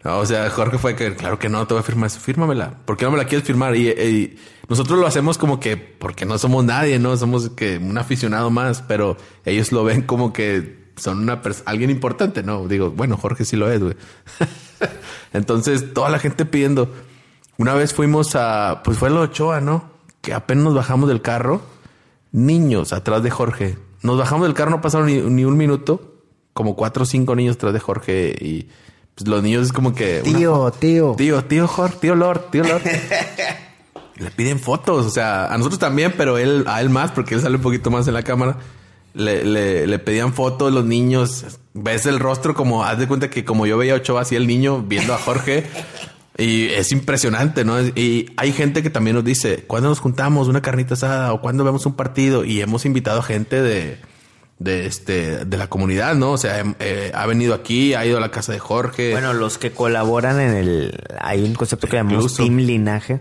o 0.04 0.26
sea, 0.26 0.48
Jorge 0.50 0.78
fue 0.78 0.94
que, 0.94 1.14
claro 1.16 1.38
que 1.38 1.48
no, 1.48 1.66
te 1.66 1.74
voy 1.74 1.80
a 1.80 1.84
firmar 1.84 2.06
eso, 2.06 2.20
fírmamela. 2.20 2.78
¿Por 2.84 2.96
qué 2.96 3.04
no 3.04 3.10
me 3.10 3.18
la 3.18 3.24
quieres 3.24 3.46
firmar? 3.46 3.74
Y, 3.76 4.36
nosotros 4.68 4.98
lo 4.98 5.06
hacemos 5.06 5.38
como 5.38 5.60
que 5.60 5.78
porque 5.78 6.26
no 6.26 6.36
somos 6.36 6.62
nadie, 6.62 6.98
¿no? 6.98 7.16
Somos 7.16 7.50
que 7.50 7.78
un 7.78 7.96
aficionado 7.96 8.50
más, 8.50 8.82
pero 8.82 9.16
ellos 9.46 9.72
lo 9.72 9.82
ven 9.82 10.02
como 10.02 10.32
que 10.32 10.90
son 10.96 11.20
una 11.20 11.40
alguien 11.64 11.88
importante, 11.90 12.42
¿no? 12.42 12.68
Digo, 12.68 12.90
bueno, 12.90 13.16
Jorge 13.16 13.46
sí 13.46 13.56
lo 13.56 13.70
es, 13.72 13.82
güey. 13.82 13.96
Entonces, 15.32 15.94
toda 15.94 16.10
la 16.10 16.18
gente 16.18 16.44
pidiendo. 16.44 16.92
Una 17.56 17.74
vez 17.74 17.94
fuimos 17.94 18.36
a, 18.36 18.82
pues 18.84 18.98
fue 18.98 19.08
a 19.08 19.12
la 19.12 19.20
Ochoa, 19.20 19.60
¿no? 19.60 19.90
Que 20.20 20.34
apenas 20.34 20.64
nos 20.64 20.74
bajamos 20.74 21.08
del 21.08 21.22
carro, 21.22 21.62
niños 22.30 22.92
atrás 22.92 23.22
de 23.22 23.30
Jorge. 23.30 23.78
Nos 24.02 24.18
bajamos 24.18 24.46
del 24.46 24.54
carro, 24.54 24.70
no 24.70 24.80
pasaron 24.80 25.06
ni, 25.06 25.18
ni 25.18 25.44
un 25.44 25.56
minuto, 25.56 26.20
como 26.52 26.76
cuatro 26.76 27.04
o 27.04 27.06
cinco 27.06 27.34
niños 27.34 27.56
atrás 27.56 27.72
de 27.72 27.80
Jorge 27.80 28.36
y 28.38 28.68
pues, 29.18 29.28
los 29.28 29.42
niños 29.42 29.66
es 29.66 29.72
como 29.72 29.94
que... 29.94 30.22
una 30.24 30.38
Tío, 30.38 30.70
tío. 30.78 31.14
Tío, 31.16 31.44
tío 31.44 31.66
Jorge, 31.66 31.96
tío 32.00 32.14
Lord, 32.14 32.50
tío 32.50 32.62
Lord. 32.62 32.82
Le 34.16 34.30
piden 34.30 34.58
fotos, 34.58 35.06
o 35.06 35.10
sea, 35.10 35.46
a 35.46 35.58
nosotros 35.58 35.78
también, 35.78 36.14
pero 36.16 36.38
él, 36.38 36.64
a 36.66 36.80
él 36.80 36.90
más, 36.90 37.12
porque 37.12 37.34
él 37.34 37.40
sale 37.40 37.56
un 37.56 37.62
poquito 37.62 37.90
más 37.90 38.08
en 38.08 38.14
la 38.14 38.22
cámara. 38.22 38.56
Le, 39.14 39.44
le, 39.44 39.86
le 39.86 39.98
pedían 39.98 40.32
fotos 40.32 40.72
los 40.72 40.84
niños. 40.84 41.58
Ves 41.74 42.06
el 42.06 42.18
rostro 42.18 42.54
como, 42.54 42.84
haz 42.84 42.98
de 42.98 43.06
cuenta 43.06 43.30
que 43.30 43.44
como 43.44 43.66
yo 43.66 43.78
veía 43.78 43.94
a 43.94 43.96
Ochoa 43.96 44.22
así 44.22 44.34
el 44.34 44.46
niño 44.46 44.82
viendo 44.82 45.14
a 45.14 45.18
Jorge. 45.18 45.66
y 46.36 46.66
es 46.66 46.90
impresionante, 46.90 47.64
¿no? 47.64 47.80
Y 47.80 48.32
hay 48.36 48.52
gente 48.52 48.82
que 48.82 48.90
también 48.90 49.14
nos 49.16 49.24
dice, 49.24 49.64
¿cuándo 49.66 49.88
nos 49.88 50.00
juntamos 50.00 50.48
una 50.48 50.62
carnita 50.62 50.94
asada 50.94 51.32
o 51.32 51.40
cuándo 51.40 51.62
vemos 51.62 51.86
un 51.86 51.94
partido? 51.94 52.44
Y 52.44 52.60
hemos 52.60 52.84
invitado 52.86 53.20
a 53.20 53.22
gente 53.22 53.62
de, 53.62 53.98
de 54.58 54.86
este, 54.86 55.44
de 55.44 55.56
la 55.56 55.68
comunidad, 55.68 56.14
¿no? 56.16 56.32
O 56.32 56.38
sea, 56.38 56.64
eh, 56.80 57.12
ha 57.14 57.26
venido 57.26 57.54
aquí, 57.54 57.94
ha 57.94 58.04
ido 58.04 58.18
a 58.18 58.20
la 58.20 58.30
casa 58.30 58.52
de 58.52 58.58
Jorge. 58.58 59.12
Bueno, 59.12 59.32
los 59.32 59.56
que 59.58 59.70
colaboran 59.72 60.40
en 60.40 60.54
el... 60.54 61.00
Hay 61.20 61.42
un 61.42 61.54
concepto 61.54 61.86
que 61.86 61.96
llamamos. 61.96 62.34
Team 62.34 62.56
Linaje. 62.56 63.20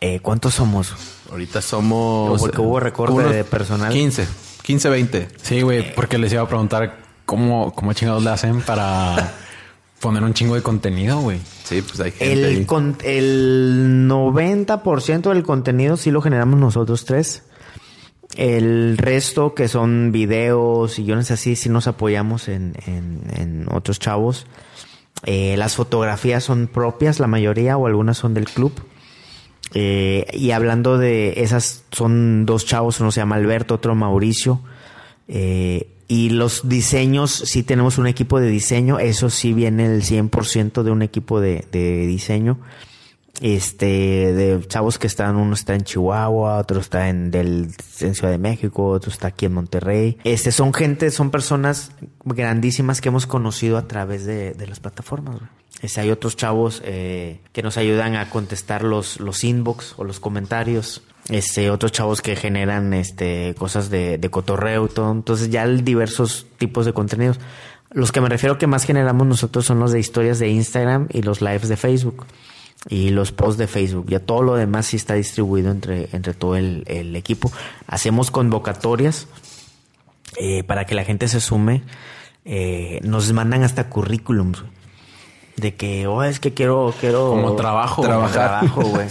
Eh, 0.00 0.20
¿Cuántos 0.20 0.54
somos? 0.54 0.94
Ahorita 1.30 1.62
somos. 1.62 2.40
Porque 2.40 2.60
hubo 2.60 2.80
recorte 2.80 3.22
de 3.22 3.44
personal. 3.44 3.92
15, 3.92 4.26
15, 4.62 4.88
20. 4.90 5.28
Sí, 5.40 5.62
güey, 5.62 5.94
porque 5.94 6.18
les 6.18 6.32
iba 6.32 6.42
a 6.42 6.48
preguntar 6.48 6.98
cómo, 7.24 7.72
cómo 7.74 7.92
chingados 7.94 8.22
le 8.22 8.30
hacen 8.30 8.60
para 8.60 9.32
poner 10.00 10.22
un 10.24 10.34
chingo 10.34 10.56
de 10.56 10.62
contenido, 10.62 11.20
güey. 11.20 11.38
Sí, 11.64 11.80
pues 11.80 11.98
hay 12.00 12.10
gente. 12.10 12.32
El, 12.32 12.44
ahí. 12.44 12.64
con- 12.66 12.98
el 13.04 14.06
90% 14.08 15.32
del 15.32 15.42
contenido 15.44 15.96
sí 15.96 16.10
lo 16.10 16.20
generamos 16.20 16.58
nosotros 16.60 17.04
tres. 17.06 17.44
El 18.36 18.96
resto, 18.96 19.54
que 19.54 19.68
son 19.68 20.10
videos 20.10 20.98
y 20.98 21.04
guiones 21.04 21.30
así, 21.30 21.54
sí 21.54 21.68
nos 21.68 21.86
apoyamos 21.86 22.48
en, 22.48 23.66
otros 23.70 23.98
chavos. 23.98 24.46
Eh, 25.24 25.56
las 25.56 25.76
fotografías 25.76 26.42
son 26.44 26.66
propias, 26.66 27.20
la 27.20 27.26
mayoría, 27.26 27.76
o 27.76 27.86
algunas 27.86 28.16
son 28.16 28.34
del 28.34 28.46
club. 28.46 28.72
Eh, 29.74 30.26
y 30.32 30.50
hablando 30.50 30.98
de 30.98 31.34
esas, 31.42 31.84
son 31.92 32.46
dos 32.46 32.64
chavos, 32.66 33.00
uno 33.00 33.12
se 33.12 33.20
llama 33.20 33.36
Alberto, 33.36 33.74
otro 33.74 33.94
Mauricio. 33.94 34.60
Eh, 35.28 35.88
y 36.08 36.30
los 36.30 36.68
diseños, 36.68 37.30
sí 37.30 37.62
tenemos 37.62 37.98
un 37.98 38.06
equipo 38.06 38.40
de 38.40 38.48
diseño, 38.48 38.98
eso 38.98 39.30
sí 39.30 39.52
viene 39.52 39.86
el 39.86 40.02
100% 40.02 40.82
de 40.82 40.90
un 40.90 41.02
equipo 41.02 41.40
de 41.40 41.62
diseño. 42.06 42.58
Este, 43.42 43.86
de 43.86 44.64
chavos 44.68 45.00
que 45.00 45.08
están, 45.08 45.34
uno 45.34 45.54
está 45.54 45.74
en 45.74 45.82
Chihuahua, 45.82 46.58
otro 46.58 46.78
está 46.78 47.08
en, 47.08 47.32
del, 47.32 47.74
en 47.98 48.14
Ciudad 48.14 48.30
de 48.30 48.38
México, 48.38 48.86
otro 48.86 49.10
está 49.10 49.26
aquí 49.28 49.46
en 49.46 49.54
Monterrey. 49.54 50.16
Este, 50.22 50.52
son 50.52 50.72
gente, 50.72 51.10
son 51.10 51.32
personas 51.32 51.90
grandísimas 52.24 53.00
que 53.00 53.08
hemos 53.08 53.26
conocido 53.26 53.78
a 53.78 53.88
través 53.88 54.26
de, 54.26 54.52
de 54.52 54.66
las 54.68 54.78
plataformas. 54.78 55.40
Este, 55.80 56.00
hay 56.00 56.12
otros 56.12 56.36
chavos 56.36 56.82
eh, 56.84 57.40
que 57.52 57.64
nos 57.64 57.78
ayudan 57.78 58.14
a 58.14 58.30
contestar 58.30 58.84
los, 58.84 59.18
los 59.18 59.42
inbox 59.42 59.94
o 59.96 60.04
los 60.04 60.20
comentarios. 60.20 61.02
Este, 61.28 61.68
otros 61.70 61.90
chavos 61.90 62.22
que 62.22 62.36
generan 62.36 62.94
este, 62.94 63.56
cosas 63.58 63.90
de, 63.90 64.18
de 64.18 64.30
cotorreo 64.30 64.86
y. 64.86 65.10
Entonces 65.10 65.50
ya 65.50 65.66
diversos 65.66 66.46
tipos 66.58 66.86
de 66.86 66.92
contenidos. 66.92 67.40
Los 67.90 68.12
que 68.12 68.20
me 68.20 68.28
refiero 68.28 68.56
que 68.56 68.68
más 68.68 68.84
generamos 68.84 69.26
nosotros 69.26 69.66
son 69.66 69.80
los 69.80 69.90
de 69.90 69.98
historias 69.98 70.38
de 70.38 70.48
Instagram 70.48 71.08
y 71.10 71.22
los 71.22 71.40
lives 71.40 71.68
de 71.68 71.76
Facebook 71.76 72.24
y 72.88 73.10
los 73.10 73.32
posts 73.32 73.58
de 73.58 73.66
Facebook. 73.66 74.06
Ya 74.08 74.20
todo 74.20 74.42
lo 74.42 74.54
demás 74.54 74.86
sí 74.86 74.96
está 74.96 75.14
distribuido 75.14 75.70
entre, 75.70 76.08
entre 76.12 76.34
todo 76.34 76.56
el, 76.56 76.84
el 76.86 77.14
equipo. 77.16 77.50
Hacemos 77.86 78.30
convocatorias 78.30 79.28
eh, 80.38 80.64
para 80.64 80.86
que 80.86 80.94
la 80.94 81.04
gente 81.04 81.28
se 81.28 81.40
sume. 81.40 81.82
Eh, 82.44 83.00
nos 83.02 83.32
mandan 83.32 83.62
hasta 83.62 83.88
currículums 83.88 84.64
de 85.56 85.74
que, 85.74 86.06
oh, 86.06 86.24
es 86.24 86.40
que 86.40 86.54
quiero, 86.54 86.92
quiero 86.98 87.30
Como 87.30 87.54
trabajo, 87.54 88.02
Como 88.02 88.28
trabajo, 88.28 88.82
güey. 88.82 89.06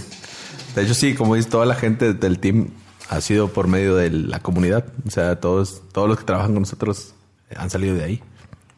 De 0.76 0.84
hecho, 0.84 0.94
sí, 0.94 1.16
como 1.16 1.36
dices, 1.36 1.50
toda 1.50 1.66
la 1.66 1.76
gente 1.76 2.14
del 2.14 2.40
team 2.40 2.70
ha 3.10 3.22
sido 3.22 3.50
por 3.50 3.68
medio 3.68 3.96
de 3.96 4.10
la 4.10 4.40
comunidad. 4.40 4.86
O 5.06 5.10
sea, 5.10 5.40
todos, 5.40 5.82
todos 5.92 6.08
los 6.10 6.18
que 6.18 6.26
trabajan 6.26 6.54
con 6.54 6.62
nosotros 6.62 7.14
han 7.56 7.70
salido 7.70 7.96
de 7.96 8.04
ahí. 8.04 8.24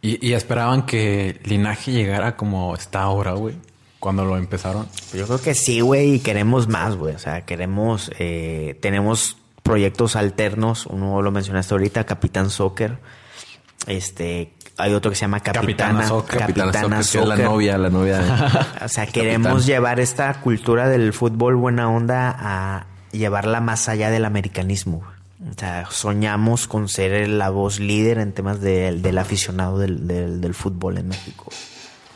Y, 0.01 0.27
y 0.27 0.33
esperaban 0.33 0.85
que 0.85 1.39
Linaje 1.45 1.91
llegara 1.91 2.35
como 2.35 2.75
está 2.75 3.03
ahora, 3.03 3.33
güey. 3.33 3.55
Cuando 4.03 4.25
lo 4.25 4.35
empezaron. 4.35 4.85
Pues 4.87 5.13
Yo 5.13 5.25
creo 5.27 5.41
que 5.41 5.55
sí, 5.55 5.79
güey, 5.79 6.15
y 6.15 6.19
queremos 6.19 6.67
más, 6.67 6.97
güey. 6.97 7.15
O 7.15 7.19
sea, 7.19 7.45
queremos, 7.45 8.11
eh, 8.19 8.77
tenemos 8.81 9.37
proyectos 9.63 10.17
alternos. 10.17 10.85
Uno 10.87 11.21
lo 11.21 11.31
mencionaste 11.31 11.73
ahorita, 11.73 12.03
Capitán 12.05 12.49
Soccer. 12.49 12.97
Este, 13.87 14.53
hay 14.77 14.93
otro 14.93 15.09
que 15.11 15.15
se 15.15 15.21
llama 15.21 15.39
Capitana, 15.39 15.61
Capitana 16.01 16.07
Soccer. 16.07 16.39
Capitana 16.39 16.73
Soccer, 16.73 16.89
que 16.89 16.99
es 16.99 17.15
la 17.15 17.35
Soccer. 17.35 17.45
novia, 17.45 17.77
la 17.77 17.89
novia. 17.89 18.69
O 18.83 18.87
sea, 18.89 19.05
queremos 19.07 19.65
llevar 19.65 20.01
esta 20.01 20.33
cultura 20.41 20.89
del 20.89 21.13
fútbol 21.13 21.55
buena 21.55 21.89
onda 21.89 22.35
a 22.37 22.85
llevarla 23.13 23.61
más 23.61 23.87
allá 23.87 24.09
del 24.09 24.25
americanismo. 24.25 25.01
O 25.49 25.53
sea, 25.59 25.85
soñamos 25.91 26.67
con 26.67 26.89
ser 26.89 27.27
la 27.29 27.49
voz 27.49 27.79
líder 27.79 28.17
en 28.17 28.33
temas 28.33 28.59
del, 28.59 29.01
del 29.01 29.17
aficionado 29.17 29.77
del, 29.79 30.07
del- 30.07 30.41
del 30.41 30.53
fútbol 30.53 30.97
en 30.97 31.07
México. 31.09 31.45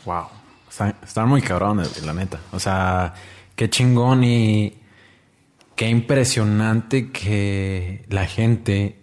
Wow. 0.04 0.24
Están, 0.68 0.94
están 1.02 1.28
muy 1.28 1.42
cabrones, 1.42 2.02
la 2.04 2.12
neta. 2.12 2.38
O 2.52 2.60
sea, 2.60 3.14
qué 3.56 3.68
chingón 3.70 4.22
y 4.24 4.78
qué 5.74 5.88
impresionante 5.88 7.10
que 7.10 8.04
la 8.08 8.26
gente 8.26 8.98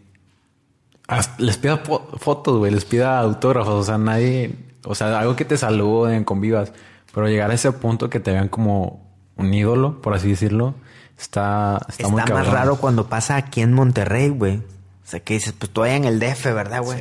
les 1.38 1.58
pida 1.58 1.84
fo- 1.84 2.18
fotos, 2.18 2.58
güey, 2.58 2.72
les 2.72 2.86
pida 2.86 3.20
autógrafos. 3.20 3.74
O 3.74 3.84
sea, 3.84 3.98
nadie, 3.98 4.56
o 4.86 4.96
sea, 4.96 5.20
algo 5.20 5.36
que 5.36 5.46
te 5.46 5.58
saluden, 5.58 6.24
convivas. 6.24 6.72
Pero 7.14 7.28
llegar 7.30 7.52
a 7.52 7.54
ese 7.54 7.72
punto 7.72 8.10
que 8.10 8.20
te 8.20 8.32
vean 8.32 8.50
como 8.50 9.06
un 9.38 9.54
ídolo, 9.54 10.02
por 10.02 10.14
así 10.14 10.30
decirlo, 10.30 10.76
está, 11.18 11.78
está, 11.88 11.92
Está, 12.04 12.08
muy 12.10 12.22
más 12.22 12.30
cabrón. 12.30 12.54
raro 12.54 12.76
cuando 12.78 13.08
pasa 13.08 13.36
aquí 13.38 13.62
en 13.62 13.74
Monterrey, 13.74 14.30
güey. 14.30 14.58
O 14.58 15.08
sea, 15.08 15.20
que 15.20 15.36
dices, 15.36 15.54
pues 15.58 15.72
allá 15.76 15.96
en 15.96 16.06
el 16.06 16.20
DF, 16.20 16.46
¿verdad, 16.54 16.82
güey? 16.82 17.00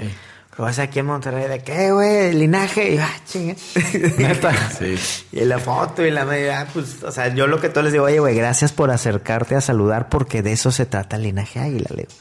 Pero 0.57 0.65
vas 0.65 0.79
aquí 0.79 1.01
en 1.01 1.07
Monterrey, 1.07 1.49
¿de 1.49 1.59
qué, 1.65 1.91
güey? 1.91 2.33
Linaje. 2.33 2.95
Y, 2.95 2.99
ah, 2.99 3.11
chinga. 3.27 3.57
Neta. 4.19 4.53
Sí. 4.71 4.95
Y 5.33 5.41
la 5.45 5.59
foto 5.59 6.05
y 6.07 6.11
la 6.13 6.25
media, 6.25 6.69
pues, 6.73 7.03
o 7.03 7.11
sea, 7.11 7.35
yo 7.35 7.47
lo 7.49 7.61
que 7.61 7.69
todos 7.69 7.85
les 7.85 7.93
digo, 7.93 8.05
oye, 8.05 8.21
güey, 8.21 8.37
gracias 8.37 8.71
por 8.73 8.91
acercarte 8.93 9.57
a 9.57 9.61
saludar 9.61 10.09
porque 10.09 10.43
de 10.43 10.53
eso 10.53 10.71
se 10.71 10.87
trata 10.87 11.17
el 11.17 11.23
linaje 11.25 11.59
águila, 11.59 11.87
le 11.91 12.03
digo. 12.03 12.13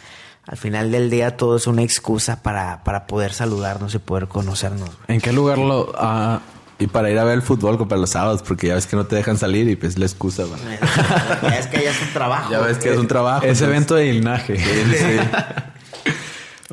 Al 0.48 0.58
final 0.58 0.92
del 0.92 1.10
día 1.10 1.38
todo 1.38 1.56
es 1.58 1.68
una 1.68 1.84
excusa 1.84 2.42
para, 2.42 2.84
para 2.84 3.06
poder 3.08 3.34
saludarnos 3.34 3.94
y 3.96 4.00
poder 4.00 4.28
conocernos. 4.28 4.90
güey. 4.90 4.98
¿En 5.10 5.22
qué 5.22 5.32
lugar 5.32 5.58
lo... 5.60 5.94
ah, 5.96 6.42
Y 6.80 6.88
para 6.88 7.10
ir 7.12 7.20
a 7.20 7.24
ver 7.24 7.36
el 7.36 7.44
fútbol 7.44 7.78
para 7.88 8.02
los 8.02 8.10
sábados, 8.10 8.42
porque 8.44 8.68
ya 8.68 8.74
ves 8.76 8.88
que 8.88 8.96
no 8.98 9.06
te 9.06 9.16
dejan 9.16 9.38
salir 9.38 9.70
y 9.70 9.76
pues 9.78 9.98
la 9.98 10.06
excusa, 10.06 10.44
güey. 10.44 10.60
Ya 11.44 11.60
es 11.60 11.68
que 11.68 11.84
ya 11.84 11.92
es 11.92 12.02
un 12.02 12.12
trabajo. 12.14 12.52
Ya 12.52 12.60
ves 12.60 12.78
que 12.80 12.92
es 12.92 12.98
un 12.98 13.08
trabajo. 13.08 13.46
ese 13.46 13.50
entonces- 13.66 13.68
evento 13.70 13.96
de 13.96 14.12
Linaje. 14.12 14.58
Sí, 14.58 14.96
sí. 14.98 15.20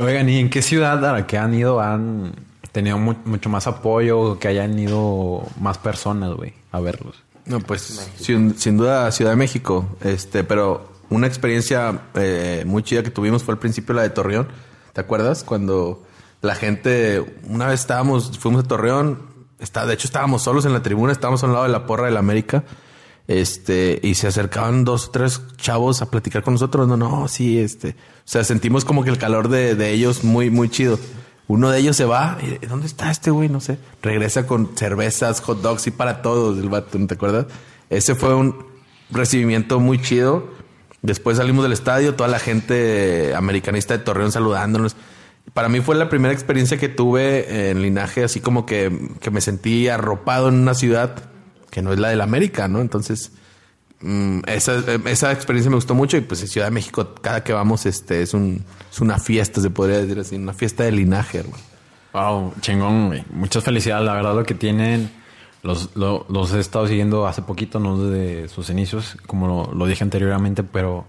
Oigan, 0.00 0.28
¿y 0.28 0.38
en 0.38 0.48
qué 0.50 0.62
ciudad 0.62 1.04
a 1.04 1.12
la 1.12 1.26
que 1.26 1.36
han 1.38 1.52
ido 1.54 1.80
han 1.80 2.32
tenido 2.72 2.98
mu- 2.98 3.14
mucho 3.24 3.48
más 3.50 3.66
apoyo? 3.66 4.38
Que 4.38 4.48
hayan 4.48 4.78
ido 4.78 5.42
más 5.60 5.78
personas, 5.78 6.32
güey, 6.34 6.54
a 6.72 6.80
verlos. 6.80 7.22
No, 7.46 7.60
pues 7.60 8.10
sin, 8.16 8.56
sin 8.58 8.76
duda 8.76 9.10
Ciudad 9.12 9.32
de 9.32 9.36
México, 9.36 9.86
este, 10.02 10.44
pero 10.44 10.90
una 11.10 11.26
experiencia 11.26 12.00
eh, 12.14 12.62
muy 12.66 12.82
chida 12.82 13.02
que 13.02 13.10
tuvimos 13.10 13.42
fue 13.42 13.52
al 13.54 13.58
principio 13.58 13.94
la 13.94 14.02
de 14.02 14.10
Torreón. 14.10 14.48
¿Te 14.92 15.00
acuerdas? 15.00 15.44
Cuando 15.44 16.02
la 16.42 16.54
gente, 16.54 17.40
una 17.48 17.66
vez 17.66 17.80
estábamos, 17.80 18.38
fuimos 18.38 18.64
a 18.64 18.68
Torreón, 18.68 19.18
está, 19.58 19.84
de 19.86 19.94
hecho 19.94 20.06
estábamos 20.06 20.42
solos 20.42 20.64
en 20.64 20.72
la 20.72 20.82
tribuna, 20.82 21.12
estábamos 21.12 21.42
a 21.42 21.46
un 21.46 21.52
lado 21.52 21.64
de 21.64 21.70
la 21.72 21.86
porra 21.86 22.06
del 22.06 22.16
América, 22.16 22.64
este, 23.30 24.00
y 24.02 24.16
se 24.16 24.26
acercaban 24.26 24.84
dos 24.84 25.12
tres 25.12 25.40
chavos 25.56 26.02
a 26.02 26.10
platicar 26.10 26.42
con 26.42 26.54
nosotros. 26.54 26.88
No, 26.88 26.96
no, 26.96 27.28
sí, 27.28 27.60
este, 27.60 27.90
o 27.90 27.94
sea, 28.24 28.42
sentimos 28.42 28.84
como 28.84 29.04
que 29.04 29.10
el 29.10 29.18
calor 29.18 29.48
de, 29.48 29.76
de 29.76 29.92
ellos 29.92 30.24
muy, 30.24 30.50
muy 30.50 30.68
chido. 30.68 30.98
Uno 31.46 31.70
de 31.70 31.78
ellos 31.78 31.96
se 31.96 32.04
va. 32.04 32.38
y, 32.42 32.66
¿Dónde 32.66 32.88
está 32.88 33.08
este 33.08 33.30
güey? 33.30 33.48
No 33.48 33.60
sé. 33.60 33.78
Regresa 34.02 34.48
con 34.48 34.76
cervezas, 34.76 35.40
hot 35.42 35.62
dogs 35.62 35.86
y 35.86 35.92
para 35.92 36.22
todos 36.22 36.58
el 36.58 36.68
vato, 36.68 36.98
¿no 36.98 37.06
te 37.06 37.14
acuerdas? 37.14 37.46
Ese 37.88 38.16
fue 38.16 38.34
un 38.34 38.66
recibimiento 39.12 39.78
muy 39.78 40.02
chido. 40.02 40.48
Después 41.02 41.36
salimos 41.36 41.62
del 41.62 41.72
estadio, 41.72 42.16
toda 42.16 42.28
la 42.28 42.40
gente 42.40 43.32
americanista 43.36 43.96
de 43.96 44.02
Torreón 44.02 44.32
saludándonos. 44.32 44.96
Para 45.54 45.68
mí 45.68 45.80
fue 45.80 45.94
la 45.94 46.08
primera 46.08 46.34
experiencia 46.34 46.78
que 46.78 46.88
tuve 46.88 47.70
en 47.70 47.80
linaje, 47.80 48.24
así 48.24 48.40
como 48.40 48.66
que, 48.66 49.08
que 49.20 49.30
me 49.30 49.40
sentí 49.40 49.86
arropado 49.86 50.48
en 50.48 50.56
una 50.56 50.74
ciudad 50.74 51.29
que 51.70 51.82
no 51.82 51.92
es 51.92 51.98
la 51.98 52.08
del 52.08 52.20
América, 52.20 52.68
¿no? 52.68 52.80
Entonces, 52.80 53.32
mm, 54.00 54.40
esa, 54.46 54.82
esa 55.06 55.32
experiencia 55.32 55.70
me 55.70 55.76
gustó 55.76 55.94
mucho 55.94 56.16
y 56.16 56.20
pues 56.20 56.42
en 56.42 56.48
Ciudad 56.48 56.66
de 56.66 56.70
México 56.72 57.14
cada 57.20 57.44
que 57.44 57.52
vamos 57.52 57.86
este 57.86 58.22
es 58.22 58.34
un 58.34 58.64
es 58.90 59.00
una 59.00 59.18
fiesta, 59.18 59.60
se 59.60 59.70
podría 59.70 59.98
decir 59.98 60.18
así, 60.18 60.36
una 60.36 60.52
fiesta 60.52 60.84
de 60.84 60.92
linaje, 60.92 61.38
hermano. 61.38 61.62
Wow, 62.12 62.54
chingón, 62.60 63.06
güey. 63.08 63.24
Muchas 63.30 63.62
felicidades. 63.62 64.04
La 64.04 64.14
verdad, 64.14 64.34
lo 64.34 64.42
que 64.44 64.54
tienen, 64.54 65.12
los, 65.62 65.90
lo- 65.94 66.26
los 66.28 66.52
he 66.52 66.58
estado 66.58 66.88
siguiendo 66.88 67.26
hace 67.28 67.42
poquito, 67.42 67.78
no 67.78 68.02
desde 68.02 68.48
sus 68.48 68.68
inicios, 68.68 69.16
como 69.28 69.46
lo, 69.46 69.72
lo 69.74 69.86
dije 69.86 70.02
anteriormente, 70.02 70.64
pero 70.64 71.04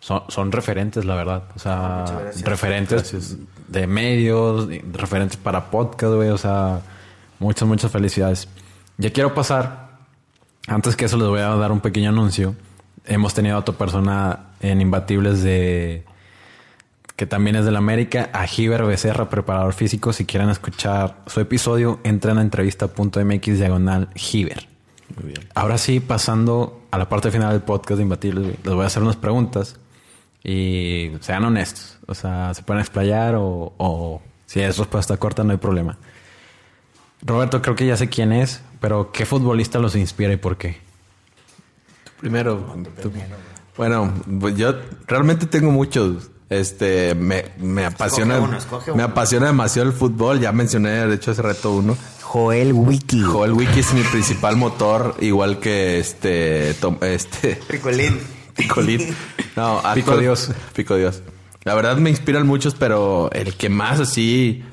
son, 0.00 0.22
son 0.28 0.52
referentes, 0.52 1.06
la 1.06 1.14
verdad. 1.14 1.44
O 1.56 1.58
sea, 1.58 2.04
referentes 2.44 3.38
de 3.68 3.86
medios, 3.86 4.68
referentes 4.92 5.38
para 5.38 5.70
podcast, 5.70 6.12
güey. 6.14 6.28
O 6.28 6.36
sea, 6.38 6.82
muchas, 7.38 7.66
muchas 7.66 7.90
felicidades. 7.90 8.46
Ya 9.00 9.10
quiero 9.14 9.32
pasar, 9.32 9.96
antes 10.66 10.94
que 10.94 11.06
eso 11.06 11.16
les 11.16 11.26
voy 11.26 11.40
a 11.40 11.48
dar 11.56 11.72
un 11.72 11.80
pequeño 11.80 12.10
anuncio. 12.10 12.54
Hemos 13.06 13.32
tenido 13.32 13.56
a 13.56 13.60
otra 13.60 13.74
persona 13.74 14.50
en 14.60 14.82
Imbatibles 14.82 15.42
de 15.42 16.04
que 17.16 17.24
también 17.24 17.56
es 17.56 17.64
del 17.64 17.76
América, 17.76 18.28
a 18.34 18.46
Giver 18.46 18.84
Becerra, 18.84 19.30
preparador 19.30 19.72
físico. 19.72 20.12
Si 20.12 20.26
quieren 20.26 20.50
escuchar 20.50 21.16
su 21.26 21.40
episodio, 21.40 21.98
entren 22.04 22.36
a 22.36 22.42
entrevista.mx 22.42 23.58
diagonal 23.58 24.10
Giver. 24.16 24.68
Muy 25.16 25.32
bien. 25.32 25.48
Ahora 25.54 25.78
sí, 25.78 26.00
pasando 26.00 26.82
a 26.90 26.98
la 26.98 27.08
parte 27.08 27.30
final 27.30 27.52
del 27.52 27.62
podcast 27.62 27.96
de 27.96 28.02
Imbatibles, 28.02 28.58
les 28.62 28.74
voy 28.74 28.84
a 28.84 28.86
hacer 28.86 29.02
unas 29.02 29.16
preguntas 29.16 29.76
y 30.44 31.12
sean 31.20 31.44
honestos. 31.44 31.96
O 32.06 32.14
sea, 32.14 32.52
se 32.52 32.62
pueden 32.62 32.82
explayar 32.82 33.34
o, 33.36 33.72
o 33.78 34.20
si 34.44 34.60
es 34.60 34.76
respuesta 34.76 35.16
corta, 35.16 35.42
no 35.42 35.52
hay 35.52 35.58
problema. 35.58 35.96
Roberto, 37.22 37.62
creo 37.62 37.74
que 37.74 37.86
ya 37.86 37.96
sé 37.96 38.10
quién 38.10 38.32
es, 38.32 38.62
pero 38.80 39.12
¿qué 39.12 39.26
futbolista 39.26 39.78
los 39.78 39.94
inspira 39.96 40.32
y 40.32 40.36
por 40.36 40.56
qué? 40.56 40.78
Primero, 42.20 42.76
tú. 43.00 43.10
bueno, 43.76 44.12
pues 44.40 44.56
yo 44.56 44.74
realmente 45.06 45.46
tengo 45.46 45.70
muchos. 45.70 46.30
Este, 46.50 47.14
me, 47.14 47.44
me 47.58 47.84
apasiona, 47.86 48.40
uno, 48.40 48.58
escoge 48.58 48.92
me 48.92 49.04
apasiona 49.04 49.46
demasiado 49.46 49.88
el 49.88 49.94
fútbol. 49.94 50.40
Ya 50.40 50.50
mencioné, 50.52 51.06
de 51.06 51.14
hecho, 51.14 51.30
hace 51.30 51.42
rato 51.42 51.72
uno. 51.72 51.96
Joel 52.22 52.72
Wiki. 52.72 53.22
Joel 53.22 53.52
Wiki 53.52 53.80
es 53.80 53.92
mi 53.94 54.02
principal 54.02 54.56
motor, 54.56 55.14
igual 55.20 55.60
que 55.60 55.98
este, 56.00 56.74
Tom- 56.74 56.98
este, 57.02 57.54
Picolín. 57.68 58.18
Picolín. 58.56 59.14
No, 59.56 59.78
actual- 59.84 59.94
Pico 59.94 60.18
Dios. 60.18 60.50
Pico 60.74 60.96
Dios. 60.96 61.22
La 61.64 61.74
verdad 61.74 61.96
me 61.98 62.10
inspiran 62.10 62.46
muchos, 62.46 62.74
pero 62.74 63.30
el 63.32 63.54
que 63.54 63.68
más 63.68 64.00
así, 64.00 64.64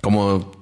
como, 0.00 0.52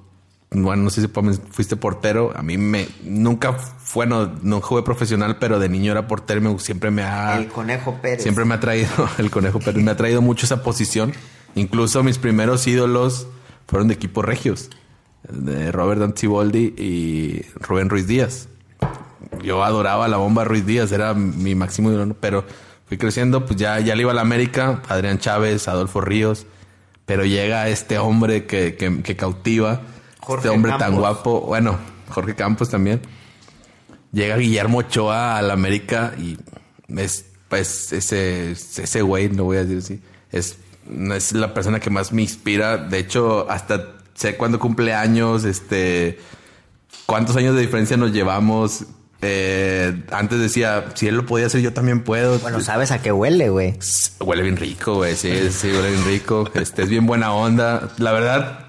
bueno, 0.53 0.83
no 0.83 0.89
sé 0.89 1.01
si 1.01 1.07
fuiste 1.51 1.75
portero, 1.75 2.31
a 2.35 2.41
mí 2.43 2.57
me, 2.57 2.87
nunca, 3.03 3.53
fue, 3.53 4.05
no, 4.05 4.61
jugué 4.61 4.83
profesional, 4.83 5.37
pero 5.39 5.59
de 5.59 5.67
niño 5.69 5.91
era 5.91 6.07
portero 6.07 6.39
y 6.39 6.43
me, 6.43 6.59
siempre 6.59 6.91
me 6.91 7.03
ha... 7.03 7.37
El 7.37 7.47
Conejo 7.47 7.95
Pérez. 8.01 8.21
Siempre 8.23 8.45
me 8.45 8.53
ha 8.53 8.59
traído 8.59 8.89
el 9.17 9.29
conejo, 9.31 9.59
pero 9.63 9.79
me 9.81 9.91
ha 9.91 9.97
traído 9.97 10.21
mucho 10.21 10.45
esa 10.45 10.61
posición. 10.63 11.13
Incluso 11.55 12.03
mis 12.03 12.17
primeros 12.17 12.65
ídolos 12.67 13.27
fueron 13.67 13.87
de 13.87 13.93
equipos 13.95 14.23
regios, 14.25 14.69
de 15.29 15.71
Robert 15.71 16.01
Danziboldi 16.01 16.73
y 16.77 17.41
Rubén 17.55 17.89
Ruiz 17.89 18.07
Díaz. 18.07 18.47
Yo 19.43 19.63
adoraba 19.63 20.07
la 20.07 20.17
bomba 20.17 20.43
Ruiz 20.43 20.65
Díaz, 20.65 20.91
era 20.91 21.13
mi 21.13 21.55
máximo 21.55 21.91
ídolo, 21.91 22.15
pero 22.19 22.45
fui 22.87 22.97
creciendo, 22.97 23.45
pues 23.45 23.57
ya, 23.59 23.79
ya 23.79 23.95
le 23.95 24.01
iba 24.01 24.11
a 24.11 24.15
la 24.15 24.21
América, 24.21 24.81
Adrián 24.89 25.17
Chávez, 25.19 25.67
Adolfo 25.67 26.01
Ríos, 26.01 26.45
pero 27.05 27.25
llega 27.25 27.67
este 27.69 27.97
hombre 27.97 28.45
que, 28.45 28.75
que- 28.75 29.01
que 29.01 29.15
cautiva, 29.15 29.81
Jorge 30.23 30.47
este 30.47 30.55
hombre 30.55 30.71
tan 30.71 30.79
Campos. 30.79 30.99
guapo, 30.99 31.41
bueno, 31.41 31.77
Jorge 32.09 32.35
Campos 32.35 32.69
también. 32.69 33.01
Llega 34.11 34.37
Guillermo 34.37 34.79
Ochoa 34.79 35.37
a 35.37 35.41
la 35.41 35.53
América 35.53 36.13
y 36.17 36.37
es 36.95 37.25
pues 37.49 37.91
ese 37.93 38.51
ese 38.51 39.01
güey, 39.01 39.29
lo 39.29 39.43
voy 39.45 39.57
a 39.57 39.65
decir 39.65 39.77
así, 39.79 40.01
es 40.31 40.57
es 41.15 41.33
la 41.33 41.53
persona 41.53 41.79
que 41.79 41.89
más 41.89 42.11
me 42.11 42.21
inspira. 42.21 42.77
De 42.77 42.99
hecho, 42.99 43.49
hasta 43.49 43.93
sé 44.13 44.35
cuándo 44.37 44.59
cumple 44.59 44.93
años, 44.93 45.43
este 45.43 46.19
cuántos 47.05 47.35
años 47.35 47.55
de 47.55 47.61
diferencia 47.61 47.97
nos 47.97 48.11
llevamos. 48.11 48.85
Eh, 49.25 50.03
antes 50.11 50.39
decía, 50.39 50.85
si 50.95 51.07
él 51.07 51.15
lo 51.15 51.25
podía 51.25 51.45
hacer, 51.45 51.61
yo 51.61 51.71
también 51.73 52.03
puedo. 52.03 52.39
Bueno, 52.39 52.59
¿sabes 52.59 52.91
a 52.91 53.01
qué 53.01 53.11
huele, 53.11 53.49
güey? 53.49 53.75
Huele 54.19 54.43
bien 54.43 54.57
rico, 54.57 54.95
güey. 54.95 55.15
Sí, 55.15 55.31
sí, 55.49 55.67
huele 55.67 55.91
bien 55.91 56.05
rico. 56.05 56.49
Este 56.53 56.83
es 56.83 56.89
bien 56.89 57.05
buena 57.05 57.33
onda. 57.33 57.89
La 57.97 58.11
verdad, 58.11 58.67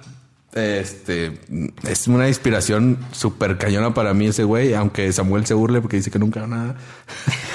este 0.54 1.40
es 1.82 2.06
una 2.06 2.28
inspiración 2.28 2.98
súper 3.12 3.58
cañona 3.58 3.92
para 3.92 4.14
mí 4.14 4.26
ese 4.26 4.44
güey, 4.44 4.74
aunque 4.74 5.12
Samuel 5.12 5.46
se 5.46 5.54
burle 5.54 5.80
porque 5.80 5.96
dice 5.96 6.10
que 6.10 6.18
nunca 6.18 6.46
nada. 6.46 6.76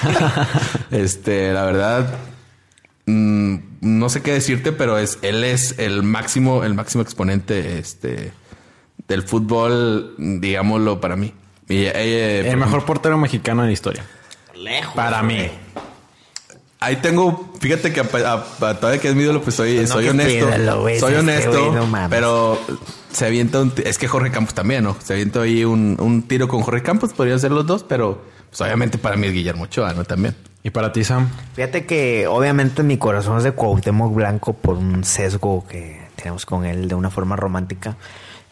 este, 0.90 1.52
la 1.52 1.64
verdad, 1.64 2.14
mm, 3.06 3.56
no 3.80 4.08
sé 4.10 4.22
qué 4.22 4.32
decirte, 4.32 4.72
pero 4.72 4.98
es 4.98 5.18
él 5.22 5.44
es 5.44 5.78
el 5.78 6.02
máximo, 6.02 6.62
el 6.64 6.74
máximo 6.74 7.02
exponente, 7.02 7.78
este, 7.78 8.32
del 9.08 9.22
fútbol, 9.22 10.14
digámoslo 10.18 11.00
para 11.00 11.16
mí. 11.16 11.32
Y, 11.68 11.84
eh, 11.84 12.50
El 12.50 12.56
mejor 12.56 12.84
portero 12.84 13.16
mexicano 13.16 13.62
en 13.62 13.68
la 13.68 13.72
historia. 13.72 14.04
Lejos. 14.54 14.94
Para 14.94 15.22
mí. 15.22 15.48
Ahí 16.82 16.96
tengo, 16.96 17.52
fíjate 17.60 17.92
que 17.92 18.00
a, 18.00 18.04
a- 18.04 18.66
a- 18.70 18.74
todavía 18.80 19.00
que 19.00 19.08
es 19.08 19.14
mi 19.14 19.22
ídolo, 19.24 19.42
pues 19.42 19.54
soy, 19.56 19.80
no 19.80 19.86
soy 19.86 20.08
honesto. 20.08 20.46
pídelo, 20.46 20.80
güey, 20.80 20.98
soy 20.98 21.10
este 21.14 21.20
honesto, 21.20 21.50
güey, 21.70 21.86
no 21.86 22.08
pero 22.08 22.58
se 23.12 23.26
avienta 23.26 23.60
un... 23.60 23.72
Es 23.84 23.98
que 23.98 24.08
Jorge 24.08 24.30
Campos 24.30 24.54
también, 24.54 24.84
¿no? 24.84 24.96
Se 25.02 25.12
avienta 25.12 25.42
ahí 25.42 25.62
un, 25.64 25.96
un 26.00 26.22
tiro 26.22 26.48
con 26.48 26.62
Jorge 26.62 26.82
Campos, 26.82 27.12
podrían 27.12 27.38
ser 27.38 27.50
los 27.52 27.66
dos, 27.66 27.84
pero 27.84 28.22
pues 28.48 28.60
obviamente 28.62 28.96
para 28.96 29.16
mí 29.16 29.26
es 29.26 29.32
Guillermo 29.34 29.64
Ochoa, 29.64 29.92
¿no? 29.92 30.04
También. 30.04 30.34
¿Y 30.62 30.70
para 30.70 30.90
ti, 30.92 31.04
Sam? 31.04 31.28
Fíjate 31.54 31.84
que 31.84 32.26
obviamente 32.26 32.82
mi 32.82 32.96
corazón 32.96 33.36
es 33.38 33.44
de 33.44 33.52
Cuauhtémoc 33.52 34.14
Blanco 34.14 34.54
por 34.54 34.76
un 34.76 35.04
sesgo 35.04 35.66
que 35.68 36.00
tenemos 36.16 36.46
con 36.46 36.64
él 36.64 36.88
de 36.88 36.94
una 36.94 37.10
forma 37.10 37.36
romántica. 37.36 37.96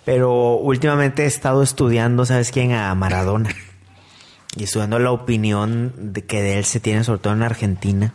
Pero 0.04 0.54
últimamente 0.56 1.24
he 1.24 1.26
estado 1.26 1.62
estudiando, 1.62 2.24
¿sabes 2.26 2.50
quién? 2.50 2.72
A 2.72 2.94
Maradona. 2.94 3.50
Y 4.58 4.64
estudiando 4.64 4.98
la 4.98 5.12
opinión 5.12 5.92
de 5.96 6.24
que 6.24 6.42
de 6.42 6.58
él 6.58 6.64
se 6.64 6.80
tiene, 6.80 7.04
sobre 7.04 7.20
todo 7.20 7.32
en 7.32 7.44
Argentina. 7.44 8.12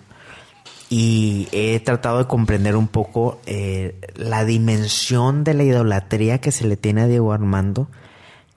Y 0.89 1.47
he 1.53 1.79
tratado 1.79 2.19
de 2.19 2.27
comprender 2.27 2.75
un 2.75 2.87
poco 2.87 3.39
eh, 3.45 3.99
la 4.15 4.43
dimensión 4.43 5.43
de 5.43 5.53
la 5.53 5.63
idolatría 5.63 6.39
que 6.39 6.51
se 6.51 6.67
le 6.67 6.75
tiene 6.75 7.01
a 7.01 7.07
Diego 7.07 7.31
Armando, 7.31 7.87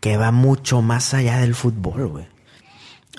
que 0.00 0.16
va 0.16 0.32
mucho 0.32 0.82
más 0.82 1.14
allá 1.14 1.38
del 1.38 1.54
fútbol, 1.54 2.08
güey. 2.08 2.26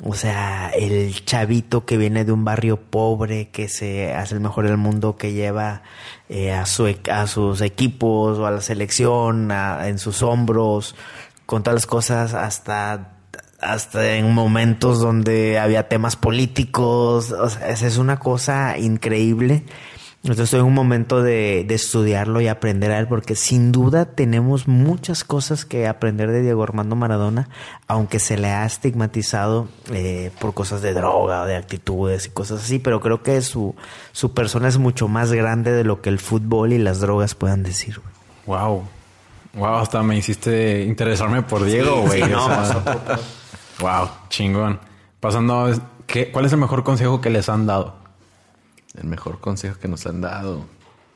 O 0.03 0.13
sea, 0.13 0.69
el 0.69 1.25
chavito 1.25 1.85
que 1.85 1.97
viene 1.97 2.25
de 2.25 2.31
un 2.31 2.45
barrio 2.45 2.77
pobre, 2.77 3.49
que 3.49 3.67
se 3.67 4.13
hace 4.13 4.35
el 4.35 4.41
mejor 4.41 4.67
del 4.67 4.77
mundo, 4.77 5.15
que 5.17 5.33
lleva 5.33 5.81
eh, 6.29 6.51
a, 6.51 6.67
su, 6.67 6.93
a 7.09 7.25
sus 7.25 7.61
equipos 7.61 8.37
o 8.37 8.45
a 8.45 8.51
la 8.51 8.61
selección 8.61 9.49
en 9.51 9.97
sus 9.97 10.21
hombros, 10.21 10.93
con 11.47 11.63
todas 11.63 11.75
las 11.75 11.87
cosas, 11.87 12.35
hasta, 12.35 13.16
hasta 13.59 14.15
en 14.15 14.33
momentos 14.33 14.99
donde 14.99 15.59
había 15.59 15.87
temas 15.87 16.15
políticos. 16.15 17.31
O 17.31 17.49
sea, 17.49 17.69
esa 17.69 17.87
es 17.87 17.97
una 17.97 18.19
cosa 18.19 18.77
increíble. 18.77 19.63
Entonces 20.23 20.45
estoy 20.45 20.59
en 20.59 20.65
un 20.65 20.73
momento 20.73 21.21
de, 21.21 21.63
de 21.65 21.75
estudiarlo 21.75 22.41
y 22.41 22.47
aprender 22.47 22.91
a 22.91 22.99
él, 22.99 23.07
porque 23.07 23.35
sin 23.35 23.71
duda 23.71 24.05
tenemos 24.05 24.67
muchas 24.67 25.23
cosas 25.23 25.63
que 25.63 25.87
aprender 25.87 26.31
de 26.31 26.41
Diego 26.41 26.63
Armando 26.63 26.95
Maradona, 26.97 27.49
aunque 27.87 28.19
se 28.19 28.37
le 28.37 28.49
ha 28.49 28.65
estigmatizado 28.65 29.69
eh, 29.93 30.31
por 30.41 30.53
cosas 30.53 30.81
de 30.81 30.93
droga 30.93 31.45
de 31.45 31.55
actitudes 31.55 32.25
y 32.25 32.29
cosas 32.31 32.63
así, 32.63 32.79
pero 32.79 32.99
creo 32.99 33.23
que 33.23 33.41
su, 33.41 33.75
su 34.11 34.33
persona 34.33 34.67
es 34.67 34.77
mucho 34.79 35.07
más 35.07 35.31
grande 35.31 35.71
de 35.71 35.85
lo 35.85 36.01
que 36.01 36.09
el 36.09 36.19
fútbol 36.19 36.73
y 36.73 36.77
las 36.77 36.99
drogas 36.99 37.33
puedan 37.35 37.63
decir. 37.63 38.01
Wow. 38.47 38.83
Wow, 39.53 39.75
hasta 39.75 40.03
me 40.03 40.17
hiciste 40.17 40.83
interesarme 40.83 41.41
por 41.41 41.63
Diego, 41.63 42.01
güey. 42.01 42.23
sí, 42.23 42.29
no, 42.31 42.45
O 42.45 42.49
sea, 42.49 42.57
nosotros. 42.57 43.36
Wow, 43.79 44.09
chingón. 44.29 44.79
Pasando, 45.19 45.71
¿qué, 46.05 46.31
¿cuál 46.31 46.45
es 46.45 46.53
el 46.53 46.59
mejor 46.59 46.83
consejo 46.83 47.21
que 47.21 47.29
les 47.29 47.49
han 47.49 47.65
dado? 47.65 47.95
El 48.95 49.07
mejor 49.07 49.39
consejo 49.39 49.79
que 49.79 49.87
nos 49.87 50.05
han 50.05 50.21
dado. 50.21 50.65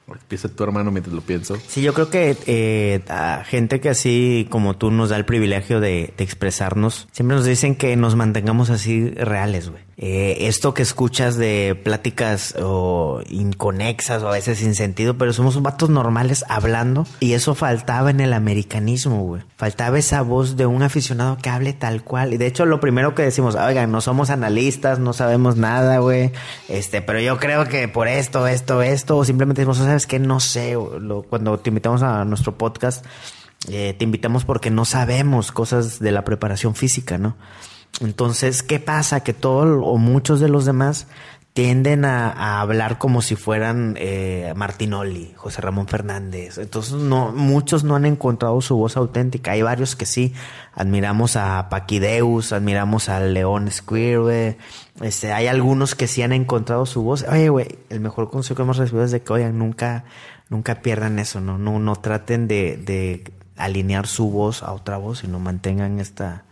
Empieza 0.07 0.49
tu 0.49 0.63
hermano 0.63 0.91
mientras 0.91 1.13
lo 1.13 1.21
pienso. 1.21 1.57
Sí, 1.67 1.81
yo 1.81 1.93
creo 1.93 2.09
que 2.09 2.35
eh, 2.45 3.01
a 3.07 3.43
gente 3.45 3.79
que 3.79 3.89
así 3.89 4.47
como 4.49 4.75
tú 4.75 4.91
nos 4.91 5.09
da 5.09 5.17
el 5.17 5.25
privilegio 5.25 5.79
de, 5.79 6.13
expresarnos, 6.17 7.07
siempre 7.11 7.35
nos 7.37 7.45
dicen 7.45 7.75
que 7.75 7.95
nos 7.95 8.15
mantengamos 8.15 8.69
así 8.69 9.09
reales, 9.11 9.69
güey. 9.69 9.83
Eh, 10.03 10.47
esto 10.47 10.73
que 10.73 10.81
escuchas 10.81 11.37
de 11.37 11.79
pláticas 11.83 12.55
o 12.59 13.21
inconexas 13.29 14.23
o 14.23 14.29
a 14.29 14.31
veces 14.31 14.57
sin 14.57 14.73
sentido, 14.73 15.15
pero 15.15 15.31
somos 15.31 15.61
vatos 15.61 15.91
normales 15.91 16.43
hablando 16.49 17.05
y 17.19 17.33
eso 17.33 17.53
faltaba 17.53 18.09
en 18.09 18.19
el 18.19 18.33
americanismo, 18.33 19.23
güey. 19.23 19.43
Faltaba 19.57 19.99
esa 19.99 20.23
voz 20.23 20.57
de 20.57 20.65
un 20.65 20.81
aficionado 20.81 21.37
que 21.37 21.49
hable 21.49 21.73
tal 21.73 22.03
cual. 22.03 22.33
Y 22.33 22.37
de 22.37 22.47
hecho 22.47 22.65
lo 22.65 22.79
primero 22.79 23.13
que 23.13 23.21
decimos, 23.21 23.53
oigan, 23.53 23.91
no 23.91 24.01
somos 24.01 24.31
analistas, 24.31 24.97
no 24.97 25.13
sabemos 25.13 25.55
nada, 25.57 25.99
güey. 25.99 26.31
Este, 26.67 27.03
pero 27.03 27.19
yo 27.19 27.37
creo 27.37 27.65
que 27.65 27.87
por 27.87 28.07
esto, 28.07 28.47
esto, 28.47 28.81
esto, 28.81 29.17
o 29.17 29.25
simplemente 29.25 29.61
decimos, 29.61 29.77
¿sabes 29.91 30.07
qué? 30.07 30.19
No 30.19 30.39
sé. 30.39 30.77
cuando 31.29 31.59
te 31.59 31.69
invitamos 31.69 32.01
a 32.01 32.23
nuestro 32.23 32.57
podcast, 32.57 33.05
eh, 33.67 33.93
te 33.97 34.05
invitamos 34.05 34.45
porque 34.45 34.69
no 34.69 34.85
sabemos 34.85 35.51
cosas 35.51 35.99
de 35.99 36.13
la 36.13 36.23
preparación 36.23 36.75
física, 36.75 37.17
¿no? 37.17 37.35
Entonces, 37.99 38.63
¿qué 38.63 38.79
pasa? 38.79 39.19
Que 39.19 39.33
todos 39.33 39.81
o 39.83 39.97
muchos 39.97 40.39
de 40.39 40.47
los 40.47 40.63
demás 40.63 41.07
tienden 41.53 42.05
a, 42.05 42.61
hablar 42.61 42.97
como 42.97 43.21
si 43.21 43.35
fueran 43.35 43.95
eh, 43.99 44.53
Martinoli, 44.55 45.33
José 45.35 45.61
Ramón 45.61 45.87
Fernández. 45.87 46.57
Entonces, 46.57 46.93
no, 46.93 47.31
muchos 47.33 47.83
no 47.83 47.95
han 47.95 48.05
encontrado 48.05 48.61
su 48.61 48.77
voz 48.77 48.95
auténtica. 48.95 49.51
Hay 49.51 49.61
varios 49.61 49.95
que 49.95 50.05
sí. 50.05 50.33
Admiramos 50.73 51.35
a 51.35 51.67
Paquideus, 51.69 52.53
admiramos 52.53 53.09
a 53.09 53.19
León 53.19 53.69
Squire, 53.69 54.57
Este, 55.01 55.33
hay 55.33 55.47
algunos 55.47 55.95
que 55.95 56.07
sí 56.07 56.21
han 56.21 56.31
encontrado 56.31 56.85
su 56.85 57.03
voz. 57.03 57.25
Oye, 57.29 57.49
güey, 57.49 57.79
el 57.89 57.99
mejor 57.99 58.29
consejo 58.29 58.55
que 58.55 58.61
hemos 58.63 58.77
recibido 58.77 59.03
es 59.03 59.11
de 59.11 59.21
que, 59.21 59.33
oigan, 59.33 59.57
nunca, 59.57 60.05
nunca 60.49 60.81
pierdan 60.81 61.19
eso, 61.19 61.41
¿no? 61.41 61.57
No, 61.57 61.79
no 61.79 61.97
traten 61.97 62.47
de, 62.47 62.77
de 62.77 63.25
alinear 63.57 64.07
su 64.07 64.29
voz 64.31 64.63
a 64.63 64.71
otra 64.71 64.97
voz, 64.97 65.19
sino 65.19 65.39
mantengan 65.39 65.99
esta, 65.99 66.45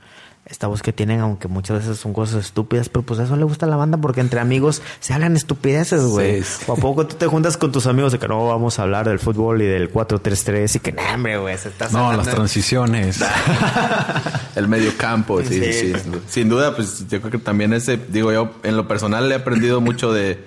esta 0.49 0.65
voz 0.65 0.81
que 0.81 0.91
tienen, 0.91 1.19
aunque 1.19 1.47
muchas 1.47 1.79
veces 1.79 1.99
son 1.99 2.11
cosas 2.11 2.45
estúpidas, 2.45 2.89
pero 2.89 3.03
pues 3.03 3.19
eso 3.19 3.35
le 3.35 3.43
gusta 3.43 3.67
a 3.67 3.69
la 3.69 3.75
banda 3.75 3.99
porque 3.99 4.19
entre 4.19 4.39
amigos 4.39 4.81
se 4.99 5.13
hablan 5.13 5.35
estupideces, 5.35 6.01
güey. 6.03 6.43
¿O 6.65 6.73
a 6.73 6.75
poco 6.75 7.05
tú 7.05 7.15
te 7.17 7.27
juntas 7.27 7.55
con 7.55 7.71
tus 7.71 7.85
amigos 7.85 8.11
de 8.13 8.19
que 8.19 8.27
no 8.27 8.47
vamos 8.47 8.79
a 8.79 8.83
hablar 8.83 9.07
del 9.07 9.19
fútbol 9.19 9.61
y 9.61 9.65
del 9.65 9.93
4-3-3 9.93 10.75
y 10.75 10.79
que, 10.79 10.91
no, 10.91 11.03
hombre, 11.13 11.37
güey, 11.37 11.55
se 11.57 11.69
está 11.69 11.89
No, 11.89 12.11
las 12.13 12.27
transiciones. 12.27 13.19
El 14.55 14.67
medio 14.67 14.97
campo, 14.97 15.41
sí, 15.43 15.61
sí, 15.71 15.93
sí. 15.93 16.11
Sin 16.27 16.49
duda, 16.49 16.75
pues 16.75 17.07
yo 17.07 17.21
creo 17.21 17.31
que 17.31 17.37
también 17.37 17.71
ese, 17.73 17.97
digo 17.97 18.31
yo, 18.31 18.51
en 18.63 18.75
lo 18.75 18.87
personal 18.87 19.31
he 19.31 19.35
aprendido 19.35 19.81
mucho 19.81 20.11
de 20.11 20.43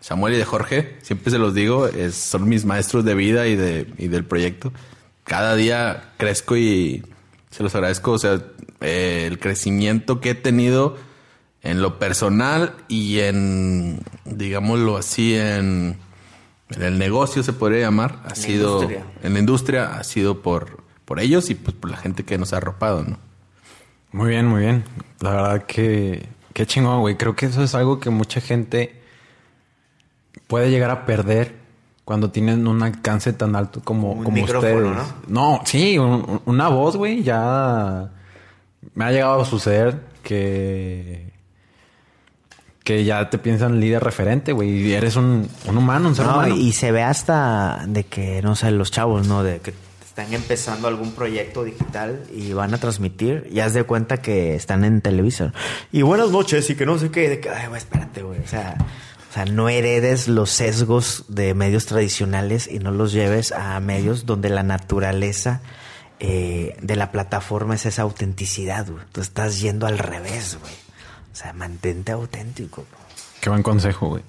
Samuel 0.00 0.34
y 0.34 0.38
de 0.38 0.44
Jorge, 0.44 0.98
siempre 1.02 1.30
se 1.30 1.38
los 1.38 1.54
digo, 1.54 1.86
es, 1.86 2.16
son 2.16 2.48
mis 2.48 2.64
maestros 2.64 3.04
de 3.04 3.14
vida 3.14 3.46
y, 3.46 3.54
de, 3.54 3.86
y 3.98 4.08
del 4.08 4.24
proyecto. 4.24 4.72
Cada 5.22 5.54
día 5.54 6.12
crezco 6.16 6.56
y 6.56 7.04
se 7.50 7.62
los 7.62 7.72
agradezco, 7.74 8.10
o 8.10 8.18
sea, 8.18 8.42
eh, 8.84 9.26
el 9.26 9.38
crecimiento 9.38 10.20
que 10.20 10.30
he 10.30 10.34
tenido 10.34 10.96
en 11.62 11.80
lo 11.80 11.98
personal 11.98 12.74
y 12.88 13.20
en, 13.20 14.00
digámoslo 14.26 14.98
así, 14.98 15.34
en, 15.34 15.96
el 16.78 16.98
negocio 16.98 17.42
se 17.42 17.54
podría 17.54 17.80
llamar, 17.80 18.20
ha 18.24 18.34
sido, 18.34 18.82
en 19.22 19.32
la 19.32 19.38
industria, 19.38 19.96
ha 19.96 20.04
sido 20.04 20.42
por, 20.42 20.82
por 21.04 21.20
ellos 21.20 21.48
y 21.50 21.54
pues 21.54 21.74
por 21.74 21.90
la 21.90 21.96
gente 21.96 22.24
que 22.24 22.36
nos 22.36 22.52
ha 22.52 22.58
arropado, 22.58 23.02
¿no? 23.04 23.18
Muy 24.12 24.30
bien, 24.30 24.46
muy 24.46 24.60
bien. 24.60 24.84
La 25.20 25.30
verdad 25.30 25.66
que, 25.66 26.28
qué 26.52 26.66
chingón, 26.66 27.00
güey. 27.00 27.16
Creo 27.16 27.34
que 27.34 27.46
eso 27.46 27.62
es 27.62 27.74
algo 27.74 27.98
que 27.98 28.10
mucha 28.10 28.40
gente 28.40 29.00
puede 30.46 30.70
llegar 30.70 30.90
a 30.90 31.06
perder 31.06 31.56
cuando 32.04 32.30
tienen 32.30 32.68
un 32.68 32.82
alcance 32.82 33.32
tan 33.32 33.56
alto 33.56 33.80
como, 33.82 34.22
como 34.22 34.44
ustedes. 34.44 34.82
¿no? 34.82 35.04
no, 35.28 35.60
sí, 35.64 35.98
una 35.98 36.68
voz, 36.68 36.96
güey, 36.96 37.22
ya 37.22 38.10
me 38.94 39.04
ha 39.04 39.12
llegado 39.12 39.40
a 39.40 39.44
suceder 39.44 40.00
que 40.22 41.34
que 42.84 43.02
ya 43.04 43.30
te 43.30 43.38
piensan 43.38 43.80
líder 43.80 44.04
referente, 44.04 44.52
güey, 44.52 44.68
y 44.68 44.92
eres 44.92 45.16
un, 45.16 45.48
humano, 45.66 46.10
un 46.10 46.14
ser 46.14 46.26
humano. 46.26 46.54
Y 46.54 46.72
se 46.72 46.92
ve 46.92 47.02
hasta 47.02 47.82
de 47.88 48.04
que, 48.04 48.42
no 48.42 48.54
sé, 48.54 48.70
los 48.70 48.90
chavos, 48.90 49.26
¿no? 49.26 49.42
De 49.42 49.60
que 49.60 49.72
están 50.04 50.32
empezando 50.34 50.86
algún 50.86 51.12
proyecto 51.12 51.64
digital 51.64 52.22
y 52.30 52.52
van 52.52 52.74
a 52.74 52.78
transmitir, 52.78 53.48
ya 53.50 53.64
has 53.64 53.72
de 53.72 53.84
cuenta 53.84 54.18
que 54.18 54.54
están 54.54 54.84
en 54.84 55.00
televisión. 55.00 55.54
Y 55.92 56.02
buenas 56.02 56.30
noches, 56.30 56.68
y 56.68 56.76
que 56.76 56.84
no 56.84 56.98
sé 56.98 57.10
qué, 57.10 57.30
de 57.30 57.40
que, 57.40 57.48
ay, 57.48 57.68
güey, 57.68 57.78
espérate, 57.78 58.22
güey, 58.22 58.38
o 58.38 58.46
sea, 58.46 58.76
o 59.30 59.32
sea, 59.32 59.46
no 59.46 59.70
heredes 59.70 60.28
los 60.28 60.50
sesgos 60.50 61.24
de 61.28 61.54
medios 61.54 61.86
tradicionales 61.86 62.68
y 62.70 62.80
no 62.80 62.92
los 62.92 63.12
lleves 63.12 63.50
a 63.50 63.80
medios 63.80 64.26
donde 64.26 64.50
la 64.50 64.62
naturaleza 64.62 65.62
eh, 66.20 66.76
de 66.80 66.96
la 66.96 67.10
plataforma 67.12 67.74
es 67.74 67.86
esa 67.86 68.02
autenticidad, 68.02 68.86
güey. 68.88 69.04
Tú 69.12 69.20
estás 69.20 69.60
yendo 69.60 69.86
al 69.86 69.98
revés, 69.98 70.58
güey. 70.60 70.72
O 71.32 71.36
sea, 71.36 71.52
mantente 71.52 72.12
auténtico. 72.12 72.84
Qué 73.40 73.50
buen 73.50 73.62
consejo, 73.62 74.08
güey. 74.08 74.22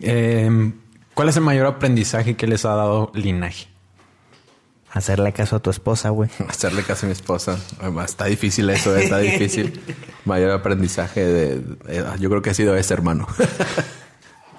Em, 0.00 0.74
¿Cuál 1.14 1.28
es 1.28 1.36
el 1.36 1.42
mayor 1.42 1.66
aprendizaje 1.66 2.36
que 2.36 2.46
les 2.46 2.64
ha 2.64 2.74
dado 2.74 3.10
Linaje? 3.14 3.68
Hacerle 4.90 5.32
caso 5.32 5.56
a 5.56 5.58
tu 5.60 5.70
esposa, 5.70 6.10
güey. 6.10 6.28
Hacerle 6.48 6.82
caso 6.82 7.06
a 7.06 7.08
mi 7.08 7.12
esposa. 7.12 7.58
Está 8.04 8.26
difícil 8.26 8.68
eso, 8.68 8.94
está 8.94 9.18
difícil. 9.18 9.80
mayor 10.26 10.50
aprendizaje 10.50 11.24
de, 11.24 11.62
Yo 12.20 12.28
creo 12.28 12.42
que 12.42 12.50
ha 12.50 12.54
sido 12.54 12.76
ese, 12.76 12.92
hermano. 12.92 13.26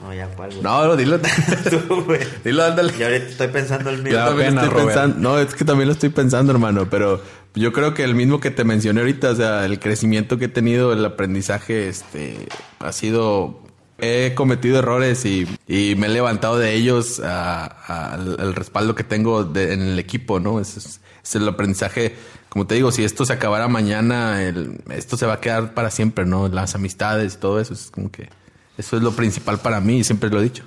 No, 0.04 0.14
ya 0.14 0.28
cuál, 0.36 0.52
No, 0.62 0.86
no, 0.86 0.98
dilo. 0.98 1.18
Tú, 1.88 2.04
güey. 2.04 2.20
Dilo, 2.44 2.66
ándale. 2.66 2.92
Yo 2.98 3.06
ahorita 3.06 3.26
estoy 3.26 3.48
pensando 3.48 3.90
el 3.90 4.04
mismo. 4.04 4.12
Yo 4.12 4.26
también 4.26 4.58
estoy 4.58 4.84
pensando. 4.84 5.16
No, 5.18 5.40
es 5.40 5.56
que 5.56 5.64
también 5.64 5.88
lo 5.88 5.94
estoy 5.94 6.10
pensando, 6.10 6.52
hermano. 6.52 6.90
Pero 6.90 7.22
yo 7.56 7.72
creo 7.72 7.94
que 7.94 8.04
el 8.04 8.14
mismo 8.14 8.42
que 8.42 8.52
te 8.52 8.66
mencioné 8.66 9.00
ahorita, 9.00 9.32
o 9.32 9.36
sea, 9.36 9.64
el 9.64 9.80
crecimiento 9.80 10.38
que 10.38 10.46
he 10.46 10.50
tenido, 10.50 10.92
el 10.92 11.06
aprendizaje, 11.06 11.88
este, 11.88 12.48
ha 12.80 12.92
sido. 12.92 13.62
He 14.00 14.34
cometido 14.36 14.80
errores 14.80 15.24
y, 15.24 15.48
y 15.68 15.96
me 15.96 16.08
he 16.08 16.10
levantado 16.10 16.58
de 16.58 16.74
ellos 16.74 17.22
al 17.22 18.54
respaldo 18.56 18.96
que 18.96 19.06
tengo 19.06 19.50
en 19.56 19.82
el 19.82 20.00
equipo, 20.00 20.42
¿no? 20.42 20.60
Ese 20.60 20.80
es, 20.80 21.00
es, 21.24 21.36
el 21.36 21.48
aprendizaje. 21.48 22.14
Como 22.50 22.68
te 22.68 22.76
digo, 22.76 22.92
si 22.92 23.06
esto 23.06 23.26
se 23.26 23.32
acabara 23.32 23.70
mañana, 23.70 24.44
el, 24.44 24.82
esto 24.90 25.16
se 25.16 25.26
va 25.26 25.36
a 25.36 25.40
quedar 25.40 25.74
para 25.74 25.90
siempre, 25.92 26.26
¿no? 26.26 26.50
Las 26.50 26.76
amistades 26.76 27.36
y 27.36 27.38
todo 27.38 27.62
eso. 27.62 27.74
Es 27.74 27.90
como 27.90 28.12
que 28.12 28.28
eso 28.78 28.98
es 28.98 29.04
lo 29.04 29.12
principal 29.12 29.60
para 29.60 29.80
mí 29.80 30.00
y 30.00 30.04
siempre 30.04 30.30
lo 30.30 30.40
he 30.40 30.44
dicho. 30.44 30.64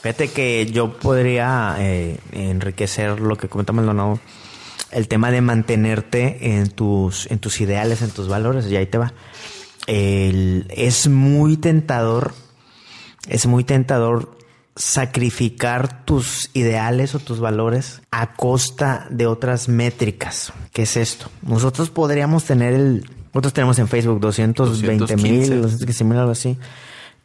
Fíjate 0.00 0.28
que 0.28 0.66
yo 0.72 0.94
podría 0.98 1.76
eh, 1.78 2.18
enriquecer 2.32 3.20
lo 3.20 3.36
que 3.36 3.48
comenta 3.48 3.72
Maldonado, 3.72 4.18
el 4.92 5.08
tema 5.08 5.30
de 5.30 5.42
mantenerte 5.42 6.54
en 6.56 6.70
tus, 6.70 7.30
en 7.30 7.38
tus 7.38 7.60
ideales, 7.60 8.00
en 8.00 8.10
tus 8.10 8.28
valores, 8.28 8.66
y 8.66 8.76
ahí 8.76 8.86
te 8.86 8.98
va. 8.98 9.12
es 9.86 11.08
muy 11.08 11.58
tentador, 11.58 12.32
es 13.28 13.46
muy 13.46 13.64
tentador 13.64 14.38
sacrificar 14.74 16.06
tus 16.06 16.48
ideales 16.54 17.14
o 17.14 17.18
tus 17.18 17.40
valores 17.40 18.00
a 18.10 18.34
costa 18.34 19.06
de 19.10 19.26
otras 19.26 19.68
métricas. 19.68 20.54
¿Qué 20.72 20.82
es 20.82 20.96
esto? 20.96 21.30
Nosotros 21.42 21.90
podríamos 21.90 22.44
tener 22.44 22.72
el, 22.72 23.04
nosotros 23.34 23.52
tenemos 23.52 23.78
en 23.78 23.88
Facebook 23.88 24.20
220 24.20 25.16
mil, 25.18 25.52
algo 26.16 26.30
así 26.30 26.56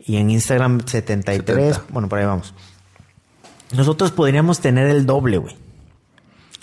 y 0.06 0.18
en 0.18 0.30
Instagram 0.30 0.86
73. 0.86 1.82
Bueno, 1.90 2.08
por 2.08 2.20
ahí 2.20 2.26
vamos. 2.26 2.54
Nosotros 3.72 4.12
podríamos 4.12 4.60
tener 4.60 4.88
el 4.88 5.06
doble, 5.06 5.38
güey. 5.38 5.56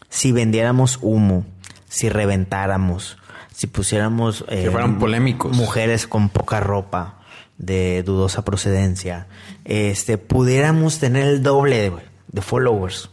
Si 0.08 0.30
vendiéramos 0.32 0.98
humo, 1.02 1.44
si 1.88 2.08
reventáramos, 2.08 3.18
si 3.52 3.66
pusiéramos... 3.66 4.44
Eh, 4.48 4.68
fueran 4.70 4.98
polémicos. 4.98 5.56
Mujeres 5.56 6.06
con 6.06 6.28
poca 6.28 6.60
ropa, 6.60 7.20
de 7.58 8.02
dudosa 8.02 8.44
procedencia. 8.44 9.26
Este, 9.64 10.18
pudiéramos 10.18 10.98
tener 10.98 11.26
el 11.26 11.42
doble, 11.42 11.90
güey, 11.90 12.04
de 12.28 12.42
followers. 12.42 13.10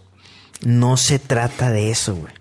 No 0.61 0.97
se 0.97 1.19
trata 1.19 1.71
de 1.71 1.89
eso, 1.89 2.15
güey 2.15 2.38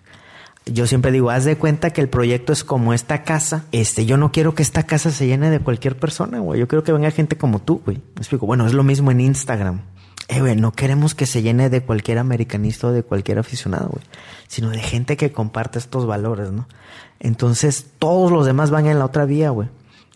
yo 0.72 0.86
siempre 0.86 1.12
digo, 1.12 1.30
haz 1.30 1.44
de 1.44 1.56
cuenta 1.56 1.90
que 1.90 2.00
el 2.00 2.08
proyecto 2.08 2.52
es 2.52 2.64
como 2.64 2.94
esta 2.94 3.22
casa. 3.24 3.64
Este, 3.72 4.06
yo 4.06 4.16
no 4.16 4.32
quiero 4.32 4.54
que 4.54 4.62
esta 4.62 4.84
casa 4.84 5.10
se 5.10 5.26
llene 5.26 5.50
de 5.50 5.60
cualquier 5.60 5.98
persona, 5.98 6.38
güey. 6.40 6.60
Yo 6.60 6.68
quiero 6.68 6.84
que 6.84 6.92
venga 6.92 7.10
gente 7.10 7.36
como 7.36 7.60
tú, 7.60 7.82
güey. 7.84 7.98
Me 7.98 8.20
explico. 8.20 8.46
Bueno, 8.46 8.66
es 8.66 8.74
lo 8.74 8.82
mismo 8.82 9.10
en 9.10 9.20
Instagram. 9.20 9.82
Eh, 10.28 10.40
güey, 10.40 10.56
no 10.56 10.72
queremos 10.72 11.14
que 11.14 11.26
se 11.26 11.42
llene 11.42 11.70
de 11.70 11.82
cualquier 11.82 12.18
americanista 12.18 12.88
o 12.88 12.92
de 12.92 13.02
cualquier 13.02 13.38
aficionado, 13.38 13.88
güey. 13.88 14.04
Sino 14.46 14.70
de 14.70 14.80
gente 14.80 15.16
que 15.16 15.32
comparte 15.32 15.78
estos 15.78 16.06
valores, 16.06 16.52
¿no? 16.52 16.68
Entonces, 17.20 17.86
todos 17.98 18.30
los 18.30 18.46
demás 18.46 18.70
van 18.70 18.86
en 18.86 18.98
la 18.98 19.06
otra 19.06 19.24
vía, 19.24 19.50
güey 19.50 19.68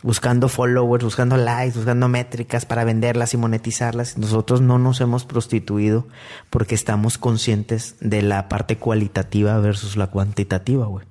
buscando 0.03 0.49
followers, 0.49 1.05
buscando 1.05 1.37
likes, 1.37 1.77
buscando 1.77 2.09
métricas 2.09 2.67
para 2.67 2.85
venderlas 2.85 3.35
y 3.35 3.37
monetizarlas. 3.37 4.19
Nosotros 4.19 4.61
no 4.61 4.79
nos 4.79 5.01
hemos 5.01 5.25
prostituido 5.25 6.07
porque 6.51 6.75
estamos 6.75 7.19
conscientes 7.19 7.97
de 8.01 8.23
la 8.23 8.49
parte 8.49 8.77
cualitativa 8.77 9.59
versus 9.59 9.97
la 9.97 10.09
cuantitativa, 10.09 10.87
güey. 10.87 11.07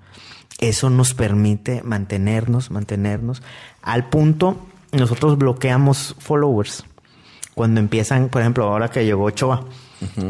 Eso 0.59 0.89
nos 0.89 1.13
permite 1.13 1.81
mantenernos, 1.83 2.69
mantenernos 2.69 3.41
al 3.81 4.09
punto, 4.09 4.57
nosotros 4.91 5.37
bloqueamos 5.37 6.15
followers. 6.19 6.85
Cuando 7.55 7.79
empiezan, 7.79 8.29
por 8.29 8.41
ejemplo, 8.41 8.65
ahora 8.65 8.89
que 8.89 9.03
llegó 9.03 9.25
Ochoa, 9.25 9.65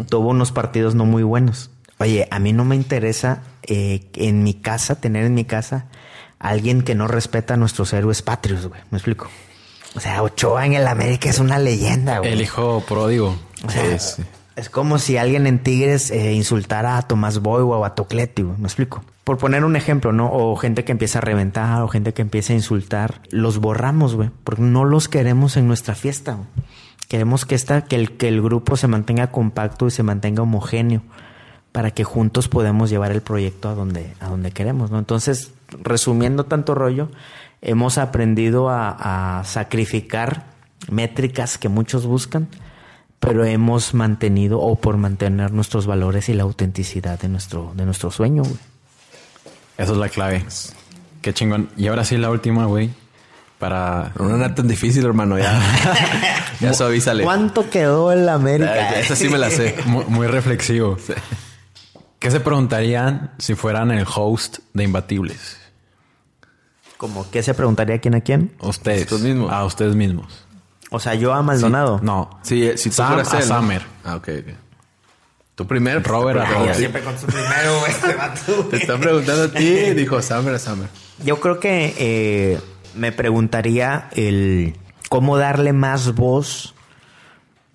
tuvo 0.09 0.29
unos 0.29 0.51
partidos 0.51 0.95
no 0.95 1.05
muy 1.05 1.23
buenos. 1.23 1.69
Oye, 1.99 2.27
a 2.31 2.39
mí 2.39 2.53
no 2.53 2.65
me 2.65 2.75
interesa 2.75 3.43
eh, 3.63 4.09
en 4.15 4.43
mi 4.43 4.53
casa, 4.53 4.99
tener 4.99 5.25
en 5.25 5.35
mi 5.35 5.45
casa 5.45 5.87
alguien 6.41 6.81
que 6.81 6.95
no 6.95 7.07
respeta 7.07 7.53
a 7.53 7.57
nuestros 7.57 7.93
héroes 7.93 8.21
patrios, 8.21 8.67
güey. 8.67 8.81
¿Me 8.89 8.97
explico? 8.97 9.29
O 9.95 9.99
sea, 9.99 10.23
Ochoa 10.23 10.65
en 10.65 10.73
el 10.73 10.87
América 10.87 11.29
es 11.29 11.39
una 11.39 11.59
leyenda, 11.59 12.19
güey. 12.19 12.33
El 12.33 12.41
hijo 12.41 12.83
pródigo. 12.87 13.37
O 13.65 13.69
sea, 13.69 13.83
es, 13.93 14.69
como 14.69 14.99
si 14.99 15.17
alguien 15.17 15.47
en 15.47 15.59
Tigres 15.59 16.11
eh, 16.11 16.33
insultara 16.33 16.97
a 16.97 17.01
Tomás 17.03 17.39
Boy 17.39 17.61
o 17.61 17.85
a 17.85 17.93
Tocletti, 17.93 18.41
güey. 18.41 18.57
¿Me 18.57 18.65
explico? 18.65 19.03
Por 19.23 19.37
poner 19.37 19.63
un 19.63 19.75
ejemplo, 19.75 20.13
¿no? 20.13 20.31
O 20.31 20.55
gente 20.55 20.83
que 20.83 20.91
empieza 20.91 21.19
a 21.19 21.21
reventar 21.21 21.83
o 21.83 21.87
gente 21.87 22.13
que 22.13 22.21
empieza 22.21 22.53
a 22.53 22.55
insultar. 22.55 23.21
Los 23.29 23.59
borramos, 23.59 24.15
güey. 24.15 24.31
Porque 24.43 24.61
no 24.61 24.83
los 24.83 25.07
queremos 25.07 25.57
en 25.57 25.67
nuestra 25.67 25.93
fiesta, 25.93 26.33
güey. 26.33 26.47
Queremos 27.07 27.45
que, 27.45 27.55
esta, 27.55 27.81
que, 27.83 27.97
el, 27.97 28.15
que 28.15 28.29
el 28.29 28.41
grupo 28.41 28.77
se 28.77 28.87
mantenga 28.87 29.31
compacto 29.31 29.85
y 29.85 29.91
se 29.91 30.01
mantenga 30.01 30.43
homogéneo 30.43 31.01
para 31.71 31.91
que 31.91 32.03
juntos 32.03 32.47
podamos 32.47 32.89
llevar 32.89 33.11
el 33.11 33.21
proyecto 33.21 33.69
a 33.69 33.75
donde, 33.75 34.13
a 34.19 34.27
donde 34.27 34.51
queremos, 34.51 34.91
¿no? 34.91 34.99
Entonces, 34.99 35.51
resumiendo 35.81 36.45
tanto 36.45 36.75
rollo, 36.75 37.09
hemos 37.61 37.97
aprendido 37.97 38.69
a, 38.69 39.41
sacrificar 39.45 40.45
métricas 40.89 41.57
que 41.57 41.69
muchos 41.69 42.05
buscan, 42.05 42.47
pero 43.19 43.45
hemos 43.45 43.93
mantenido 43.93 44.59
o 44.59 44.75
por 44.75 44.97
mantener 44.97 45.51
nuestros 45.51 45.85
valores 45.85 46.27
y 46.29 46.33
la 46.33 46.43
autenticidad 46.43 47.19
de 47.19 47.29
nuestro, 47.29 47.71
de 47.75 47.85
nuestro 47.85 48.09
sueño, 48.11 48.43
güey. 48.43 48.57
Esa 49.77 49.91
es 49.93 49.97
la 49.97 50.09
clave. 50.09 50.43
Qué 51.21 51.33
chingón. 51.33 51.69
Y 51.77 51.87
ahora 51.87 52.03
sí 52.03 52.17
la 52.17 52.29
última, 52.29 52.65
güey. 52.65 52.89
Para... 53.59 54.11
No 54.17 54.35
era 54.35 54.55
tan 54.55 54.67
difícil, 54.67 55.05
hermano. 55.05 55.37
Ya, 55.37 55.61
ya 56.59 56.73
suavízale. 56.73 57.23
¿Cuánto 57.23 57.69
quedó 57.69 58.11
en 58.11 58.25
la 58.25 58.33
América? 58.33 58.99
Esa 58.99 59.15
sí 59.15 59.29
me 59.29 59.37
la 59.37 59.51
sé. 59.51 59.75
Muy, 59.85 60.05
muy 60.05 60.27
reflexivo. 60.27 60.97
¿Qué 62.17 62.31
se 62.31 62.39
preguntarían 62.39 63.31
si 63.37 63.53
fueran 63.53 63.91
el 63.91 64.05
host 64.07 64.59
de 64.73 64.83
Imbatibles? 64.83 65.60
¿Cómo 67.01 67.25
qué 67.31 67.41
se 67.41 67.55
preguntaría 67.55 67.97
quién 67.99 68.13
a 68.13 68.21
quién? 68.21 68.51
Ustedes. 68.59 69.01
Ustedes 69.11 69.23
mismos. 69.23 69.51
A 69.51 69.65
ustedes 69.65 69.95
mismos. 69.95 70.45
O 70.91 70.99
sea, 70.99 71.15
yo 71.15 71.33
a 71.33 71.41
Maldonado. 71.41 71.99
No. 72.03 72.29
Sí, 72.43 72.61
eh, 72.63 72.77
si 72.77 72.89
tú 72.89 72.97
Sam 72.97 73.13
fueras 73.13 73.33
a 73.33 73.39
él, 73.39 73.49
¿no? 73.49 73.55
Summer. 73.59 73.81
Ah, 74.03 74.15
ok, 74.17 74.27
ok. 74.39 74.53
Tú 75.55 75.65
primero. 75.65 75.99
Robert 76.03 76.41
a 76.41 76.45
te 76.45 76.53
Robert. 76.53 76.77
pregunto- 76.77 77.03
con 77.03 77.17
su 77.19 77.25
primero, 77.25 77.87
este 77.87 78.13
vato, 78.15 78.53
Te 78.69 78.77
está 78.77 78.97
preguntando 78.99 79.43
a 79.45 79.47
ti 79.51 79.63
y 79.67 79.93
dijo 79.95 80.21
Summer 80.21 80.53
a 80.53 80.59
Summer. 80.59 80.89
Yo 81.25 81.39
creo 81.39 81.59
que 81.59 81.95
eh, 81.97 82.59
me 82.93 83.11
preguntaría 83.11 84.07
el 84.11 84.75
cómo 85.09 85.37
darle 85.37 85.73
más 85.73 86.13
voz, 86.13 86.75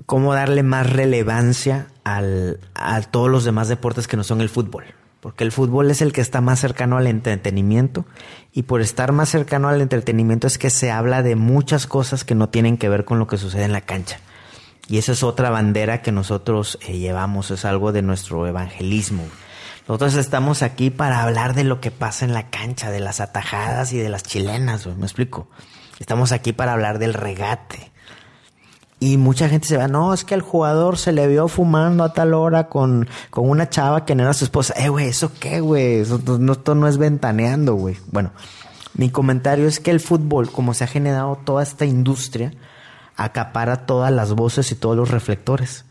cómo 0.07 0.35
darle 0.35 0.63
más 0.63 0.89
relevancia 0.89 1.89
al, 2.05 2.61
a 2.77 3.03
todos 3.03 3.29
los 3.29 3.43
demás 3.45 3.67
deportes 3.69 4.07
que 4.07 4.17
no 4.17 4.23
son 4.23 4.41
el 4.41 4.49
fútbol. 4.51 4.85
Porque 5.27 5.43
el 5.43 5.51
fútbol 5.51 5.91
es 5.91 6.03
el 6.03 6.13
que 6.13 6.21
está 6.21 6.41
más 6.41 6.61
cercano 6.61 6.99
al 6.99 7.09
entretenimiento 7.09 8.05
y 8.53 8.63
por 8.63 8.81
estar 8.81 9.11
más 9.11 9.29
cercano 9.29 9.69
al 9.69 9.81
entretenimiento 9.81 10.47
es 10.47 10.57
que 10.57 10.71
se 10.71 10.93
habla 10.93 11.25
de 11.25 11.35
muchas 11.35 11.89
cosas 11.89 12.23
que 12.23 12.37
no 12.37 12.49
tienen 12.49 12.77
que 12.79 12.89
ver 12.89 13.05
con 13.05 13.19
lo 13.19 13.27
que 13.27 13.37
sucede 13.37 13.65
en 13.65 13.73
la 13.73 13.81
cancha. 13.81 14.21
Y 14.89 14.99
esa 14.99 15.11
es 15.11 15.25
otra 15.25 15.51
bandera 15.51 16.01
que 16.01 16.13
nosotros 16.13 16.79
eh, 16.87 16.99
llevamos, 16.99 17.51
es 17.51 17.65
algo 17.65 17.91
de 17.91 18.03
nuestro 18.03 18.47
evangelismo. 18.47 19.25
Nosotros 19.89 20.15
estamos 20.15 20.63
aquí 20.63 20.91
para 20.91 21.25
hablar 21.25 21.55
de 21.55 21.65
lo 21.65 21.81
que 21.81 21.91
pasa 21.91 22.25
en 22.25 22.33
la 22.33 22.49
cancha, 22.49 22.93
de 22.93 23.01
las 23.01 23.19
atajadas 23.19 23.93
y 23.93 23.99
de 23.99 24.09
las 24.09 24.23
chilenas, 24.23 24.87
me 24.87 25.07
explico. 25.07 25.49
Estamos 25.99 26.31
aquí 26.31 26.53
para 26.53 26.73
hablar 26.73 27.01
del 27.01 27.15
regate. 27.15 27.91
Y 29.07 29.19
mucha 29.19 29.49
gente 29.49 29.69
se 29.69 29.77
va, 29.77 29.87
no, 29.87 30.13
es 30.13 30.25
que 30.25 30.35
al 30.35 30.41
jugador 30.41 30.99
se 30.99 31.13
le 31.13 31.29
vio 31.29 31.47
fumando 31.47 32.03
a 32.03 32.13
tal 32.13 32.35
hora 32.35 32.69
con, 32.69 33.09
con 33.31 33.49
una 33.49 33.69
chava 33.69 34.05
que 34.05 34.17
no 34.17 34.25
era 34.25 34.35
su 34.35 34.43
esposa. 34.43 34.75
Eh, 34.77 34.89
güey, 34.89 35.07
¿eso 35.07 35.31
qué, 35.39 35.61
güey? 35.61 36.01
Esto 36.01 36.75
no 36.75 36.89
es 36.89 36.99
ventaneando, 36.99 37.75
güey. 37.75 37.97
Bueno, 38.11 38.33
mi 38.95 39.11
comentario 39.11 39.69
es 39.69 39.79
que 39.79 39.93
el 39.93 40.01
fútbol, 40.01 40.51
como 40.51 40.75
se 40.75 40.83
ha 40.83 40.89
generado 40.89 41.39
toda 41.45 41.63
esta 41.63 41.85
industria, 41.85 42.53
acapara 43.15 43.87
todas 43.87 44.13
las 44.13 44.33
voces 44.33 44.73
y 44.73 44.75
todos 44.75 44.97
los 44.97 45.13
reflectores. 45.13 45.85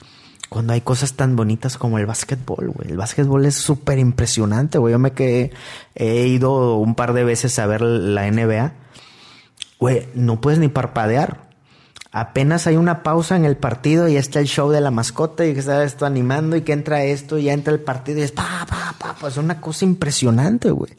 Cuando 0.50 0.74
hay 0.74 0.82
cosas 0.82 1.14
tan 1.14 1.38
bonitas 1.38 1.78
como 1.78 1.98
el 1.98 2.06
básquetbol, 2.06 2.68
güey. 2.72 2.90
El 2.90 2.98
básquetbol 2.98 3.46
es 3.46 3.56
súper 3.56 3.98
impresionante, 3.98 4.78
güey. 4.78 4.92
Yo 4.92 5.00
me 5.00 5.14
quedé, 5.14 5.54
he 5.96 6.28
ido 6.28 6.76
un 6.76 6.96
par 6.96 7.14
de 7.14 7.24
veces 7.24 7.58
a 7.60 7.66
ver 7.66 7.80
la 7.80 8.30
NBA. 8.30 8.74
Güey, 9.80 10.10
no 10.16 10.42
puedes 10.42 10.60
ni 10.60 10.68
parpadear. 10.68 11.45
Apenas 12.18 12.66
hay 12.66 12.78
una 12.78 13.04
pausa 13.04 13.36
en 13.36 13.44
el 13.44 13.58
partido 13.58 14.08
y 14.08 14.16
está 14.16 14.40
el 14.40 14.46
show 14.46 14.70
de 14.70 14.80
la 14.80 14.90
mascota 14.90 15.46
y 15.46 15.54
que 15.54 15.60
está 15.60 15.84
esto 15.84 16.06
animando 16.06 16.56
y 16.56 16.62
que 16.62 16.72
entra 16.72 17.04
esto 17.04 17.38
y 17.38 17.44
ya 17.44 17.52
entra 17.52 17.74
el 17.74 17.82
partido 17.82 18.20
y 18.20 18.22
es 18.22 18.32
pa, 18.32 18.66
pa, 18.70 18.96
pa, 18.98 19.16
pa. 19.20 19.28
Es 19.28 19.36
una 19.36 19.60
cosa 19.60 19.84
impresionante, 19.84 20.72
güey. 20.72 20.94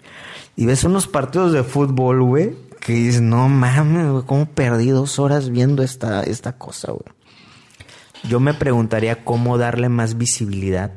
Y 0.56 0.66
ves 0.66 0.84
unos 0.84 1.06
partidos 1.06 1.54
de 1.54 1.64
fútbol, 1.64 2.22
güey, 2.22 2.54
que 2.80 2.92
dices, 2.92 3.22
no 3.22 3.48
mames, 3.48 4.10
güey, 4.10 4.24
cómo 4.26 4.44
perdí 4.44 4.90
dos 4.90 5.18
horas 5.18 5.48
viendo 5.48 5.82
esta, 5.82 6.22
esta 6.22 6.52
cosa, 6.52 6.92
güey. 6.92 7.06
Yo 8.28 8.38
me 8.38 8.52
preguntaría 8.52 9.24
cómo 9.24 9.56
darle 9.56 9.88
más 9.88 10.18
visibilidad 10.18 10.92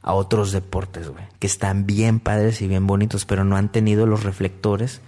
a 0.00 0.12
otros 0.12 0.52
deportes, 0.52 1.08
güey, 1.08 1.24
que 1.40 1.48
están 1.48 1.86
bien 1.86 2.20
padres 2.20 2.62
y 2.62 2.68
bien 2.68 2.86
bonitos, 2.86 3.24
pero 3.24 3.42
no 3.42 3.56
han 3.56 3.72
tenido 3.72 4.06
los 4.06 4.22
reflectores 4.22 5.00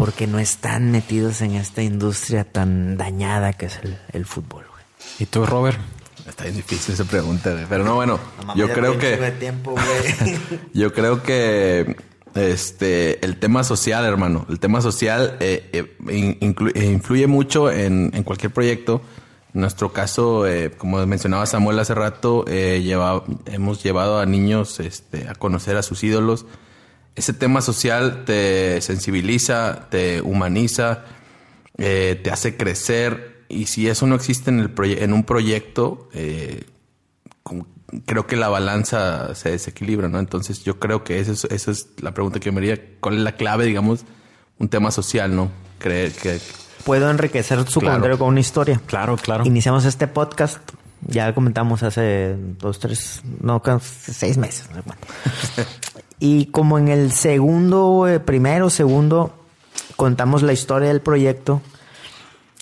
porque 0.00 0.26
no 0.26 0.38
están 0.38 0.90
metidos 0.90 1.42
en 1.42 1.54
esta 1.54 1.82
industria 1.82 2.44
tan 2.44 2.96
dañada 2.96 3.52
que 3.52 3.66
es 3.66 3.78
el, 3.82 3.98
el 4.12 4.24
fútbol, 4.24 4.64
güey. 4.70 4.82
¿Y 5.18 5.26
tú, 5.26 5.44
Robert? 5.44 5.78
Está 6.26 6.44
bien 6.44 6.56
difícil 6.56 6.94
esa 6.94 7.04
pregunta, 7.04 7.52
güey. 7.52 7.66
Pero 7.68 7.84
no, 7.84 7.94
bueno, 7.96 8.18
yo 8.56 8.72
creo 8.72 8.98
que... 8.98 9.16
tiempo, 9.38 9.72
güey. 9.72 10.38
Yo 10.74 10.92
creo 10.92 11.22
que 11.22 11.96
este 12.34 13.24
el 13.24 13.36
tema 13.38 13.62
social, 13.64 14.04
hermano, 14.04 14.46
el 14.48 14.58
tema 14.60 14.80
social 14.80 15.36
eh, 15.40 15.68
eh, 15.72 15.96
eh, 16.08 16.84
influye 16.86 17.26
mucho 17.26 17.70
en, 17.70 18.10
en 18.14 18.22
cualquier 18.22 18.52
proyecto. 18.52 19.02
En 19.52 19.62
nuestro 19.62 19.92
caso, 19.92 20.46
eh, 20.46 20.70
como 20.70 21.04
mencionaba 21.06 21.44
Samuel 21.44 21.78
hace 21.80 21.94
rato, 21.94 22.44
eh, 22.46 22.80
lleva- 22.84 23.24
hemos 23.46 23.82
llevado 23.82 24.20
a 24.20 24.26
niños 24.26 24.78
este, 24.80 25.28
a 25.28 25.34
conocer 25.34 25.76
a 25.76 25.82
sus 25.82 26.04
ídolos. 26.04 26.46
Ese 27.16 27.32
tema 27.32 27.60
social 27.60 28.24
te 28.24 28.80
sensibiliza, 28.80 29.88
te 29.90 30.20
humaniza, 30.22 31.04
eh, 31.76 32.18
te 32.22 32.30
hace 32.30 32.56
crecer. 32.56 33.44
Y 33.48 33.66
si 33.66 33.88
eso 33.88 34.06
no 34.06 34.14
existe 34.14 34.50
en, 34.50 34.60
el 34.60 34.74
proye- 34.74 35.02
en 35.02 35.12
un 35.12 35.24
proyecto, 35.24 36.08
eh, 36.14 36.64
como- 37.42 37.66
creo 38.06 38.26
que 38.26 38.36
la 38.36 38.48
balanza 38.48 39.34
se 39.34 39.50
desequilibra, 39.50 40.08
¿no? 40.08 40.18
Entonces 40.20 40.62
yo 40.62 40.78
creo 40.78 41.02
que 41.02 41.18
esa 41.18 41.32
es, 41.32 41.44
esa 41.44 41.70
es 41.72 41.88
la 42.00 42.14
pregunta 42.14 42.38
que 42.38 42.52
me 42.52 42.58
haría. 42.58 42.78
¿Cuál 43.00 43.16
es 43.16 43.22
la 43.22 43.32
clave, 43.32 43.64
digamos, 43.66 44.04
un 44.58 44.68
tema 44.68 44.90
social, 44.92 45.34
¿no? 45.34 45.50
Creer 45.78 46.12
que... 46.12 46.38
Puedo 46.84 47.10
enriquecer 47.10 47.58
su 47.68 47.80
Claro. 47.80 47.94
comentario 47.96 48.18
con 48.18 48.28
una 48.28 48.40
historia. 48.40 48.80
Claro, 48.86 49.16
claro. 49.16 49.44
Iniciamos 49.44 49.84
este 49.84 50.06
podcast, 50.06 50.58
ya 51.06 51.34
comentamos 51.34 51.82
hace 51.82 52.36
dos, 52.58 52.78
tres, 52.78 53.20
no, 53.40 53.60
seis 53.82 54.38
meses. 54.38 54.64
y 56.20 56.46
como 56.46 56.78
en 56.78 56.88
el 56.88 57.10
segundo, 57.12 58.06
eh, 58.06 58.20
primero, 58.20 58.70
segundo, 58.70 59.34
contamos 59.96 60.42
la 60.42 60.52
historia 60.52 60.88
del 60.88 61.00
proyecto 61.00 61.60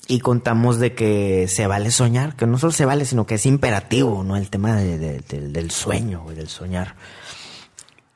y 0.06 0.20
contamos 0.20 0.78
de 0.78 0.94
que 0.94 1.46
se 1.48 1.66
vale 1.66 1.90
soñar, 1.90 2.34
que 2.36 2.46
no 2.46 2.56
solo 2.56 2.72
se 2.72 2.86
vale, 2.86 3.04
sino 3.04 3.26
que 3.26 3.34
es 3.34 3.44
imperativo, 3.44 4.24
¿no? 4.24 4.36
El 4.36 4.48
tema 4.48 4.74
de- 4.76 4.96
de- 4.98 5.48
del- 5.48 5.70
sueño, 5.70 6.24
del 6.34 6.48
soñar. 6.48 6.94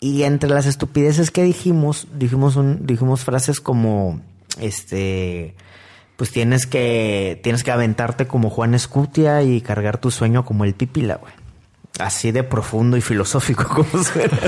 Y 0.00 0.22
entre 0.22 0.48
las 0.48 0.66
estupideces 0.66 1.30
que 1.30 1.42
dijimos, 1.42 2.06
dijimos 2.14 2.56
un, 2.56 2.86
dijimos 2.86 3.20
frases 3.24 3.60
como 3.60 4.20
este 4.60 5.54
pues 6.16 6.30
tienes 6.30 6.66
que 6.66 7.40
tienes 7.42 7.64
que 7.64 7.72
aventarte 7.72 8.26
como 8.26 8.48
Juan 8.50 8.74
Escutia 8.74 9.42
y 9.42 9.60
cargar 9.60 9.98
tu 9.98 10.10
sueño 10.10 10.44
como 10.44 10.64
el 10.64 10.74
Pipila, 10.74 11.16
güey. 11.16 11.32
Así 11.98 12.30
de 12.32 12.42
profundo 12.42 12.96
y 12.96 13.00
filosófico 13.00 13.64
como 13.68 14.02
suena. 14.04 14.38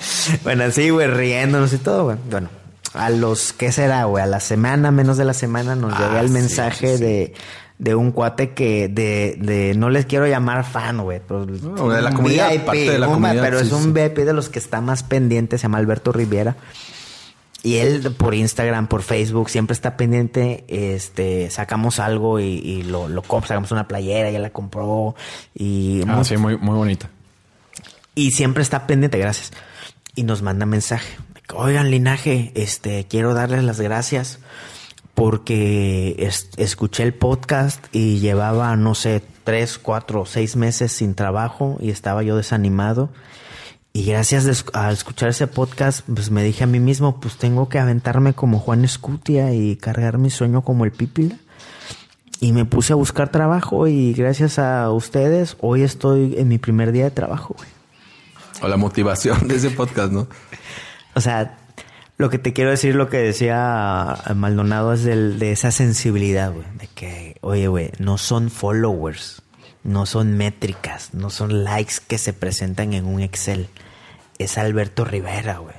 bueno, 0.44 0.64
así, 0.64 0.90
güey, 0.90 1.06
riéndonos 1.08 1.72
y 1.72 1.78
todo, 1.78 2.04
güey. 2.04 2.16
Bueno, 2.30 2.48
a 2.94 3.10
los, 3.10 3.52
¿qué 3.52 3.72
será, 3.72 4.04
güey? 4.04 4.22
A 4.22 4.26
la 4.26 4.40
semana, 4.40 4.90
menos 4.90 5.16
de 5.18 5.24
la 5.24 5.34
semana, 5.34 5.74
nos 5.74 5.92
Ah, 5.94 5.98
llega 6.08 6.20
el 6.20 6.28
sí, 6.28 6.32
mensaje 6.34 6.96
sí, 6.96 7.02
de 7.02 7.34
de 7.78 7.94
un 7.94 8.10
cuate 8.10 8.54
que 8.54 8.88
de, 8.88 9.36
de 9.38 9.72
no 9.76 9.88
les 9.88 10.04
quiero 10.04 10.26
llamar 10.26 10.64
fan, 10.64 10.98
güey, 11.00 11.20
pero 11.26 11.46
No, 11.46 11.90
de 11.90 12.02
la 12.02 12.10
un 12.10 12.16
comunidad, 12.16 12.64
parte 12.64 12.90
de 12.90 12.98
la 12.98 13.06
un- 13.06 13.14
comunidad, 13.14 13.40
pero 13.42 13.60
es 13.60 13.70
un. 13.70 13.94
VIP 13.94 14.16
de 14.18 14.32
los 14.32 14.48
que 14.48 14.58
está 14.58 14.80
más 14.80 15.04
pendiente, 15.04 15.58
se 15.58 15.62
llama 15.62 15.78
Alberto 15.78 16.10
Riviera. 16.10 16.56
Y 17.62 17.76
él 17.76 18.12
por 18.16 18.34
Instagram, 18.34 18.86
por 18.88 19.02
Facebook, 19.02 19.48
siempre 19.50 19.74
está 19.74 19.96
pendiente. 19.96 20.64
Este, 20.68 21.50
sacamos 21.50 21.98
algo 22.00 22.40
y, 22.40 22.44
y 22.58 22.82
lo, 22.84 23.08
lo 23.08 23.22
sacamos 23.42 23.70
una 23.72 23.86
playera, 23.86 24.30
ya 24.30 24.38
la 24.40 24.50
compró. 24.50 25.14
Y, 25.54 26.02
Ah, 26.08 26.22
sí, 26.24 26.36
muy, 26.36 26.56
muy 26.56 26.74
bonita. 26.76 27.10
y 28.16 28.30
siempre 28.32 28.62
está 28.64 28.86
pendiente, 28.88 29.18
gracias. 29.18 29.52
Y 30.14 30.24
nos 30.24 30.42
manda 30.42 30.66
mensaje. 30.66 31.16
Oigan, 31.54 31.90
linaje, 31.90 32.52
este, 32.54 33.06
quiero 33.08 33.34
darles 33.34 33.64
las 33.64 33.80
gracias 33.80 34.38
porque 35.14 36.14
es- 36.18 36.50
escuché 36.56 37.02
el 37.02 37.14
podcast 37.14 37.84
y 37.92 38.18
llevaba, 38.18 38.76
no 38.76 38.94
sé, 38.94 39.22
tres, 39.44 39.78
cuatro, 39.78 40.26
seis 40.26 40.56
meses 40.56 40.92
sin 40.92 41.14
trabajo 41.14 41.76
y 41.80 41.90
estaba 41.90 42.22
yo 42.22 42.36
desanimado. 42.36 43.10
Y 43.92 44.04
gracias 44.04 44.64
a 44.74 44.92
escuchar 44.92 45.30
ese 45.30 45.46
podcast, 45.46 46.02
pues 46.12 46.30
me 46.30 46.44
dije 46.44 46.64
a 46.64 46.66
mí 46.68 46.78
mismo, 46.78 47.18
pues 47.18 47.36
tengo 47.36 47.68
que 47.68 47.78
aventarme 47.78 48.34
como 48.34 48.60
Juan 48.60 48.84
Escutia 48.84 49.52
y 49.54 49.76
cargar 49.76 50.18
mi 50.18 50.30
sueño 50.30 50.62
como 50.62 50.84
el 50.84 50.92
Pípila. 50.92 51.36
Y 52.40 52.52
me 52.52 52.64
puse 52.64 52.92
a 52.92 52.96
buscar 52.96 53.30
trabajo 53.32 53.88
y 53.88 54.12
gracias 54.12 54.60
a 54.60 54.90
ustedes, 54.92 55.56
hoy 55.60 55.82
estoy 55.82 56.34
en 56.38 56.46
mi 56.46 56.58
primer 56.58 56.92
día 56.92 57.04
de 57.04 57.10
trabajo, 57.10 57.54
güey. 57.56 57.68
O 58.62 58.68
la 58.68 58.76
motivación 58.76 59.46
de 59.48 59.56
ese 59.56 59.70
podcast, 59.70 60.12
¿no? 60.12 60.28
O 61.14 61.20
sea, 61.20 61.58
lo 62.16 62.30
que 62.30 62.38
te 62.38 62.52
quiero 62.52 62.70
decir, 62.70 62.94
lo 62.94 63.08
que 63.08 63.18
decía 63.18 64.16
Maldonado 64.34 64.92
es 64.92 65.04
del- 65.04 65.38
de 65.38 65.52
esa 65.52 65.70
sensibilidad, 65.70 66.52
güey. 66.52 66.66
De 66.78 66.88
que, 66.88 67.36
oye, 67.40 67.68
güey, 67.68 67.90
no 67.98 68.18
son 68.18 68.50
followers, 68.50 69.42
no 69.84 70.06
son 70.06 70.36
métricas, 70.36 71.14
no 71.14 71.30
son 71.30 71.64
likes 71.64 71.94
que 72.06 72.18
se 72.18 72.32
presentan 72.32 72.92
en 72.94 73.06
un 73.06 73.20
Excel. 73.20 73.68
Es 74.38 74.58
Alberto 74.58 75.04
Rivera, 75.04 75.58
güey. 75.58 75.74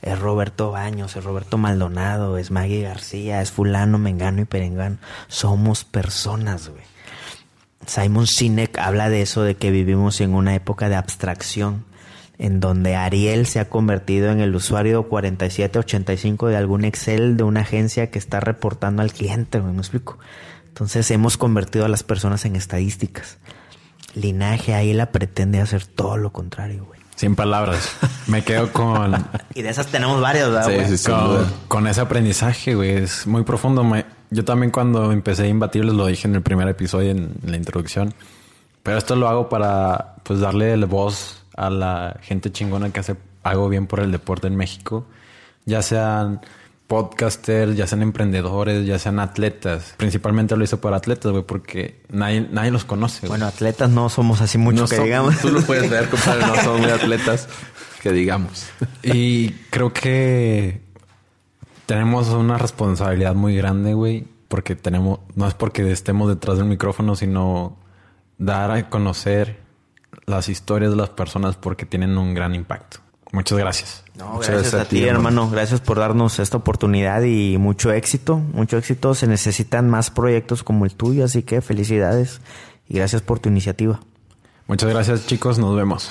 es 0.00 0.16
Roberto 0.16 0.70
Baños, 0.70 1.16
es 1.16 1.24
Roberto 1.24 1.58
Maldonado, 1.58 2.38
es 2.38 2.52
Maggie 2.52 2.82
García, 2.82 3.42
es 3.42 3.50
fulano, 3.50 3.98
mengano 3.98 4.40
y 4.40 4.44
perengano. 4.44 4.98
Somos 5.26 5.82
personas, 5.84 6.68
güey. 6.68 6.84
Simon 7.84 8.26
Sinek 8.28 8.78
habla 8.78 9.08
de 9.08 9.22
eso, 9.22 9.42
de 9.42 9.56
que 9.56 9.70
vivimos 9.72 10.20
en 10.20 10.34
una 10.34 10.54
época 10.54 10.88
de 10.88 10.94
abstracción, 10.94 11.84
en 12.38 12.60
donde 12.60 12.94
Ariel 12.94 13.46
se 13.46 13.58
ha 13.60 13.68
convertido 13.68 14.30
en 14.30 14.40
el 14.40 14.54
usuario 14.54 15.08
4785 15.08 16.46
de 16.48 16.56
algún 16.56 16.84
Excel 16.84 17.36
de 17.36 17.42
una 17.42 17.60
agencia 17.60 18.10
que 18.10 18.18
está 18.18 18.40
reportando 18.40 19.02
al 19.02 19.12
cliente, 19.12 19.58
güey, 19.60 19.72
¿me 19.72 19.80
explico? 19.80 20.18
Entonces 20.68 21.10
hemos 21.10 21.36
convertido 21.36 21.84
a 21.84 21.88
las 21.88 22.04
personas 22.04 22.44
en 22.44 22.54
estadísticas. 22.54 23.38
Linaje 24.14 24.74
ahí 24.74 24.92
la 24.92 25.10
pretende 25.10 25.60
hacer 25.60 25.84
todo 25.84 26.16
lo 26.16 26.30
contrario, 26.32 26.84
güey. 26.86 26.98
Sin 27.16 27.34
palabras. 27.34 27.90
Me 28.28 28.42
quedo 28.44 28.72
con... 28.72 29.12
y 29.54 29.62
de 29.62 29.70
esas 29.70 29.88
tenemos 29.88 30.20
varias, 30.20 30.50
¿verdad, 30.50 30.66
Sí, 30.68 30.74
güey? 30.74 30.86
sí, 30.86 30.98
sin 30.98 31.14
con, 31.66 31.86
ese 31.88 32.00
aprendizaje, 32.00 32.74
güey. 32.76 32.90
Es 32.92 33.26
muy 33.26 33.42
profundo. 33.42 33.82
Me- 33.82 34.06
yo 34.30 34.44
también 34.44 34.70
cuando 34.70 35.10
empecé 35.10 35.42
a 35.42 35.46
Imbatibles 35.48 35.94
lo 35.94 36.06
dije 36.06 36.28
en 36.28 36.36
el 36.36 36.42
primer 36.42 36.68
episodio, 36.68 37.10
en 37.10 37.32
la 37.44 37.56
introducción. 37.56 38.14
Pero 38.84 38.98
esto 38.98 39.16
lo 39.16 39.28
hago 39.28 39.48
para 39.48 40.14
pues 40.22 40.38
darle 40.38 40.76
la 40.76 40.86
voz 40.86 41.42
a 41.58 41.70
la 41.70 42.18
gente 42.22 42.50
chingona 42.52 42.90
que 42.90 43.00
hace 43.00 43.16
algo 43.42 43.68
bien 43.68 43.86
por 43.86 44.00
el 44.00 44.12
deporte 44.12 44.46
en 44.46 44.56
México. 44.56 45.06
Ya 45.64 45.82
sean 45.82 46.40
podcasters, 46.86 47.76
ya 47.76 47.86
sean 47.86 48.00
emprendedores, 48.02 48.86
ya 48.86 48.98
sean 48.98 49.20
atletas. 49.20 49.94
Principalmente 49.98 50.56
lo 50.56 50.64
hice 50.64 50.76
para 50.78 50.96
atletas, 50.96 51.30
güey, 51.32 51.44
porque 51.44 52.00
nadie, 52.10 52.48
nadie 52.50 52.70
los 52.70 52.84
conoce. 52.84 53.26
Bueno, 53.28 53.46
atletas 53.46 53.90
no 53.90 54.08
somos 54.08 54.40
así 54.40 54.56
mucho 54.56 54.82
No 54.82 54.88
que 54.88 54.96
son- 54.96 55.04
digamos. 55.04 55.38
Tú 55.38 55.50
lo 55.50 55.60
puedes 55.60 55.90
ver, 55.90 56.08
compadre. 56.08 56.46
No 56.46 56.54
son 56.62 56.80
muy 56.80 56.90
atletas 56.90 57.48
que 58.02 58.12
digamos. 58.12 58.66
Y 59.02 59.50
creo 59.70 59.92
que 59.92 60.80
tenemos 61.86 62.28
una 62.28 62.56
responsabilidad 62.58 63.34
muy 63.34 63.56
grande, 63.56 63.94
güey, 63.94 64.26
porque 64.48 64.74
tenemos, 64.76 65.20
no 65.34 65.46
es 65.48 65.54
porque 65.54 65.90
estemos 65.90 66.28
detrás 66.28 66.56
del 66.58 66.66
micrófono, 66.66 67.16
sino 67.16 67.76
dar 68.38 68.70
a 68.70 68.88
conocer 68.88 69.58
las 70.28 70.48
historias 70.48 70.90
de 70.90 70.96
las 70.96 71.10
personas 71.10 71.56
porque 71.56 71.86
tienen 71.86 72.16
un 72.18 72.34
gran 72.34 72.54
impacto. 72.54 72.98
Muchas 73.32 73.58
gracias. 73.58 74.04
No, 74.16 74.26
Muchas 74.34 74.48
gracias, 74.50 74.72
gracias 74.72 74.74
a 74.74 74.80
a 74.82 74.84
ti, 74.88 74.96
ti, 74.96 75.04
hermano. 75.04 75.28
hermano. 75.28 75.50
Gracias 75.50 75.80
por 75.80 75.98
darnos 75.98 76.38
esta 76.38 76.56
oportunidad 76.56 77.22
y 77.22 77.58
mucho 77.58 77.92
éxito. 77.92 78.36
Mucho 78.38 78.78
éxito. 78.78 79.14
Se 79.14 79.26
necesitan 79.26 79.88
más 79.90 80.10
proyectos 80.10 80.62
como 80.62 80.84
el 80.86 80.94
tuyo, 80.94 81.24
así 81.24 81.42
que 81.42 81.60
felicidades 81.60 82.40
y 82.88 82.94
gracias 82.96 83.20
por 83.22 83.38
tu 83.38 83.48
iniciativa. 83.50 84.00
Muchas 84.66 84.88
gracias, 84.88 85.26
chicos. 85.26 85.58
Nos 85.58 85.76
vemos. 85.76 86.10